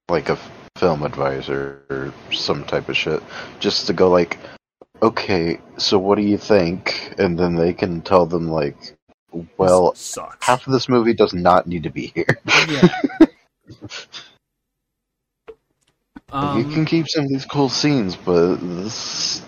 [0.08, 0.38] like a
[0.80, 3.22] film advisor or some type of shit,
[3.60, 4.38] just to go like,
[5.02, 7.14] okay, so what do you think?
[7.18, 8.96] And then they can tell them like,
[9.58, 9.94] well,
[10.40, 12.40] half of this movie does not need to be here.
[12.68, 12.88] yeah.
[13.28, 13.28] you
[16.32, 19.42] Um, can keep some of these cool scenes, but this,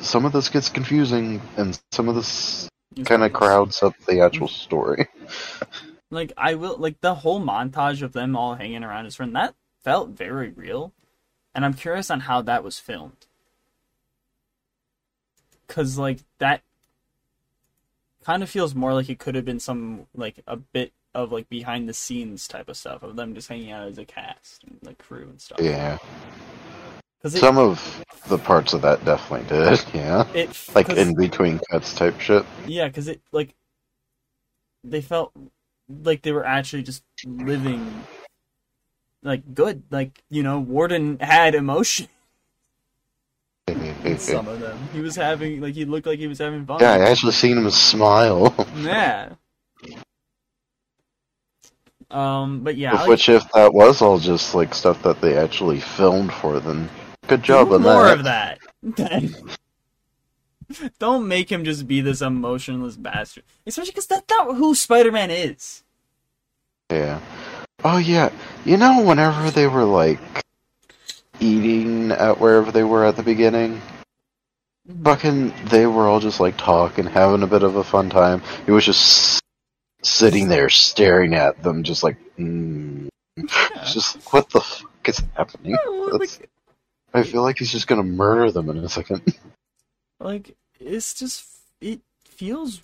[0.00, 2.68] some of this gets confusing, and some of this
[3.04, 5.06] kind of crowds up the actual story.
[6.10, 9.54] like I will like the whole montage of them all hanging around his friend that
[9.82, 10.92] felt very real,
[11.54, 13.26] and I'm curious on how that was filmed.
[15.68, 16.62] Cause like that
[18.24, 21.48] kind of feels more like it could have been some like a bit of like
[21.48, 24.78] behind the scenes type of stuff of them just hanging out as a cast and
[24.82, 25.58] like crew and stuff.
[25.60, 25.98] Yeah,
[27.24, 29.84] it, some of the parts of that definitely did.
[29.94, 32.44] Yeah, it like in between cuts type shit.
[32.66, 33.54] Yeah, because it like
[34.84, 35.32] they felt
[35.88, 38.04] like they were actually just living
[39.22, 39.82] like good.
[39.90, 42.08] Like you know, Warden had emotion.
[44.18, 46.80] Some of them, he was having like he looked like he was having fun.
[46.80, 48.54] Yeah, I actually seen him smile.
[48.76, 49.34] Yeah.
[52.10, 55.80] Um, but yeah, like, Which, if that was all just like stuff that they actually
[55.80, 56.90] filmed for, then
[57.26, 58.58] good job on more that.
[58.82, 59.48] of that.
[60.98, 63.44] Don't make him just be this emotionless bastard.
[63.66, 65.84] Especially because that's not who Spider-Man is.
[66.90, 67.20] Yeah.
[67.84, 68.30] Oh yeah.
[68.64, 70.20] You know, whenever they were like
[71.40, 73.80] eating at wherever they were at the beginning,
[75.02, 78.42] fucking, they were all just like talking, having a bit of a fun time.
[78.66, 79.42] It was just
[80.02, 83.08] sitting there staring at them, just like, mm.
[83.36, 85.72] It's just what the fuck is happening?
[85.72, 86.50] Yeah, like,
[87.14, 89.22] I feel like he's just gonna murder them in a second.
[90.20, 91.46] like it's just
[91.80, 92.82] it feels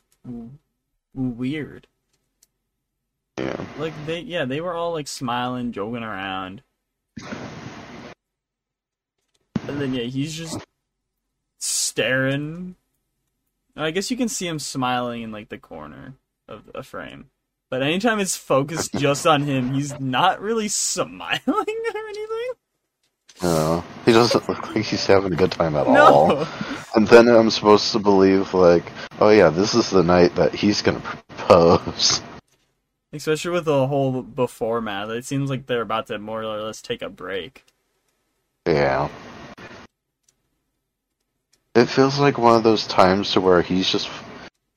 [1.14, 1.86] weird
[3.38, 3.64] yeah.
[3.78, 6.62] like they yeah they were all like smiling joking around
[9.66, 10.58] and then yeah he's just
[11.58, 12.74] staring
[13.76, 16.14] i guess you can see him smiling in like the corner
[16.48, 17.30] of a frame
[17.70, 22.52] but anytime it's focused just on him he's not really smiling or anything
[23.42, 26.28] No, he doesn't look like he's having a good time at all.
[26.28, 26.46] no
[26.96, 28.90] And then I'm supposed to believe, like,
[29.20, 32.20] oh yeah, this is the night that he's gonna propose.
[33.12, 36.82] Especially with the whole before math it seems like they're about to more or less
[36.82, 37.64] take a break
[38.66, 39.08] Yeah.
[41.74, 44.10] It feels like one of those times to where he's just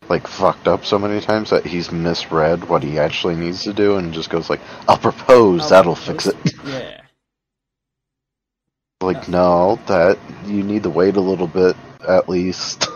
[0.07, 3.97] like fucked up so many times that he's misread what he actually needs to do
[3.97, 6.35] and just goes like, "I'll propose, that'll fix it."
[6.67, 7.01] yeah
[9.01, 11.75] like, no, that you need to wait a little bit
[12.07, 12.87] at least,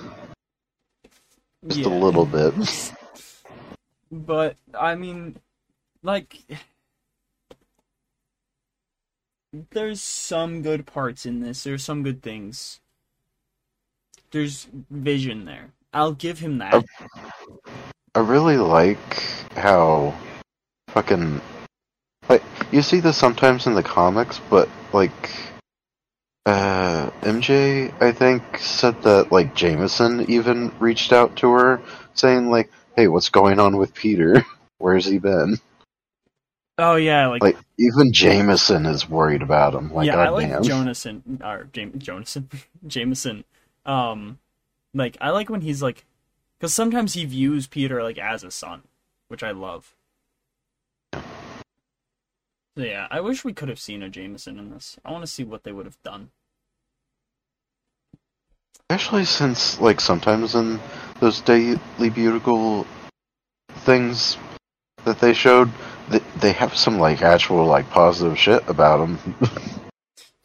[1.68, 1.88] just Yeah.
[1.88, 2.54] a little bit.
[4.16, 5.38] But I mean,
[6.04, 6.38] like,
[9.72, 11.64] there's some good parts in this.
[11.64, 12.80] There's some good things.
[14.32, 15.72] There's vision there.
[15.94, 16.84] I'll give him that.
[18.14, 18.98] I really like
[19.56, 20.14] how
[20.90, 21.42] fucking
[22.30, 25.12] like you see this sometimes in the comics, but like
[26.46, 31.82] uh MJ I think said that like Jameson even reached out to her
[32.14, 34.46] saying like, "Hey, what's going on with Peter?
[34.78, 35.60] Where's he been?"
[36.78, 39.94] Oh yeah, like, Like even Jameson is worried about him.
[39.94, 40.64] Like, yeah, I like goddamn.
[40.64, 42.50] Jonathan or Jam- Jonathan,
[42.88, 43.46] Jameson.
[43.86, 44.40] Um,
[44.94, 46.06] like I like when he's like,
[46.60, 48.84] because sometimes he views Peter like as a son,
[49.30, 49.96] which I love.
[52.78, 54.98] So yeah, I wish we could have seen a Jameson in this.
[55.06, 56.32] I want to see what they would have done.
[58.90, 60.80] Especially since, like, sometimes in
[61.20, 62.86] those Daily Bugle
[63.70, 64.38] things
[65.06, 65.72] that they showed,
[66.10, 69.36] they, they have some, like, actual, like, positive shit about them.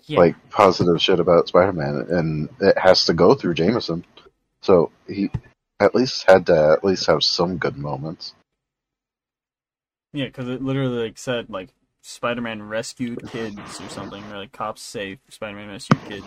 [0.06, 0.18] Yeah.
[0.18, 4.04] like, positive shit about Spider-Man, and it has to go through Jameson.
[4.60, 5.30] So, he
[5.78, 8.34] at least had to at least have some good moments.
[10.12, 11.68] Yeah, because it literally like said like
[12.02, 16.26] Spider-Man rescued kids or something, or like cops say Spider-Man rescued kids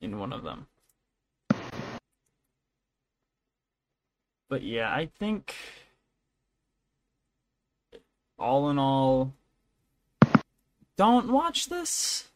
[0.00, 0.66] in one of them.
[4.48, 5.54] But yeah, I think
[8.38, 9.34] all in all,
[10.96, 12.28] don't watch this.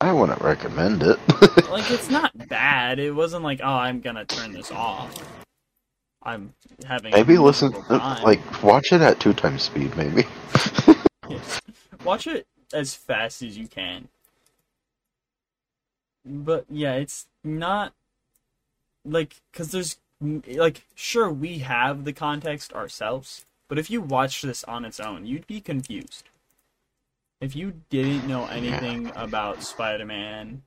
[0.00, 1.18] I wouldn't recommend it.
[1.70, 2.98] like it's not bad.
[2.98, 5.14] It wasn't like oh I'm gonna turn this off.
[6.22, 6.54] I'm
[6.86, 10.24] having maybe listen like watch it at two times speed maybe.
[12.04, 14.08] Watch it as fast as you can.
[16.24, 17.92] But yeah, it's not
[19.04, 24.64] like because there's like sure we have the context ourselves, but if you watch this
[24.64, 26.30] on its own, you'd be confused
[27.44, 30.62] if you didn't know anything about Spider-Man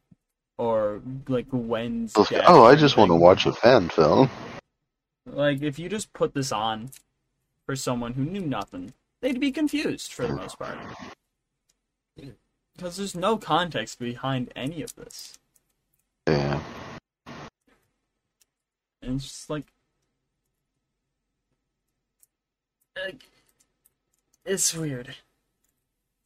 [0.57, 4.29] or like Gwen's death, oh, I just want to watch a fan film.
[5.25, 6.91] Like if you just put this on
[7.65, 10.77] for someone who knew nothing, they'd be confused for the most part.
[12.75, 15.33] Because there's no context behind any of this.
[16.27, 16.59] Yeah.
[19.01, 19.65] And it's just like,
[23.01, 23.23] like
[24.45, 25.15] it's weird.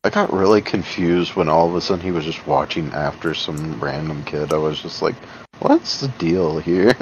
[0.03, 3.79] I got really confused when all of a sudden he was just watching after some
[3.79, 4.51] random kid.
[4.51, 5.15] I was just like,
[5.59, 6.95] what's the deal here?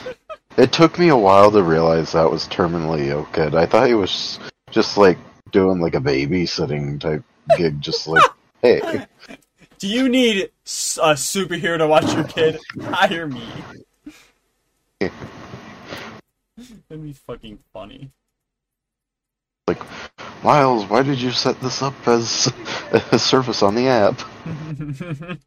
[0.56, 3.54] it took me a while to realize that was terminally kid.
[3.54, 4.38] I thought he was
[4.70, 5.18] just like
[5.52, 7.22] doing like a babysitting type
[7.58, 8.24] gig, just like,
[8.62, 9.06] hey.
[9.78, 10.48] Do you need a
[11.14, 12.58] superhero to watch your kid?
[12.82, 13.46] Hire me.
[16.58, 18.10] That'd be fucking funny.
[19.68, 19.80] Like,
[20.42, 22.52] Miles, why did you set this up as
[23.12, 24.20] a service on the app?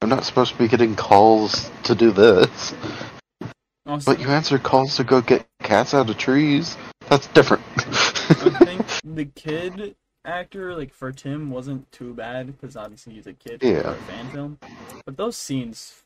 [0.00, 2.74] I'm not supposed to be getting calls to do this.
[3.86, 6.76] Also, but you answer calls to go get cats out of trees.
[7.08, 7.64] That's different.
[9.04, 13.82] The kid actor, like for Tim, wasn't too bad because obviously he's a kid yeah.
[13.82, 14.58] for a fan film.
[15.04, 16.04] But those scenes,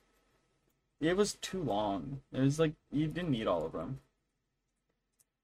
[1.00, 2.20] it was too long.
[2.32, 4.00] It was like you didn't need all of them.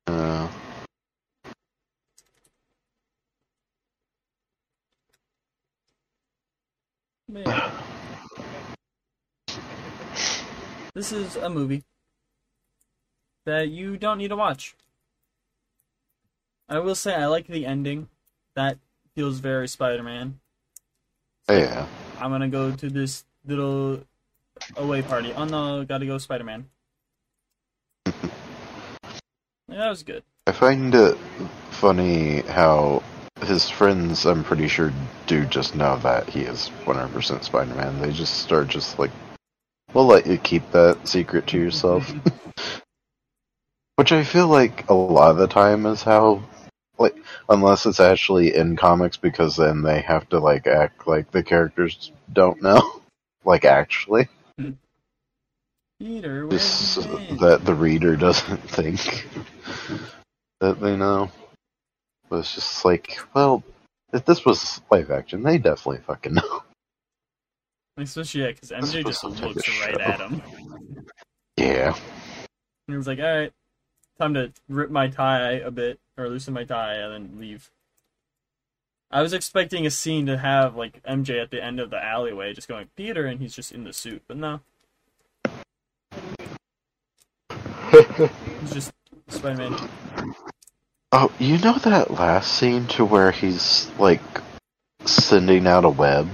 [0.09, 0.49] Uh,
[7.29, 7.73] Man.
[10.95, 11.83] This is a movie
[13.47, 14.77] that you don't need to watch.
[16.69, 18.09] I will say I like the ending.
[18.57, 18.78] That
[19.15, 20.41] feels very Spider-Man.
[21.49, 21.86] Oh, yeah.
[22.19, 24.01] I'm gonna go to this little
[24.77, 25.32] away party.
[25.35, 26.66] Oh no, gotta go Spider-Man.
[28.07, 28.28] that
[29.69, 30.23] was good.
[30.47, 31.19] I find it
[31.70, 33.03] funny how
[33.43, 34.93] his friends, I'm pretty sure,
[35.27, 38.01] do just know that he is 100% Spider-Man.
[38.01, 39.11] They just start just like,
[39.93, 42.12] we'll let you keep that secret to yourself.
[43.97, 46.43] Which I feel like a lot of the time is how,
[46.99, 47.16] like,
[47.49, 52.12] unless it's actually in comics, because then they have to like act like the characters
[52.33, 53.03] don't know,
[53.45, 54.29] like actually.
[56.01, 56.97] Peter, just
[57.39, 59.29] that the reader doesn't think
[60.61, 61.31] that they know.
[62.29, 63.62] But it's just like, well,
[64.12, 66.62] if this was live action, they definitely fucking know.
[67.97, 70.43] Especially, yeah, because MJ just looks right at him.
[71.57, 71.95] Yeah.
[71.95, 73.53] And he was like, alright,
[74.19, 77.70] time to rip my tie a bit, or loosen my tie, and then leave.
[79.11, 82.53] I was expecting a scene to have, like, MJ at the end of the alleyway
[82.53, 84.61] just going, Peter, and he's just in the suit, but no.
[88.61, 88.93] he's just
[89.28, 89.89] Spider Man.
[91.12, 94.20] Oh, you know that last scene to where he's like
[95.05, 96.28] sending out a web,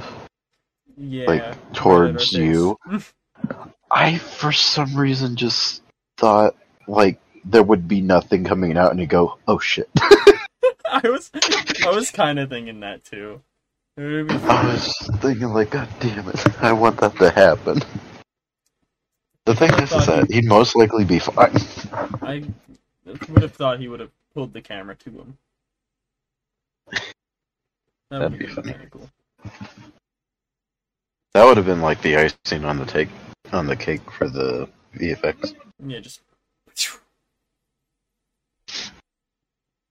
[0.97, 2.79] yeah, like towards you.
[3.91, 5.83] I, for some reason, just
[6.17, 9.89] thought like there would be nothing coming out, and you go, "Oh shit."
[10.91, 11.31] I was,
[11.87, 13.41] I was kind of thinking that too.
[13.97, 17.81] I was thinking, like, God damn it, I want that to happen.
[19.47, 21.57] The thing is, is that he'd most likely be fine.
[22.23, 22.45] I
[23.05, 25.39] would have thought he would have pulled the camera to him.
[28.11, 28.75] That would be funny.
[28.91, 29.09] Cool.
[31.33, 33.09] That would have been like the icing on the take
[33.53, 35.55] on the cake for the VFX.
[35.85, 36.21] Yeah, just.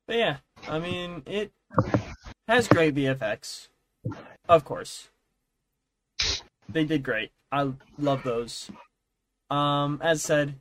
[0.10, 0.38] But yeah,
[0.68, 1.52] I mean, it
[2.48, 3.68] has great VFX,
[4.50, 5.10] of course.
[6.68, 7.30] They did great.
[7.52, 8.72] I love those.
[9.52, 10.56] Um, as said,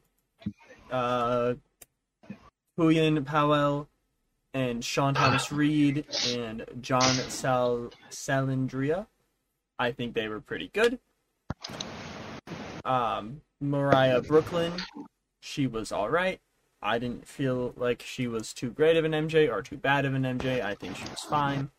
[0.91, 1.55] uh,
[2.79, 3.89] Julian Powell
[4.53, 9.07] and Sean Thomas Reed and John Sal Salandria.
[9.79, 10.99] I think they were pretty good.
[12.85, 14.75] Um, Mariah Brooklyn,
[15.41, 16.39] she was all right.
[16.81, 20.15] I didn't feel like she was too great of an MJ or too bad of
[20.15, 20.65] an MJ.
[20.65, 21.71] I think she was fine.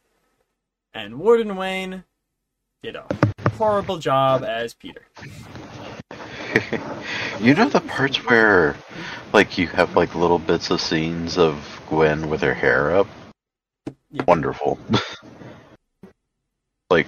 [0.94, 2.04] And Warden Wayne
[2.84, 3.06] did a
[3.58, 5.04] horrible job as Peter.
[7.40, 8.76] you know the parts where,
[9.32, 13.08] like, you have like little bits of scenes of Gwen with her hair up.
[14.12, 14.24] Yeah.
[14.28, 14.80] wonderful.
[16.90, 17.08] like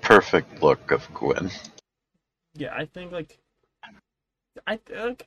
[0.00, 1.50] perfect look of Gwen.
[2.54, 3.38] Yeah, I think like
[4.66, 4.78] I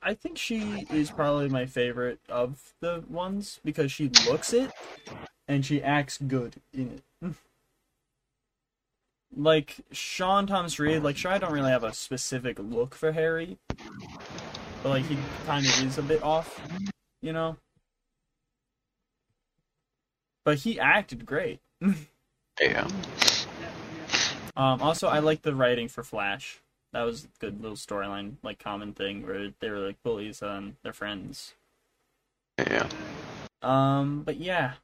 [0.02, 4.70] I think she is probably my favorite of the ones because she looks it
[5.48, 7.34] and she acts good in it.
[9.36, 13.58] like Sean Thomas Reed, like sure I don't really have a specific look for Harry,
[14.82, 16.60] but like he kind of is a bit off,
[17.20, 17.56] you know.
[20.44, 21.60] But he acted great.
[22.60, 22.86] Yeah.
[24.56, 26.60] Um, also, I like the writing for Flash.
[26.92, 30.76] That was a good little storyline, like common thing where they were like bullies on
[30.82, 31.54] their friends.
[32.58, 32.88] Yeah.
[33.62, 34.74] Um, but yeah,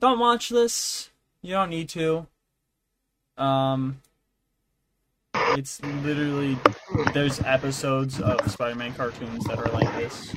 [0.00, 1.10] don't watch this.
[1.42, 2.26] You don't need to.
[3.36, 4.00] Um,
[5.34, 6.58] it's literally
[7.12, 10.34] there's episodes of Spider-Man cartoons that are like this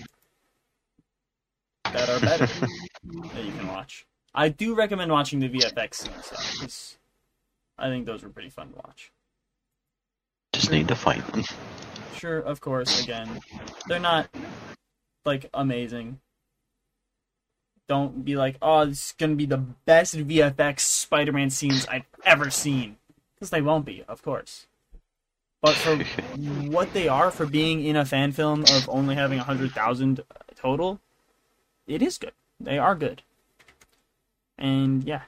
[1.86, 2.46] that are better
[3.04, 4.06] that you can watch.
[4.34, 6.98] I do recommend watching the VFX scenes though, because
[7.78, 9.12] I think those were pretty fun to watch.
[10.56, 11.44] Just need to find them.
[12.16, 13.42] Sure, of course, again,
[13.88, 14.30] they're not
[15.26, 16.22] like amazing.
[17.90, 22.50] Don't be like, oh, this is gonna be the best VFX Spider-Man scenes I've ever
[22.50, 22.96] seen,
[23.36, 24.66] because they won't be, of course.
[25.62, 25.98] But for
[26.72, 30.40] what they are, for being in a fan film of only having hundred thousand uh,
[30.56, 31.02] total,
[31.86, 32.32] it is good.
[32.62, 33.24] They are good,
[34.58, 35.24] and yeah,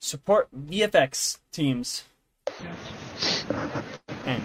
[0.00, 2.04] support VFX teams
[4.26, 4.42] and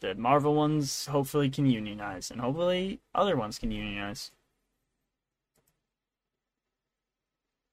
[0.00, 4.30] the Marvel ones hopefully can unionize, and hopefully other ones can unionize.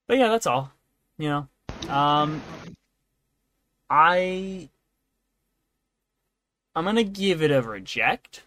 [0.06, 0.72] But yeah, that's all.
[1.18, 2.42] You know, um,
[3.90, 4.68] I
[6.74, 8.44] I'm gonna give it a reject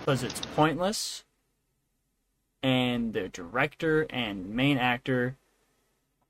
[0.00, 1.24] because it's pointless,
[2.62, 5.36] and the director and main actor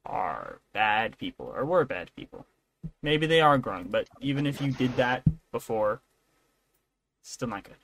[0.07, 2.47] are bad people or were bad people.
[3.03, 6.01] Maybe they are growing, but even if you did that before,
[7.23, 7.77] still not good.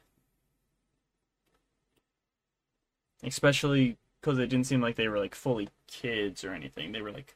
[3.23, 6.93] Especially because it didn't seem like they were like fully kids or anything.
[6.93, 7.35] They were like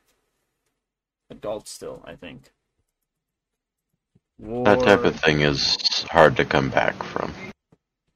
[1.31, 2.53] adults still, I think.
[4.39, 5.77] That type of thing is
[6.11, 7.33] hard to come back from.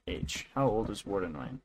[0.08, 0.48] age.
[0.54, 1.60] How old is Warden Wayne?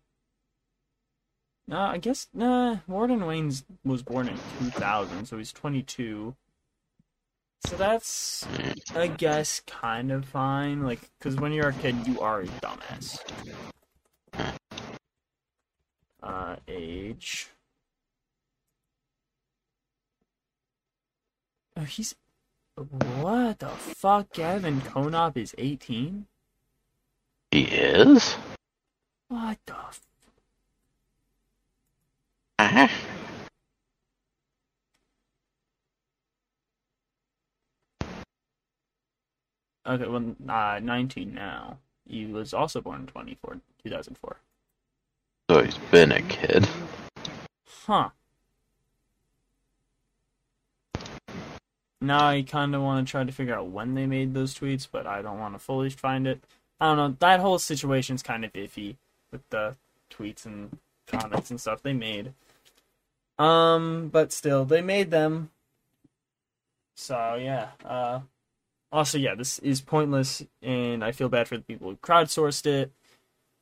[1.67, 2.77] Nah, I guess nah.
[2.87, 6.35] Warden Wayne's was born in 2000, so he's 22.
[7.65, 8.45] So that's,
[8.95, 10.83] I guess, kind of fine.
[10.83, 13.19] Like, because when you're a kid, you are a dumbass.
[16.21, 17.49] Uh, age.
[21.77, 22.15] Oh, he's.
[22.75, 24.33] What the fuck?
[24.33, 26.25] Gavin Konop is 18?
[27.51, 28.35] He is?
[29.27, 30.01] What the f-
[32.59, 32.87] Uh-huh.
[39.85, 41.77] Okay, well, uh, 19 now.
[42.07, 44.37] He was also born in 24, 2004.
[45.49, 46.67] So he's been a kid.
[47.85, 48.09] Huh.
[51.99, 54.87] Now I kind of want to try to figure out when they made those tweets,
[54.91, 56.41] but I don't want to fully find it.
[56.79, 57.15] I don't know.
[57.19, 58.95] That whole situation's kind of iffy
[59.31, 59.75] with the
[60.09, 62.33] tweets and comments and stuff they made.
[63.37, 65.51] Um, but still, they made them.
[66.95, 67.69] So yeah.
[67.85, 68.21] Uh,
[68.91, 72.91] also, yeah, this is pointless, and I feel bad for the people who crowdsourced it.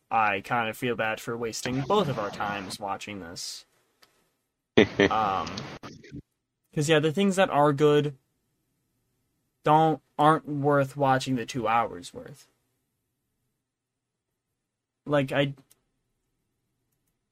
[0.10, 3.66] I kind of feel bad for wasting both of our times watching this.
[5.12, 5.48] Um,
[6.72, 8.16] because yeah, the things that are good
[9.66, 12.48] don't aren't worth watching the two hours worth.
[15.06, 15.54] Like I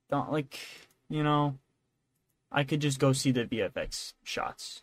[0.09, 0.59] don't like,
[1.09, 1.57] you know,
[2.51, 4.81] I could just go see the VFX shots.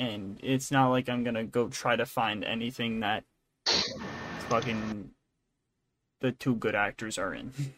[0.00, 3.24] And it's not like I'm gonna go try to find anything that
[4.48, 5.10] fucking
[6.22, 7.52] the two good actors are in.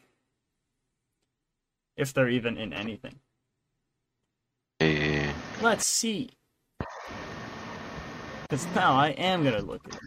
[1.97, 3.17] if they're even in anything.
[4.79, 6.31] Eh, Let's see.
[8.43, 10.01] Because now I am gonna look at it.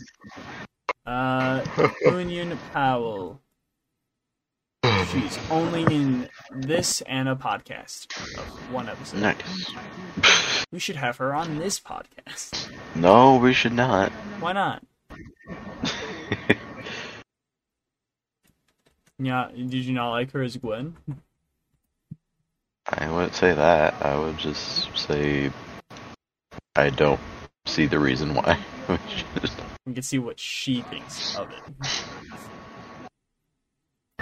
[1.05, 3.41] Uh, Julia Powell.
[5.11, 8.07] She's only in this and a podcast
[8.38, 9.22] of one episode.
[9.22, 9.72] nice.
[10.72, 12.69] We should have her on this podcast.
[12.95, 14.11] No, we should not.
[14.40, 14.84] Why not?
[19.18, 20.98] Yeah, did you not like her as Gwen?
[22.90, 23.94] I wouldn't say that.
[24.02, 25.52] I would just say
[26.76, 27.19] I don't
[27.65, 28.60] see the reason why.
[28.90, 29.52] We should-
[29.86, 31.64] We can see what she thinks of it.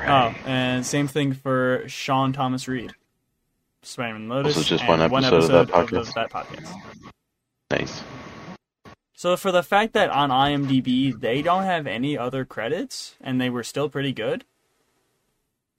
[0.08, 0.36] Right.
[0.36, 2.94] Oh, and same thing for Sean Thomas Reed.
[3.84, 6.14] Spider-Man Lotus, Also just and one episode of that podcast?
[6.14, 6.74] that podcast.
[7.72, 8.02] Nice.
[9.14, 13.50] So for the fact that on IMDb they don't have any other credits and they
[13.50, 14.46] were still pretty good,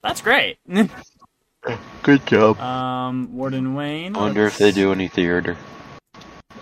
[0.01, 0.57] that's great.
[2.03, 2.59] Good job.
[2.59, 4.15] um, Warden Wayne.
[4.15, 5.57] I wonder if they do any theater.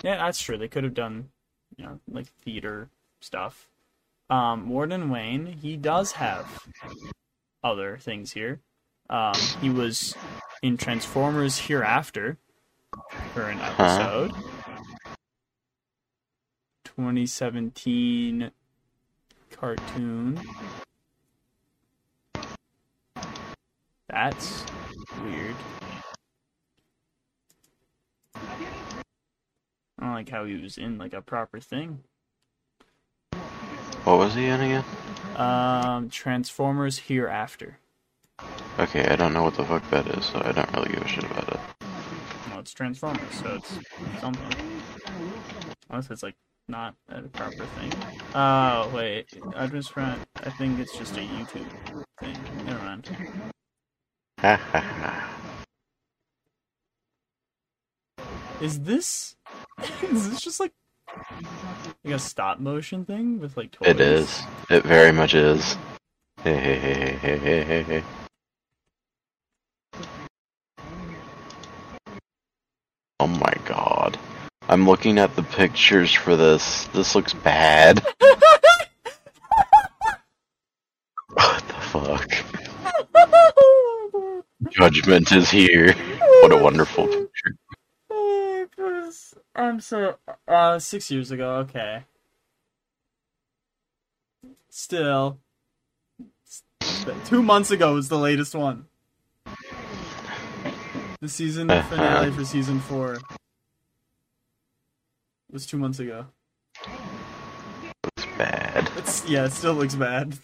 [0.02, 0.58] Yeah, that's true.
[0.58, 1.30] They could have done,
[1.76, 2.88] you know, like theater
[3.20, 3.68] stuff.
[4.30, 6.48] Um, Warden Wayne, he does have
[7.64, 8.60] other things here.
[9.10, 10.16] Um, he was
[10.62, 12.38] in Transformers Hereafter
[13.34, 14.32] for an episode.
[16.86, 18.52] 2017
[19.52, 20.40] cartoon.
[24.10, 24.64] That's
[25.24, 25.56] weird.
[28.36, 32.04] I don't like how he was in like a proper thing.
[34.04, 34.84] What was he in again?
[35.36, 37.80] Um, Transformers Hereafter.
[38.80, 41.08] Okay, I don't know what the fuck that is, so I don't really give a
[41.08, 41.60] shit about it.
[42.50, 43.80] Well, it's Transformers, so it's
[44.20, 44.56] something.
[45.90, 46.36] Unless it's like
[46.68, 47.94] not a proper thing.
[48.34, 50.20] Oh wait, I just ran.
[50.44, 51.68] I think it's just a YouTube
[52.20, 52.38] thing.
[52.66, 53.10] Never mind.
[54.40, 55.30] Ha ha ha.
[58.62, 59.36] Is this?
[60.04, 60.72] Is this just like
[62.04, 63.90] like a stop motion thing with like toys?
[63.90, 64.44] It is.
[64.70, 65.78] It very much is.
[66.44, 68.04] Hey, hey, hey, hey, hey, hey, hey.
[73.20, 74.18] Oh my god.
[74.68, 76.86] I'm looking at the pictures for this.
[76.88, 78.06] This looks bad.
[81.36, 82.30] What the fuck?
[84.70, 85.94] Judgment is here.
[86.42, 87.56] What a wonderful picture.
[88.12, 88.68] Oh,
[89.56, 90.18] I'm so
[90.54, 91.56] uh six years ago.
[91.56, 92.04] Okay.
[94.70, 95.40] Still,
[97.26, 98.88] two months ago was the latest one.
[101.22, 103.20] The season finale for season four
[105.52, 106.26] was two months ago.
[108.04, 108.90] Looks bad.
[108.98, 110.38] It's yeah, it still looks bad.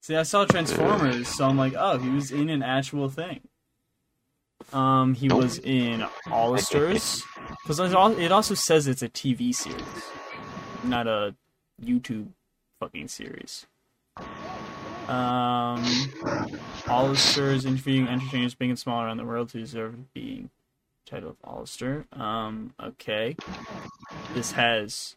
[0.00, 3.40] See, I saw Transformers, so I'm like, oh, he was in an actual thing.
[4.72, 7.22] Um, he was in All Stars
[7.62, 9.82] because it also says it's a TV series,
[10.82, 11.34] not a
[11.82, 12.28] YouTube
[12.80, 13.66] fucking series.
[15.08, 15.84] Um,
[16.88, 20.50] All Stars interviewing entertainers big and small around the world who deserve being
[21.06, 22.06] titled All-Star.
[22.12, 23.36] Um, okay.
[24.32, 25.16] This has.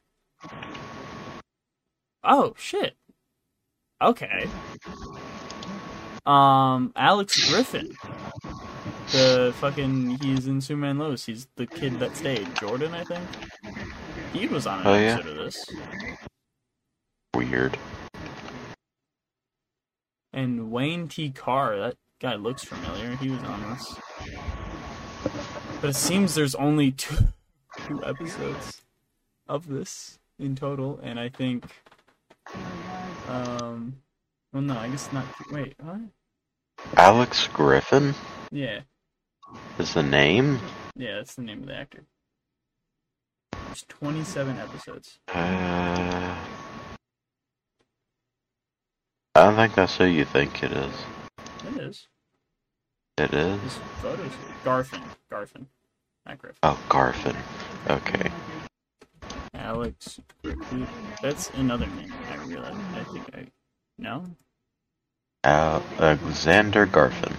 [2.24, 2.96] Oh shit.
[4.02, 4.48] Okay.
[6.26, 7.96] Um, Alex Griffin.
[9.12, 11.26] The fucking he's in Superman Lois.
[11.26, 12.54] He's the kid that stayed.
[12.56, 13.26] Jordan, I think.
[14.34, 15.16] He was on an Oh, yeah?
[15.16, 15.66] episode of this.
[17.34, 17.78] Weird.
[20.34, 21.30] And Wayne T.
[21.30, 23.16] Carr, that guy looks familiar.
[23.16, 23.96] He was on this.
[25.82, 27.30] But it seems there's only two,
[27.88, 28.82] two episodes
[29.48, 31.66] of this in total, and I think.
[33.30, 33.98] Um.
[34.54, 35.26] Well, no, I guess not.
[35.52, 36.00] Wait, what?
[36.96, 38.14] Alex Griffin
[38.52, 38.82] Yeah,
[39.80, 40.60] is the name?
[40.96, 42.04] yeah, that's the name of the actor.
[43.52, 45.20] There's 27 episodes.
[45.28, 46.36] Uh,
[49.36, 50.94] I don't think that's who you think it is.
[51.68, 52.08] It is.
[53.18, 53.62] It is?
[53.62, 54.32] His photos.
[54.64, 55.02] Garfin.
[55.32, 55.66] Garfin.
[56.26, 56.60] Not Griffin.
[56.64, 57.36] Oh, Garfin.
[57.90, 58.32] Okay.
[59.54, 60.20] Alex.
[61.22, 62.14] That's another name.
[62.30, 62.76] I realize.
[62.96, 63.48] I think I.
[63.98, 64.26] No?
[65.44, 67.36] Alexander Garfin.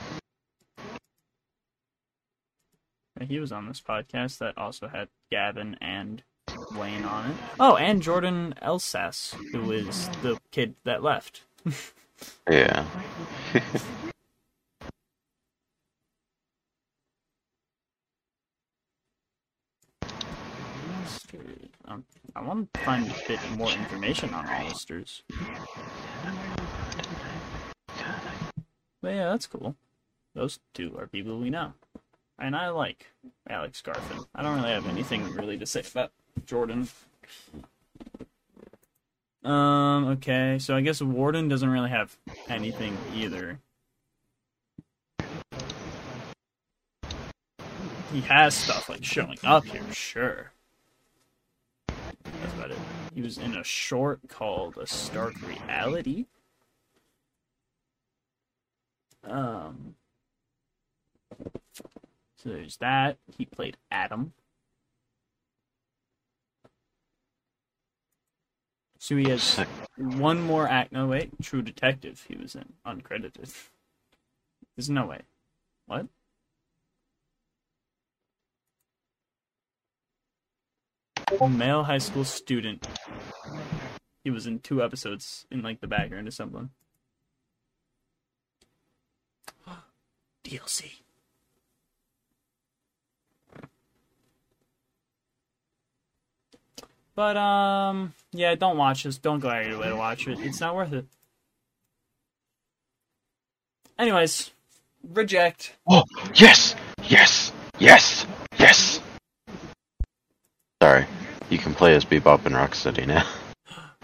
[3.20, 6.23] He was on this podcast that also had Gavin and
[6.73, 7.36] Wayne on it.
[7.59, 11.43] Oh, and Jordan Elsass, who is the kid that left.
[12.51, 12.85] Yeah.
[21.86, 22.05] Um,
[22.35, 25.23] I want to find a bit more information on Hollister's.
[29.01, 29.77] But yeah, that's cool.
[30.35, 31.73] Those two are people we know.
[32.39, 33.06] And I like
[33.48, 34.24] Alex Garfin.
[34.35, 36.12] I don't really have anything really to say about
[36.47, 36.89] Jordan.
[39.44, 42.16] Um, okay, so I guess Warden doesn't really have
[42.48, 43.59] anything either.
[48.12, 50.52] He has stuff like showing up here, sure.
[51.89, 52.78] That's about it.
[53.15, 56.27] He was in a short called A Stark Reality.
[59.24, 59.94] Um,
[62.43, 63.19] so there's that.
[63.36, 64.32] He played Adam.
[68.98, 69.69] So he has Sick.
[69.97, 70.93] one more act.
[70.93, 71.31] No, wait.
[71.43, 72.24] True Detective.
[72.28, 73.52] He was in uncredited.
[74.77, 75.23] There's no way.
[75.86, 76.06] What?
[81.48, 82.86] Male high school student.
[84.23, 86.70] He was in two episodes in like the background or something.
[90.44, 91.01] DLC.
[97.19, 99.19] But um, yeah, don't watch this.
[99.19, 100.39] Don't go out of your way to watch it.
[100.39, 101.05] It's not worth it.
[103.99, 104.53] Anyways,
[105.03, 105.74] reject.
[105.89, 106.05] Oh,
[106.36, 106.77] yes,
[107.09, 107.51] yes,
[107.81, 108.24] yes,
[108.57, 109.01] yes.
[110.81, 111.07] Sorry,
[111.51, 113.27] you can play as Bebop and Rocksteady now.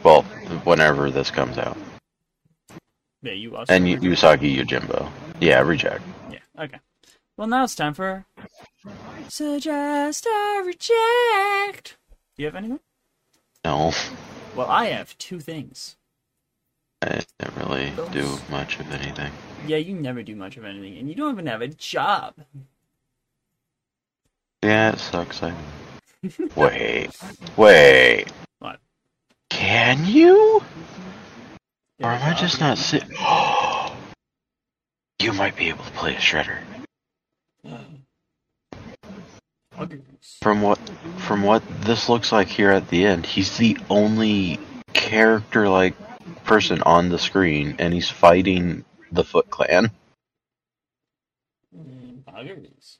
[0.02, 0.22] Well,
[0.64, 1.78] whenever this comes out.
[3.22, 3.72] Yeah, you also.
[3.72, 5.08] And Yu- Usagi Yojimbo.
[5.40, 6.02] Yeah, reject.
[6.30, 6.40] Yeah.
[6.60, 6.78] Okay.
[7.38, 8.26] Well, now it's time for
[9.28, 11.96] suggest or reject.
[12.36, 12.80] Do you have anything?
[13.64, 13.92] No,
[14.54, 15.96] Well, I have two things.
[17.00, 19.32] I don't really do much of anything.
[19.66, 22.34] Yeah, you never do much of anything, and you don't even have a job.
[24.62, 25.42] Yeah, it sucks.
[25.42, 25.54] I...
[26.56, 27.08] wait,
[27.56, 28.26] wait.
[28.58, 28.80] What?
[29.48, 30.62] Can you?
[31.98, 33.04] Yeah, Or am I just not sit?
[35.20, 36.58] you might be able to play a shredder.
[40.40, 40.78] From what
[41.18, 44.58] from what this looks like here at the end, he's the only
[44.92, 45.94] character like
[46.44, 49.90] person on the screen and he's fighting the Foot Clan.
[51.76, 52.98] Buggers.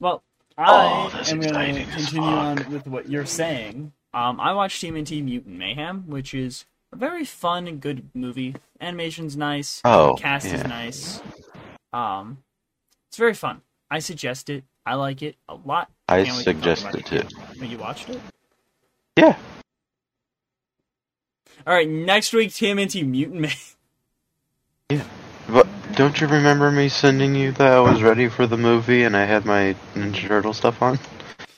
[0.00, 0.22] Well,
[0.58, 3.92] Oh, I that's am going to continue on with what you're saying.
[4.14, 8.56] Um, I watched TMNT Mutant Mayhem, which is a very fun and good movie.
[8.80, 9.82] Animation's nice.
[9.84, 11.20] Oh, cast is nice.
[11.92, 12.38] Um,
[13.08, 13.60] it's very fun.
[13.90, 14.64] I suggest it.
[14.86, 15.90] I like it a lot.
[16.08, 17.22] I Can't to suggest it too.
[17.66, 18.20] You watched it?
[19.18, 19.36] Yeah.
[21.66, 23.52] All right, next week TMNT Mutant Man.
[24.88, 25.02] Yeah,
[25.48, 29.16] But don't you remember me sending you that I was ready for the movie and
[29.16, 31.00] I had my Ninja Turtle stuff on?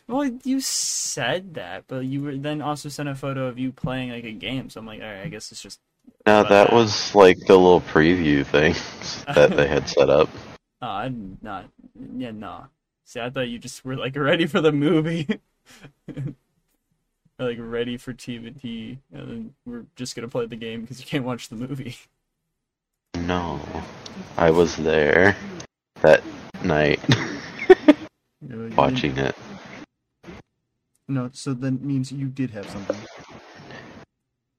[0.06, 4.08] Well, you said that, but you were then also sent a photo of you playing
[4.12, 4.70] like a game.
[4.70, 5.78] So I'm like, all right, I guess it's just.
[6.26, 6.72] No, that that.
[6.72, 8.74] was like the little preview thing
[9.34, 10.30] that they had set up.
[10.80, 11.64] Oh, I'm not.
[12.16, 12.68] Yeah, no.
[13.08, 15.26] See, I thought you just were like ready for the movie,
[17.38, 21.24] like ready for TMNT, and then we're just gonna play the game because you can't
[21.24, 21.96] watch the movie.
[23.16, 23.62] No,
[24.36, 25.34] I was there
[26.02, 26.22] that
[26.62, 27.00] night
[28.46, 29.34] you watching it.
[30.26, 30.42] didn't-
[31.08, 32.98] No, so that means you did have something.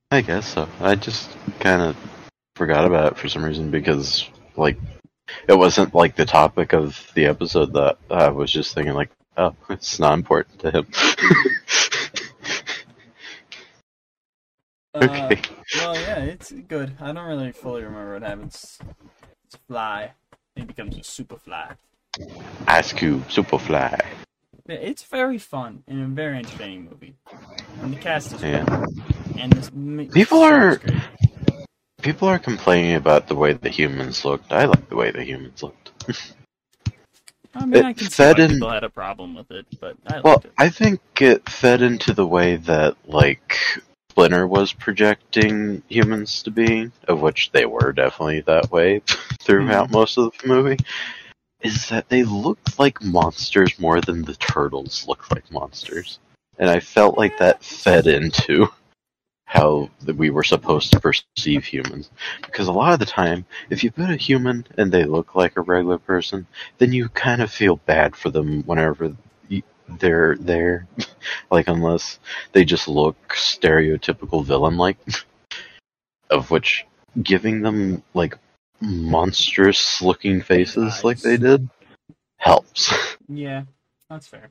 [0.10, 0.68] I guess so.
[0.82, 1.96] I just kind of
[2.56, 4.28] forgot about it for some reason because,
[4.58, 4.78] like,
[5.47, 9.56] it wasn't like the topic of the episode that I was just thinking, like, oh,
[9.69, 10.88] it's not important to him.
[14.95, 15.35] okay.
[15.35, 15.35] Uh,
[15.77, 16.95] well, yeah, it's good.
[16.99, 18.80] I don't really fully remember what happens.
[19.45, 20.11] It's fly.
[20.56, 21.73] He becomes a super fly.
[22.68, 23.99] Ice Cube, super fly.
[24.68, 27.15] It's very fun and a very entertaining movie.
[27.81, 28.65] And the cast is Yeah.
[28.65, 29.39] good.
[29.39, 29.69] And this
[30.14, 31.01] People are- great.
[32.02, 34.52] People are complaining about the way the humans looked.
[34.52, 35.92] I like the way the humans looked.
[37.56, 39.66] I mean, I it can see fed why in- people had a problem with it,
[39.80, 40.54] but I Well, liked it.
[40.58, 43.58] I think it fed into the way that, like,
[44.12, 49.00] Splinter was projecting humans to be, of which they were definitely that way
[49.42, 49.94] throughout mm-hmm.
[49.96, 50.78] most of the movie,
[51.62, 56.20] is that they looked like monsters more than the turtles looked like monsters.
[56.58, 58.70] And I felt like that fed into
[59.50, 62.12] how that we were supposed to perceive humans.
[62.46, 65.58] Because a lot of the time, if you put a human and they look like
[65.58, 66.46] a regular person,
[66.78, 69.16] then you kind of feel bad for them whenever
[69.98, 70.88] they're there.
[71.52, 72.20] like, unless
[72.52, 74.98] they just look stereotypical villain like.
[76.30, 76.86] of which,
[77.24, 78.38] giving them, like,
[78.82, 81.68] monstrous looking faces like they did
[82.38, 82.94] helps.
[83.32, 83.66] Yeah,
[84.10, 84.50] that's fair.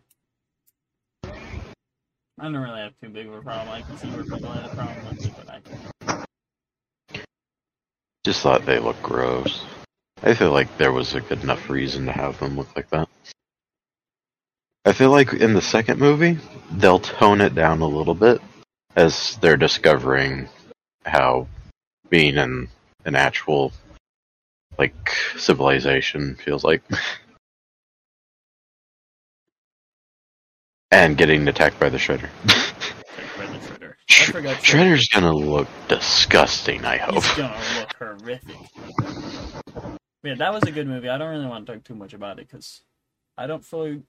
[2.40, 3.68] I don't really have too big of a problem.
[3.68, 6.24] I can see where people had a problem with it, but I
[8.24, 9.64] just thought they looked gross.
[10.22, 13.08] I feel like there was a good enough reason to have them look like that.
[14.84, 16.38] I feel like in the second movie,
[16.70, 18.40] they'll tone it down a little bit
[18.94, 20.48] as they're discovering
[21.04, 21.48] how
[22.08, 22.68] being in
[23.04, 23.72] an actual
[24.78, 26.82] like civilization feels like.
[30.90, 32.28] and getting attacked by the shredder.
[33.38, 33.90] Like the Shredder.
[33.92, 37.22] I Sh- forgot Shredder's gonna look disgusting, I hope.
[37.24, 38.56] He's gonna look horrific.
[40.24, 41.08] Yeah, that was a good movie.
[41.08, 42.82] I don't really want to talk too much about it because
[43.36, 44.02] I don't fully.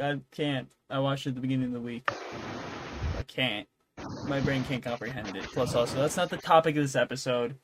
[0.00, 0.68] I can't.
[0.90, 2.10] I watched it at the beginning of the week.
[3.18, 3.66] I can't.
[4.28, 5.44] My brain can't comprehend it.
[5.44, 7.56] Plus, also, that's not the topic of this episode.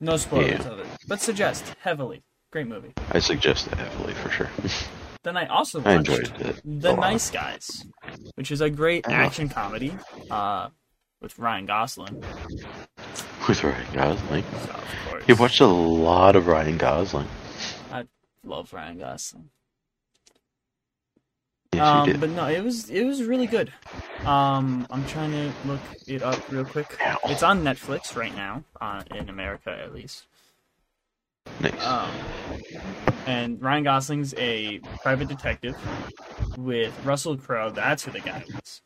[0.00, 0.68] No spoilers Yeah.
[0.72, 2.24] of it, but suggest heavily.
[2.50, 2.92] Great movie.
[3.12, 4.50] I suggest it heavily for sure.
[5.24, 6.60] Then I also I watched enjoyed it.
[6.82, 6.94] The.
[6.94, 7.86] Nice Guys,
[8.34, 9.12] which is a great Oh.
[9.12, 9.96] action comedy
[10.30, 10.68] uh,
[11.22, 12.22] with Ryan Gosling.
[13.48, 14.44] With Ryan Gosling.
[14.44, 17.26] So, of course, You watched a lot of Ryan Gosling.
[17.90, 18.04] I
[18.44, 19.48] love Ryan Gosling.
[21.72, 23.72] Yes, um, but no, it was it was really good.
[24.26, 26.96] Um, I'm trying to look it up real quick.
[27.04, 27.18] Ow.
[27.24, 30.26] It's on Netflix right now, uh, in America at least.
[31.60, 31.84] Nice.
[31.84, 32.10] Um,
[33.26, 35.76] and Ryan Gosling's a private detective
[36.58, 37.70] with Russell Crowe.
[37.70, 38.82] That's who the guy is.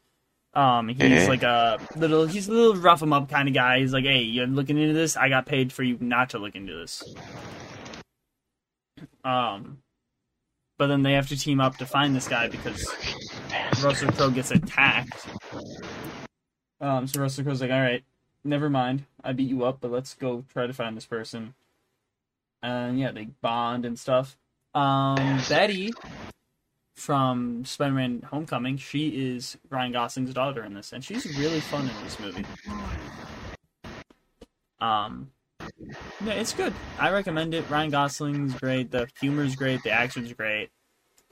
[0.54, 1.28] Um, he's Yeah.
[1.28, 3.80] like a little, he's a little rough him up kind of guy.
[3.80, 5.16] He's like, hey, you're looking into this.
[5.16, 7.02] I got paid for you not to look into this.
[9.24, 9.78] Um,
[10.78, 12.84] but then they have to team up to find this guy because
[13.82, 15.26] Russell Crowe gets attacked.
[16.80, 18.04] Um, so Russell Crowe's like, all right,
[18.44, 19.04] never mind.
[19.22, 21.54] I beat you up, but let's go try to find this person.
[22.62, 24.36] And yeah, they bond and stuff.
[24.74, 25.92] Um, Betty
[26.96, 32.04] from Spider-Man: Homecoming, she is Ryan Gosling's daughter in this, and she's really fun in
[32.04, 32.44] this movie.
[34.80, 35.30] Um,
[36.24, 36.72] yeah, it's good.
[36.98, 37.68] I recommend it.
[37.70, 38.90] Ryan Gosling's great.
[38.90, 39.82] The humor's great.
[39.82, 40.70] The action's great.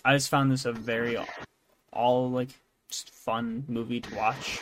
[0.04, 1.18] I just found this a very
[1.92, 2.50] all like
[2.88, 4.60] just fun movie to watch.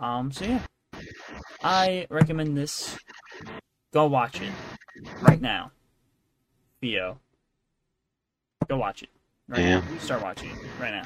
[0.00, 0.62] Um, so yeah,
[1.62, 2.96] I recommend this.
[3.92, 4.52] Go watch it
[5.20, 5.72] right now,
[6.80, 7.18] Theo.
[8.68, 9.08] Go watch it.
[9.48, 9.80] Right Yeah.
[9.80, 9.98] now.
[9.98, 11.02] Start watching it right now.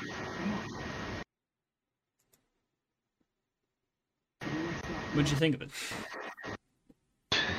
[5.15, 5.71] What'd you think of it?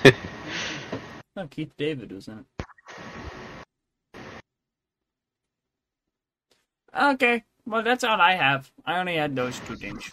[1.37, 2.45] oh, Keith David was in it.
[6.95, 8.71] Okay, well that's all I have.
[8.85, 10.11] I only had those two things.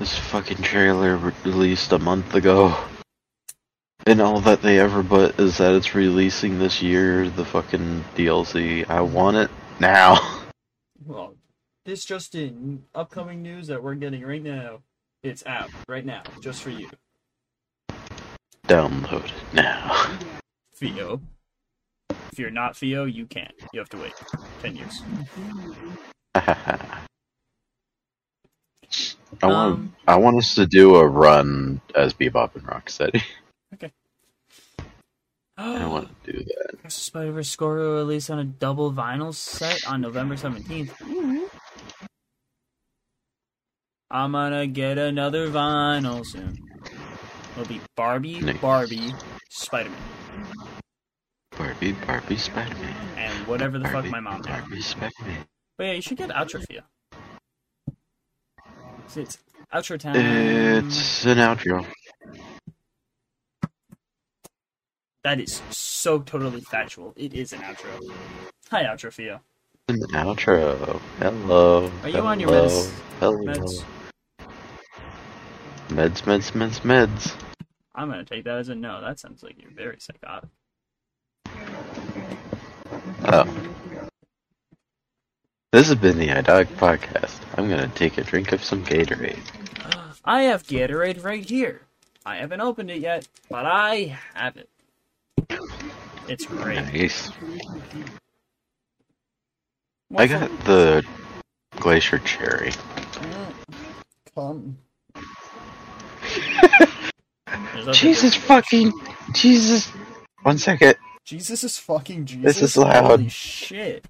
[0.00, 2.76] This fucking trailer released a month ago.
[4.06, 8.88] And all that they ever but is that it's releasing this year, the fucking DLC.
[8.88, 9.50] I want it
[9.80, 10.18] now.
[11.06, 11.34] Well,
[11.84, 14.80] this just in upcoming news that we're getting right now.
[15.22, 16.90] It's out right now, just for you,
[18.68, 20.18] Download it now.
[20.74, 21.20] Theo.
[22.32, 23.52] If you're not Theo, you can't.
[23.72, 24.12] You have to wait
[24.62, 25.02] ten years.
[26.34, 27.06] I
[29.42, 33.22] want Um, I want us to do a run as Bebop and Rocksteady.
[35.56, 36.90] I want to do that.
[36.90, 40.90] Spider-Verse score will release on a double vinyl set on November 17th.
[44.10, 46.56] I'm gonna get another vinyl soon.
[47.52, 48.58] It'll be Barbie, Nice.
[48.58, 49.14] Barbie,
[49.50, 49.98] Spider-Man,
[51.56, 52.94] Barbie, Barbie, Spider-Man.
[53.16, 54.60] and whatever the fuck my mom had.
[54.62, 55.46] Barbie, Spider-Man.
[55.78, 56.64] But yeah, you should get Outro
[59.16, 59.38] it's
[59.72, 60.16] Outro Time.
[60.16, 61.86] It's an outro.
[65.24, 67.14] That is so totally factual.
[67.16, 68.14] It is an outro.
[68.70, 69.40] Hi, Outro Theo.
[69.88, 71.00] An outro.
[71.18, 71.90] Hello.
[72.02, 72.92] Are you on your meds?
[73.20, 73.38] Hello.
[73.38, 73.84] Meds?
[75.88, 77.34] Meds, meds, meds, meds.
[77.94, 79.00] I'm gonna take that as a no.
[79.00, 80.50] That sounds like you're very psychotic.
[83.24, 83.46] Oh.
[85.72, 87.40] This has been the Idotic Podcast.
[87.56, 89.40] I'm gonna take a drink of some Gatorade.
[90.22, 91.80] I have Gatorade right here.
[92.26, 94.68] I haven't opened it yet, but I have it.
[96.28, 96.76] It's great.
[96.76, 97.30] Nice.
[100.16, 101.04] I What's got the
[101.78, 102.72] Glacier Cherry.
[104.34, 104.78] Come.
[107.92, 108.92] Jesus fucking
[109.32, 109.88] Jesus.
[110.42, 110.96] One second.
[111.24, 112.60] Jesus is fucking Jesus.
[112.60, 113.18] This is loud.
[113.18, 114.06] Holy shit.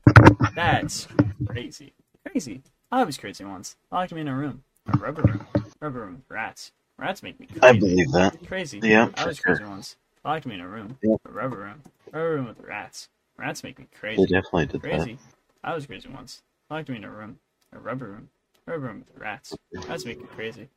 [0.55, 1.09] That's
[1.47, 1.93] crazy.
[2.27, 2.63] Crazy.
[2.91, 3.77] I was crazy once.
[3.91, 4.63] I locked me in a room.
[4.89, 5.47] A rubber room.
[5.81, 6.73] Rubber room rats.
[6.99, 7.67] Rats make me crazy.
[7.67, 8.37] I believe that.
[8.47, 8.81] Crazy.
[8.83, 9.55] Yeah, I for was sure.
[9.57, 9.97] crazy once.
[10.25, 10.97] I locked me in a room.
[11.03, 11.21] Yep.
[11.29, 11.83] A rubber room.
[12.13, 13.09] Rubber room with rats.
[13.37, 14.23] Rats make me They crazy.
[14.27, 15.19] definitely did Crazy.
[15.63, 16.43] I was crazy once.
[16.71, 17.39] I locked me in a room.
[17.73, 18.29] A rubber room.
[18.67, 19.55] Rubber room with rats.
[19.87, 20.69] Rats make me crazy.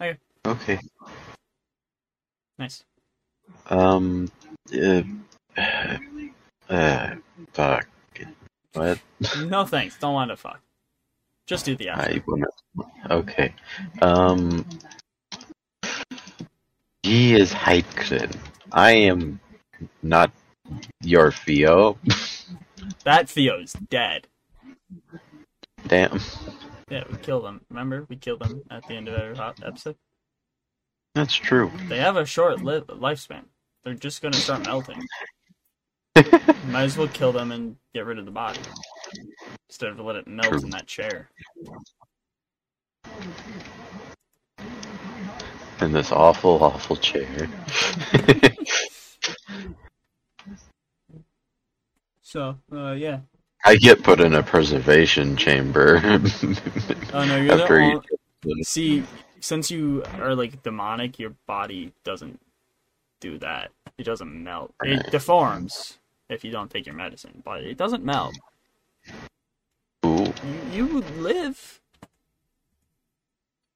[0.00, 0.18] Okay.
[0.46, 0.78] Okay.
[2.58, 2.84] Nice.
[3.68, 4.30] Um.
[4.72, 5.02] Uh.
[6.68, 7.14] Uh.
[7.52, 7.88] Fuck.
[8.74, 8.98] What?
[9.38, 9.96] No thanks.
[9.98, 10.60] Don't want to fuck.
[11.46, 12.44] Just do the outro.
[13.10, 13.54] Okay.
[14.02, 14.64] Um.
[17.02, 18.36] He is Heidken.
[18.74, 19.38] I am
[20.02, 20.32] not
[21.00, 21.96] your Theo.
[23.04, 24.26] That Theo's dead.
[25.86, 26.18] Damn.
[26.90, 27.60] Yeah, we killed him.
[27.70, 28.04] Remember?
[28.08, 29.94] We killed him at the end of every hot episode.
[31.14, 31.70] That's true.
[31.88, 33.44] They have a short li- lifespan.
[33.84, 35.00] They're just gonna start melting.
[36.66, 38.60] Might as well kill them and get rid of the body.
[39.68, 40.62] Instead of let it melt True.
[40.62, 41.30] in that chair.
[45.80, 47.48] In this awful, awful chair.
[52.34, 53.20] So, uh, yeah.
[53.64, 56.00] I get put in a preservation chamber.
[57.12, 58.02] Oh no, you're the After you-
[58.64, 59.04] See,
[59.38, 62.40] since you are like demonic, your body doesn't
[63.20, 63.70] do that.
[63.98, 64.74] It doesn't melt.
[64.82, 65.98] It deforms
[66.28, 68.34] if you don't take your medicine, but it doesn't melt.
[70.04, 70.32] Ooh.
[70.72, 71.80] You, you live.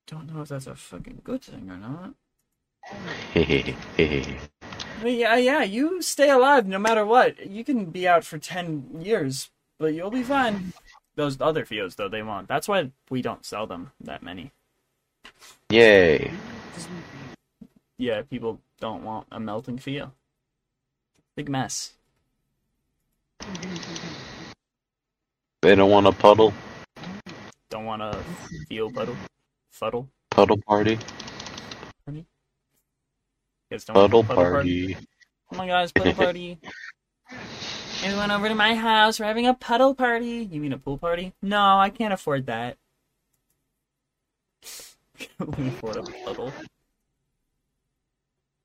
[0.09, 2.15] Don't know if that's a fucking good thing or not.
[5.05, 7.47] Yeah, yeah, you stay alive no matter what.
[7.47, 9.49] You can be out for 10 years,
[9.79, 10.73] but you'll be fine.
[11.15, 12.49] Those other Fios, though, they won't.
[12.49, 14.51] That's why we don't sell them that many.
[15.71, 16.33] Yay.
[17.97, 20.11] Yeah, people don't want a melting Fio.
[21.37, 21.93] Big mess.
[25.63, 26.53] They don't want a puddle?
[27.71, 28.19] Don't want a
[28.69, 29.17] Fio puddle.
[29.79, 30.09] Fuddle.
[30.31, 30.99] Puddle party?
[32.11, 32.25] You
[33.71, 34.97] guys don't want Puddle a puddle party.
[35.51, 36.59] Come on, guys, puddle party.
[38.03, 39.21] Everyone over to my house.
[39.21, 40.49] We're having a puddle party.
[40.51, 41.33] You mean a pool party?
[41.43, 42.77] No, I can't afford that.
[45.57, 46.53] We afford a puddle?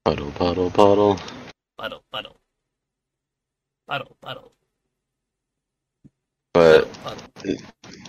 [0.05, 1.19] Puddle, puddle, puddle.
[1.77, 2.37] Puddle, puddle.
[3.87, 4.51] Puddle, puddle.
[6.53, 6.87] But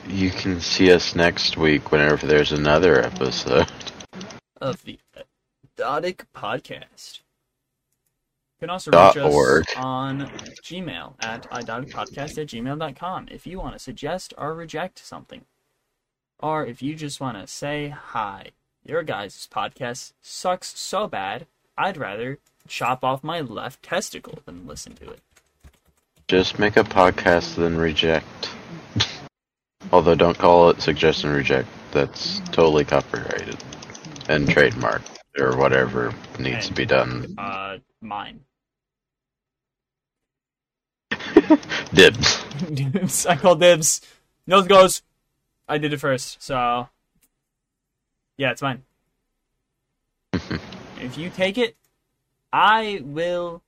[0.07, 3.67] you can see us next week whenever there's another episode.
[4.61, 4.99] Of the
[5.79, 7.21] Dodic Podcast.
[8.55, 9.65] You can also reach us org.
[9.77, 10.31] on
[10.63, 15.47] Gmail at idodicpodcast at gmail.com if you want to suggest or reject something.
[16.39, 18.51] Or if you just want to say hi.
[18.85, 21.47] Your guys' podcast sucks so bad,
[21.79, 22.39] I'd rather
[22.69, 25.21] chop off my left testicle than listen to it.
[26.29, 28.51] Just make a podcast, then reject.
[29.93, 31.69] Although, don't call it suggest and reject.
[31.93, 33.63] That's totally copyrighted
[34.29, 35.03] and trademark
[35.39, 37.35] or whatever needs to be done.
[37.39, 38.41] Uh, mine.
[41.93, 42.43] Dibs.
[42.73, 43.27] dibs.
[43.27, 44.01] I call dibs.
[44.47, 45.03] Nose goes.
[45.69, 46.89] I did it first, so
[48.37, 48.83] yeah, it's mine.
[50.33, 51.77] if you take it,
[52.53, 53.63] I will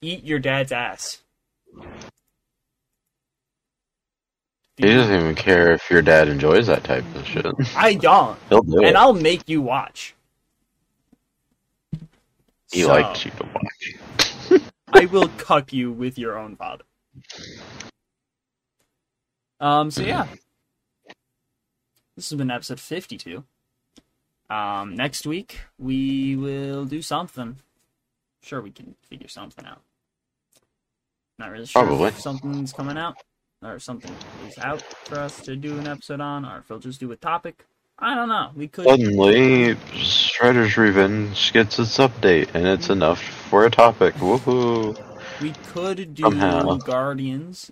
[0.00, 1.18] eat your dad's ass.
[4.76, 7.44] He doesn't even care if your dad enjoys that type of shit.
[7.76, 8.96] I don't, He'll do and it.
[8.96, 10.14] I'll make you watch.
[12.72, 14.62] He So, likes you to watch.
[14.92, 16.84] I will cuck you with your own father.
[19.60, 19.90] Um.
[19.90, 20.26] So yeah,
[22.16, 23.44] this has been episode fifty-two.
[24.48, 24.94] Um.
[24.94, 27.58] Next week we will do something.
[28.42, 29.82] Sure, we can figure something out.
[31.40, 32.08] Not really sure Probably.
[32.08, 33.16] if something's coming out
[33.62, 34.14] or something
[34.46, 37.16] is out for us to do an episode on, or if we'll just do a
[37.16, 37.64] topic.
[37.98, 38.50] I don't know.
[38.54, 38.84] We could.
[38.84, 42.92] Suddenly, Shredder's Revenge gets its update, and it's mm-hmm.
[42.92, 44.14] enough for a topic.
[44.16, 45.02] Woohoo!
[45.40, 46.76] We could do Somehow.
[46.76, 47.70] Guardians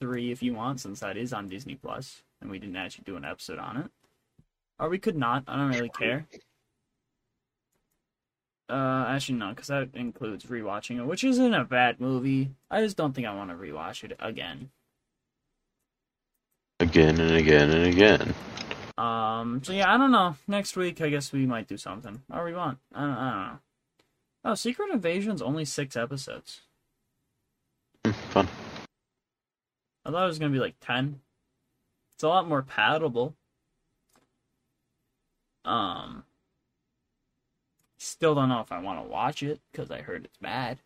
[0.00, 3.16] three if you want, since that is on Disney Plus, and we didn't actually do
[3.16, 3.90] an episode on it.
[4.78, 5.44] Or we could not.
[5.46, 6.26] I don't really care.
[8.70, 12.50] Uh, actually no, because that includes rewatching it, which isn't a bad movie.
[12.70, 14.70] I just don't think I want to rewatch it again.
[16.78, 18.34] Again and again and again.
[18.96, 20.36] Um, so yeah, I don't know.
[20.46, 22.22] Next week, I guess we might do something.
[22.32, 22.78] Or we want.
[22.94, 23.58] I don't, I don't know.
[24.44, 26.60] Oh, Secret Invasion's only six episodes.
[28.04, 28.48] Hmm, Fun.
[30.04, 31.20] I thought it was gonna be like ten.
[32.14, 33.34] It's a lot more palatable.
[35.64, 36.24] Um,
[38.00, 40.78] still don't know if I want to watch it because I heard it's bad.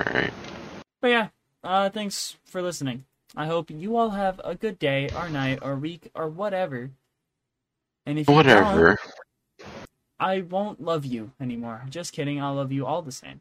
[0.00, 0.32] Alright.
[1.00, 1.28] But yeah,
[1.62, 3.04] uh, thanks for listening.
[3.36, 6.90] I hope you all have a good day or night or week or whatever.
[8.06, 8.98] And if Whatever.
[10.18, 11.82] I won't love you anymore.
[11.90, 12.40] Just kidding.
[12.40, 13.40] I'll love you all the same.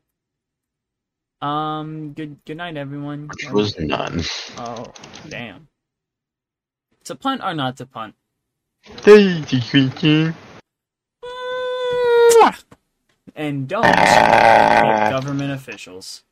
[1.42, 2.14] Um.
[2.14, 2.44] Good.
[2.46, 3.28] Good night, everyone.
[3.28, 4.24] Which was none.
[4.58, 4.92] Oh,
[5.28, 5.68] damn.
[7.02, 8.16] It's a punt or not to punt?
[13.35, 16.23] And don't hit government officials.